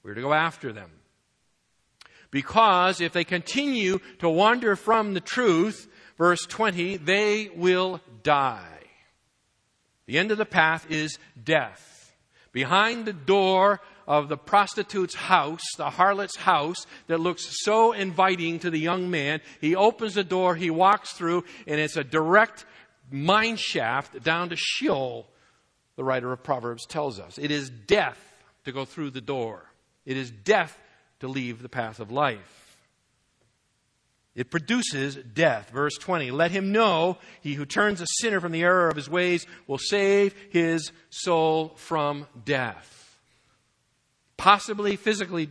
We're 0.03 0.15
to 0.15 0.21
go 0.21 0.33
after 0.33 0.71
them. 0.71 0.89
Because 2.31 3.01
if 3.01 3.11
they 3.11 3.23
continue 3.23 3.99
to 4.19 4.29
wander 4.29 4.75
from 4.75 5.13
the 5.13 5.19
truth, 5.19 5.87
verse 6.17 6.41
20, 6.47 6.97
they 6.97 7.49
will 7.55 7.99
die. 8.23 8.79
The 10.05 10.17
end 10.17 10.31
of 10.31 10.37
the 10.37 10.45
path 10.45 10.89
is 10.89 11.19
death. 11.41 12.13
Behind 12.51 13.05
the 13.05 13.13
door 13.13 13.81
of 14.07 14.27
the 14.27 14.37
prostitute's 14.37 15.15
house, 15.15 15.61
the 15.77 15.89
harlot's 15.89 16.37
house, 16.37 16.85
that 17.07 17.19
looks 17.19 17.63
so 17.63 17.91
inviting 17.93 18.59
to 18.59 18.69
the 18.69 18.79
young 18.79 19.09
man, 19.09 19.41
he 19.61 19.75
opens 19.75 20.15
the 20.15 20.23
door, 20.23 20.55
he 20.55 20.69
walks 20.69 21.13
through, 21.13 21.43
and 21.67 21.79
it's 21.79 21.97
a 21.97 22.03
direct 22.03 22.65
mine 23.11 23.57
shaft 23.57 24.23
down 24.23 24.49
to 24.49 24.55
Sheol, 24.55 25.27
the 25.95 26.03
writer 26.03 26.31
of 26.31 26.43
Proverbs 26.43 26.85
tells 26.85 27.19
us. 27.19 27.37
It 27.37 27.51
is 27.51 27.69
death 27.69 28.19
to 28.65 28.71
go 28.71 28.85
through 28.85 29.11
the 29.11 29.21
door, 29.21 29.65
it 30.05 30.17
is 30.17 30.31
death 30.31 30.77
to 31.19 31.27
leave 31.27 31.61
the 31.61 31.69
path 31.69 31.99
of 31.99 32.11
life. 32.11 32.61
It 34.33 34.49
produces 34.49 35.15
death. 35.15 35.71
Verse 35.71 35.97
20. 35.99 36.31
Let 36.31 36.51
him 36.51 36.71
know 36.71 37.17
he 37.41 37.53
who 37.53 37.65
turns 37.65 37.99
a 37.99 38.07
sinner 38.07 38.39
from 38.39 38.53
the 38.53 38.63
error 38.63 38.87
of 38.87 38.95
his 38.95 39.09
ways 39.09 39.45
will 39.67 39.77
save 39.77 40.33
his 40.51 40.91
soul 41.09 41.73
from 41.75 42.27
death. 42.45 43.19
Possibly 44.37 44.95
physically 44.95 45.49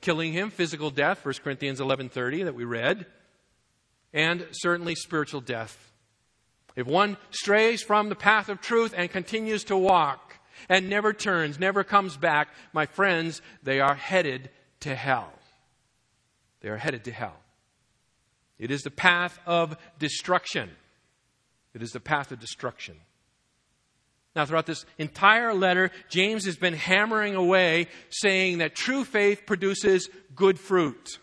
killing 0.00 0.32
him, 0.32 0.50
physical 0.50 0.90
death, 0.90 1.24
1 1.24 1.34
Corinthians 1.42 1.80
11:30 1.80 2.44
that 2.44 2.54
we 2.54 2.64
read, 2.64 3.06
and 4.12 4.46
certainly 4.52 4.94
spiritual 4.94 5.40
death. 5.40 5.89
If 6.80 6.86
one 6.86 7.18
strays 7.30 7.82
from 7.82 8.08
the 8.08 8.14
path 8.14 8.48
of 8.48 8.62
truth 8.62 8.94
and 8.96 9.10
continues 9.10 9.64
to 9.64 9.76
walk 9.76 10.38
and 10.66 10.88
never 10.88 11.12
turns, 11.12 11.58
never 11.58 11.84
comes 11.84 12.16
back, 12.16 12.48
my 12.72 12.86
friends, 12.86 13.42
they 13.62 13.80
are 13.80 13.94
headed 13.94 14.48
to 14.80 14.94
hell. 14.94 15.30
They 16.62 16.70
are 16.70 16.78
headed 16.78 17.04
to 17.04 17.12
hell. 17.12 17.36
It 18.58 18.70
is 18.70 18.80
the 18.80 18.90
path 18.90 19.38
of 19.44 19.76
destruction. 19.98 20.70
It 21.74 21.82
is 21.82 21.90
the 21.90 22.00
path 22.00 22.32
of 22.32 22.40
destruction. 22.40 22.96
Now, 24.34 24.46
throughout 24.46 24.64
this 24.64 24.86
entire 24.96 25.52
letter, 25.52 25.90
James 26.08 26.46
has 26.46 26.56
been 26.56 26.72
hammering 26.72 27.34
away 27.34 27.88
saying 28.08 28.58
that 28.58 28.74
true 28.74 29.04
faith 29.04 29.42
produces 29.44 30.08
good 30.34 30.58
fruit. 30.58 31.18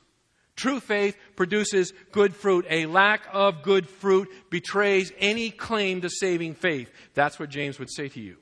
True 0.57 0.79
faith 0.79 1.15
produces 1.35 1.93
good 2.11 2.35
fruit. 2.35 2.65
A 2.69 2.87
lack 2.87 3.27
of 3.31 3.61
good 3.61 3.87
fruit 3.87 4.27
betrays 4.49 5.13
any 5.19 5.51
claim 5.51 6.01
to 6.01 6.09
saving 6.09 6.55
faith. 6.55 6.89
That's 7.13 7.39
what 7.39 7.49
James 7.49 7.77
would 7.79 7.91
say 7.91 8.09
to 8.09 8.19
you. 8.19 8.37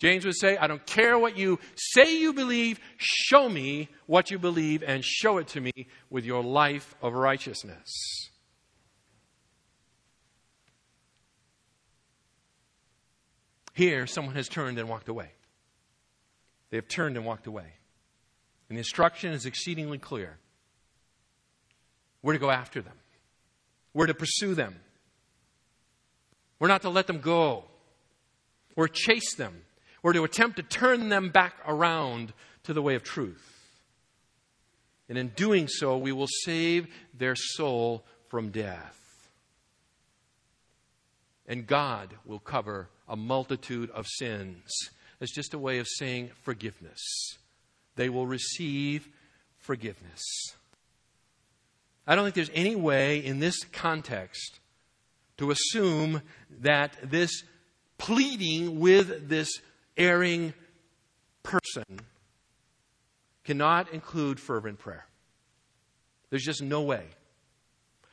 James 0.00 0.24
would 0.26 0.36
say, 0.36 0.56
I 0.56 0.66
don't 0.66 0.84
care 0.86 1.16
what 1.18 1.38
you 1.38 1.60
say 1.76 2.18
you 2.18 2.32
believe, 2.32 2.80
show 2.98 3.48
me 3.48 3.88
what 4.06 4.30
you 4.30 4.38
believe 4.38 4.82
and 4.82 5.04
show 5.04 5.38
it 5.38 5.48
to 5.48 5.60
me 5.60 5.72
with 6.10 6.24
your 6.24 6.42
life 6.42 6.94
of 7.00 7.14
righteousness. 7.14 8.30
Here, 13.72 14.08
someone 14.08 14.34
has 14.34 14.48
turned 14.48 14.78
and 14.78 14.88
walked 14.88 15.08
away. 15.08 15.30
They 16.70 16.76
have 16.76 16.88
turned 16.88 17.16
and 17.16 17.24
walked 17.24 17.46
away. 17.46 17.72
And 18.68 18.76
the 18.76 18.80
instruction 18.80 19.32
is 19.32 19.46
exceedingly 19.46 19.98
clear. 19.98 20.38
We're 22.22 22.34
to 22.34 22.38
go 22.38 22.50
after 22.50 22.82
them, 22.82 22.96
we're 23.94 24.06
to 24.06 24.14
pursue 24.14 24.54
them. 24.54 24.76
We're 26.60 26.68
not 26.68 26.82
to 26.82 26.90
let 26.90 27.06
them 27.06 27.20
go 27.20 27.64
or 28.74 28.88
chase 28.88 29.36
them 29.36 29.62
We're 30.02 30.12
to 30.14 30.24
attempt 30.24 30.56
to 30.56 30.62
turn 30.62 31.08
them 31.08 31.28
back 31.30 31.54
around 31.66 32.32
to 32.64 32.72
the 32.72 32.82
way 32.82 32.96
of 32.96 33.02
truth. 33.02 33.44
And 35.08 35.16
in 35.16 35.28
doing 35.28 35.68
so, 35.68 35.96
we 35.96 36.12
will 36.12 36.26
save 36.44 36.88
their 37.14 37.36
soul 37.36 38.04
from 38.28 38.50
death. 38.50 38.98
and 41.48 41.66
God 41.66 42.14
will 42.26 42.38
cover 42.38 42.90
a 43.08 43.16
multitude 43.16 43.90
of 43.90 44.06
sins. 44.06 44.62
It's 45.18 45.34
just 45.34 45.54
a 45.54 45.58
way 45.58 45.78
of 45.78 45.88
saying 45.88 46.30
forgiveness. 46.42 47.00
They 47.96 48.10
will 48.10 48.26
receive 48.26 49.08
forgiveness. 49.56 50.22
I 52.08 52.14
don't 52.14 52.24
think 52.24 52.34
there's 52.34 52.50
any 52.54 52.74
way 52.74 53.18
in 53.18 53.38
this 53.38 53.62
context 53.64 54.60
to 55.36 55.50
assume 55.50 56.22
that 56.62 56.96
this 57.02 57.44
pleading 57.98 58.80
with 58.80 59.28
this 59.28 59.60
erring 59.94 60.54
person 61.42 62.00
cannot 63.44 63.92
include 63.92 64.40
fervent 64.40 64.78
prayer. 64.78 65.04
There's 66.30 66.44
just 66.44 66.62
no 66.62 66.80
way. 66.80 67.04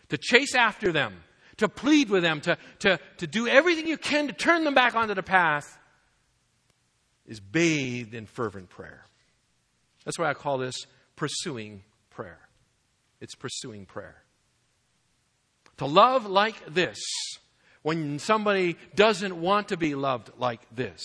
To 0.10 0.18
chase 0.18 0.56
after 0.56 0.92
them, 0.92 1.16
to 1.58 1.70
plead 1.70 2.10
with 2.10 2.22
them, 2.22 2.42
to, 2.42 2.58
to, 2.80 3.00
to 3.18 3.28
do 3.28 3.48
everything 3.48 3.88
you 3.88 3.98
can 3.98 4.28
to 4.28 4.34
turn 4.34 4.66
them 4.66 4.74
back 4.74 4.94
onto 4.94 5.14
the 5.14 5.24
path 5.24 5.78
is 7.26 7.40
bathed 7.40 8.14
in 8.14 8.26
fervent 8.26 8.70
prayer. 8.70 9.06
That's 10.04 10.20
why 10.20 10.30
I 10.30 10.34
call 10.34 10.58
this 10.58 10.86
pursuing 11.16 11.84
prayer. 12.10 12.45
It's 13.22 13.36
pursuing 13.36 13.86
prayer. 13.86 14.24
To 15.78 15.86
love 15.86 16.26
like 16.26 16.74
this, 16.74 17.00
when 17.82 18.20
somebody 18.20 18.78
doesn't 18.96 19.40
want 19.40 19.70
to 19.70 19.78
be 19.78 19.96
loved 19.96 20.32
like 20.38 20.62
this, 20.74 21.04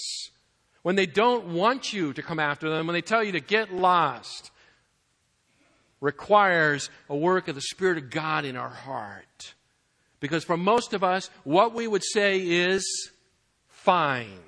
when 0.82 0.96
they 0.96 1.06
don't 1.06 1.52
want 1.52 1.92
you 1.92 2.12
to 2.12 2.22
come 2.22 2.38
after 2.38 2.70
them, 2.70 2.86
when 2.86 2.94
they 2.94 3.02
tell 3.02 3.22
you 3.22 3.32
to 3.32 3.40
get 3.40 3.72
lost, 3.72 4.50
requires 6.00 6.88
a 7.08 7.16
work 7.16 7.48
of 7.48 7.54
the 7.54 7.60
Spirit 7.60 7.98
of 7.98 8.10
God 8.10 8.44
in 8.44 8.56
our 8.56 8.70
heart. 8.70 9.54
Because 10.20 10.44
for 10.44 10.56
most 10.56 10.92
of 10.94 11.04
us, 11.04 11.30
what 11.44 11.74
we 11.74 11.86
would 11.86 12.04
say 12.04 12.38
is 12.40 13.10
fine. 13.68 14.40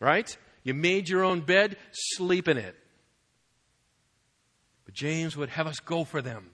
Right? 0.00 0.36
You 0.64 0.74
made 0.74 1.08
your 1.08 1.24
own 1.24 1.40
bed, 1.40 1.76
sleep 1.92 2.48
in 2.48 2.58
it. 2.58 2.76
But 4.92 4.96
James 4.98 5.38
would 5.38 5.48
have 5.48 5.66
us 5.66 5.80
go 5.80 6.04
for 6.04 6.20
them 6.20 6.50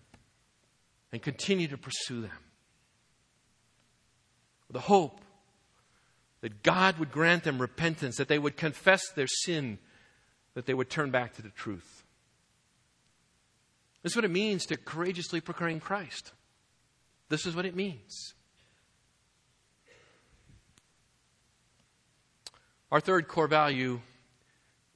and 1.11 1.21
continue 1.21 1.67
to 1.67 1.77
pursue 1.77 2.21
them. 2.21 2.31
With 4.69 4.75
the 4.75 4.81
hope 4.81 5.23
that 6.41 6.63
God 6.63 7.01
would 7.01 7.11
grant 7.11 7.43
them 7.43 7.61
repentance, 7.61 8.17
that 8.17 8.29
they 8.29 8.39
would 8.39 8.57
confess 8.57 9.11
their 9.11 9.27
sin, 9.27 9.81
that 10.55 10.67
they 10.67 10.75
would 10.75 10.89
turn 10.89 11.11
back 11.11 11.35
to 11.35 11.43
the 11.43 11.49
truth. 11.49 12.05
This 14.05 14.13
is 14.13 14.17
what 14.17 14.25
it 14.25 14.31
means 14.31 14.67
to 14.67 14.77
courageously 14.77 15.41
proclaim 15.41 15.81
Christ. 15.81 16.31
This 17.31 17.45
is 17.45 17.57
what 17.57 17.67
it 17.67 17.75
means. 17.75 18.35
Our 22.93 23.01
third 23.01 23.27
core 23.27 23.49
value 23.49 24.01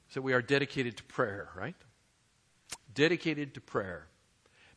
is 0.08 0.14
that 0.14 0.22
we 0.22 0.32
are 0.32 0.42
dedicated 0.42 0.96
to 0.98 1.02
prayer, 1.02 1.48
right? 1.56 1.74
Dedicated 2.94 3.54
to 3.54 3.60
prayer. 3.60 4.06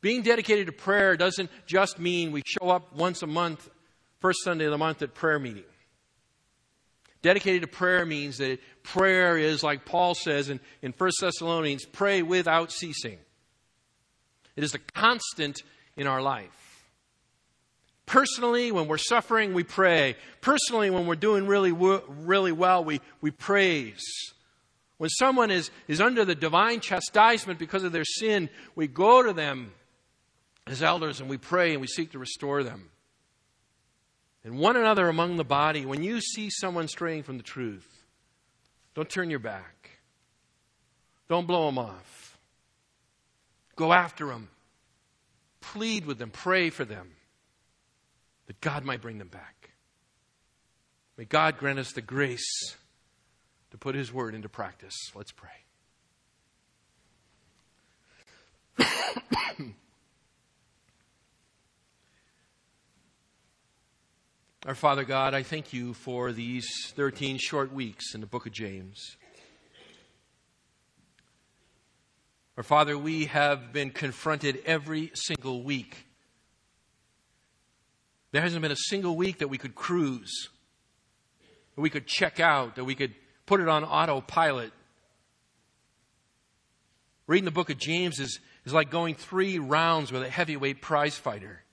Being 0.02 0.22
dedicated 0.22 0.68
to 0.68 0.72
prayer 0.72 1.18
doesn't 1.18 1.50
just 1.66 2.00
mean 2.00 2.32
we 2.32 2.44
show 2.46 2.70
up 2.70 2.96
once 2.96 3.24
a 3.24 3.28
month, 3.28 3.70
first 4.20 4.40
Sunday 4.44 4.66
of 4.66 4.72
the 4.72 4.78
month 4.78 5.02
at 5.02 5.14
prayer 5.14 5.40
meeting. 5.40 5.64
Dedicated 7.22 7.64
to 7.64 7.68
prayer 7.68 8.06
means 8.06 8.38
that 8.38 8.60
prayer 8.84 9.36
is, 9.36 9.64
like 9.64 9.84
Paul 9.84 10.14
says 10.14 10.50
in, 10.50 10.60
in 10.84 10.94
1 10.96 11.12
Thessalonians, 11.20 11.84
pray 11.84 12.22
without 12.22 12.72
ceasing. 12.72 13.18
It 14.56 14.64
is 14.64 14.76
a 14.76 14.80
constant 14.80 15.64
in 15.98 16.06
our 16.06 16.22
life. 16.22 16.86
Personally, 18.06 18.72
when 18.72 18.88
we're 18.88 19.00
suffering, 19.00 19.56
we 19.56 19.64
pray. 19.64 20.16
Personally, 20.42 20.92
when 20.92 21.08
we're 21.08 21.16
doing 21.16 21.48
really, 21.48 21.72
really 21.72 22.52
well, 22.52 22.84
we, 22.84 23.02
we 23.22 23.32
praise. 23.32 24.04
When 24.98 25.10
someone 25.10 25.52
is, 25.52 25.72
is 25.88 26.00
under 26.00 26.24
the 26.24 26.36
divine 26.36 26.80
chastisement 26.80 27.60
because 27.60 27.84
of 27.84 27.92
their 27.92 28.06
sin, 28.06 28.50
we 28.76 28.88
go 28.88 29.22
to 29.22 29.34
them 29.34 29.74
as 30.68 30.82
elders 30.82 31.20
and 31.20 31.30
we 31.30 31.38
pray 31.38 31.72
and 31.72 31.82
we 31.82 31.88
seek 31.88 32.12
to 32.12 32.20
restore 32.20 32.64
them. 32.64 32.90
And 34.44 34.60
one 34.60 34.78
another 34.78 35.10
among 35.10 35.38
the 35.38 35.44
body, 35.44 35.86
when 35.86 36.04
you 36.04 36.22
see 36.22 36.50
someone 36.50 36.88
straying 36.88 37.24
from 37.24 37.38
the 37.38 37.44
truth, 37.44 38.06
don't 38.94 39.10
turn 39.10 39.30
your 39.30 39.40
back. 39.40 39.90
Don't 41.28 41.48
blow 41.48 41.66
them 41.66 41.80
off. 41.80 42.38
Go 43.76 43.92
after 43.92 44.28
them. 44.28 44.50
Plead 45.60 46.06
with 46.06 46.20
them. 46.20 46.30
Pray 46.30 46.70
for 46.70 46.86
them 46.86 47.12
that 48.48 48.62
God 48.62 48.86
might 48.86 49.02
bring 49.02 49.18
them 49.18 49.28
back. 49.28 49.72
May 51.18 51.26
God 51.26 51.58
grant 51.58 51.80
us 51.80 51.92
the 51.92 52.02
grace 52.02 52.76
to 53.76 53.80
put 53.80 53.94
His 53.94 54.14
word 54.14 54.34
into 54.34 54.48
practice. 54.48 54.96
Let's 55.14 55.34
pray. 55.34 55.50
Our 64.66 64.76
Father 64.76 65.04
God, 65.04 65.34
I 65.34 65.44
thank 65.44 65.74
you 65.74 65.94
for 65.94 66.32
these 66.32 66.66
13 66.96 67.38
short 67.38 67.74
weeks 67.74 68.16
in 68.16 68.22
the 68.22 68.28
book 68.28 68.46
of 68.46 68.54
James. 68.54 69.18
Our 72.56 72.64
Father, 72.64 72.98
we 72.98 73.26
have 73.26 73.74
been 73.74 73.90
confronted 73.90 74.62
every 74.66 75.12
single 75.14 75.64
week 75.64 76.06
there 78.36 78.42
hasn't 78.42 78.62
been 78.62 78.72
a 78.74 78.76
single 78.76 79.16
week 79.16 79.38
that 79.38 79.48
we 79.48 79.58
could 79.58 79.76
cruise, 79.76 80.50
that 81.74 81.82
we 81.82 81.90
could 81.90 82.06
check 82.06 82.42
out, 82.42 82.76
that 82.76 82.84
we 82.84 82.94
could 82.94 83.16
put 83.46 83.60
it 83.60 83.68
on 83.68 83.84
autopilot. 83.84 84.72
Reading 87.28 87.46
the 87.46 87.52
book 87.52 87.70
of 87.70 87.78
James 87.78 88.20
is, 88.20 88.40
is 88.66 88.74
like 88.74 88.90
going 88.90 89.16
three 89.16 89.60
rounds 89.60 90.12
with 90.12 90.24
a 90.24 90.30
heavyweight 90.30 90.82
prize 90.82 91.16
fighter. 91.16 91.64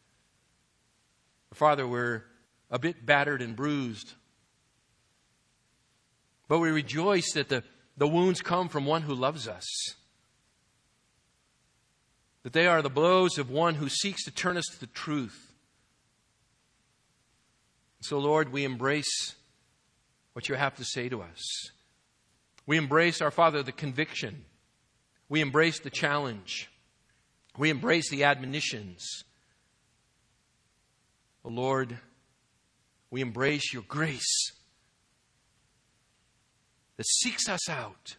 Father, 1.52 1.86
we're 1.86 2.24
a 2.70 2.78
bit 2.78 3.04
battered 3.04 3.42
and 3.42 3.54
bruised. 3.54 4.14
But 6.48 6.58
we 6.58 6.70
rejoice 6.70 7.32
that 7.34 7.48
the, 7.48 7.62
the 7.96 8.08
wounds 8.08 8.40
come 8.40 8.68
from 8.68 8.86
one 8.86 9.02
who 9.02 9.14
loves 9.14 9.46
us. 9.46 9.66
That 12.42 12.52
they 12.52 12.66
are 12.66 12.82
the 12.82 12.90
blows 12.90 13.38
of 13.38 13.50
one 13.50 13.76
who 13.76 13.88
seeks 13.88 14.24
to 14.24 14.30
turn 14.30 14.56
us 14.56 14.64
to 14.72 14.80
the 14.80 14.86
truth. 14.86 15.52
So, 18.00 18.18
Lord, 18.18 18.50
we 18.50 18.64
embrace 18.64 19.36
what 20.32 20.48
you 20.48 20.54
have 20.54 20.76
to 20.76 20.84
say 20.84 21.08
to 21.08 21.22
us. 21.22 21.70
We 22.66 22.76
embrace, 22.76 23.20
our 23.20 23.30
Father, 23.30 23.62
the 23.62 23.72
conviction. 23.72 24.44
We 25.28 25.40
embrace 25.40 25.80
the 25.80 25.90
challenge. 25.90 26.70
We 27.58 27.70
embrace 27.70 28.08
the 28.10 28.24
admonitions. 28.24 29.24
Oh, 31.44 31.50
Lord, 31.50 31.98
we 33.10 33.20
embrace 33.20 33.72
your 33.72 33.82
grace 33.88 34.52
that 36.96 37.06
seeks 37.06 37.48
us 37.48 37.68
out, 37.68 38.16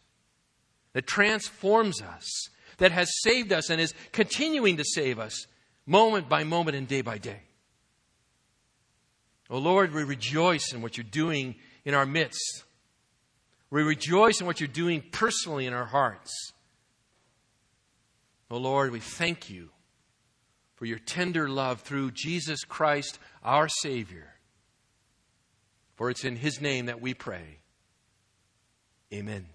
that 0.93 1.07
transforms 1.07 2.01
us, 2.01 2.49
that 2.78 2.91
has 2.91 3.09
saved 3.22 3.53
us 3.53 3.70
and 3.70 3.80
is 3.80 3.93
continuing 4.11 4.78
to 4.78 4.84
save 4.84 5.20
us 5.20 5.47
moment 5.86 6.30
by 6.30 6.43
moment 6.43 6.78
and 6.78 6.88
day 6.88 7.01
by 7.01 7.18
day. 7.18 7.41
Oh 9.49 9.57
Lord, 9.57 9.93
we 9.93 10.03
rejoice 10.03 10.74
in 10.74 10.82
what 10.82 10.97
you're 10.97 11.05
doing 11.09 11.55
in 11.86 11.94
our 11.94 12.06
midst. 12.06 12.64
We 13.70 13.84
rejoice 13.84 14.40
in 14.40 14.46
what 14.46 14.60
you're 14.60 14.68
doing 14.68 15.04
personally 15.12 15.66
in 15.66 15.74
our 15.74 15.86
hearts. 15.86 16.32
Oh 18.52 18.58
Lord, 18.58 18.92
we 18.92 19.00
thank 19.00 19.50
you 19.50 19.70
for 20.76 20.86
your 20.86 21.00
tender 21.00 21.50
love 21.50 21.82
through 21.82 22.12
Jesus 22.12 22.64
Christ, 22.66 23.18
our 23.42 23.68
Savior. 23.68 24.36
For 25.96 26.10
it's 26.10 26.24
in 26.26 26.36
His 26.36 26.62
name 26.62 26.88
that 26.88 27.02
we 27.02 27.14
pray. 27.14 27.60
Amen. 29.12 29.53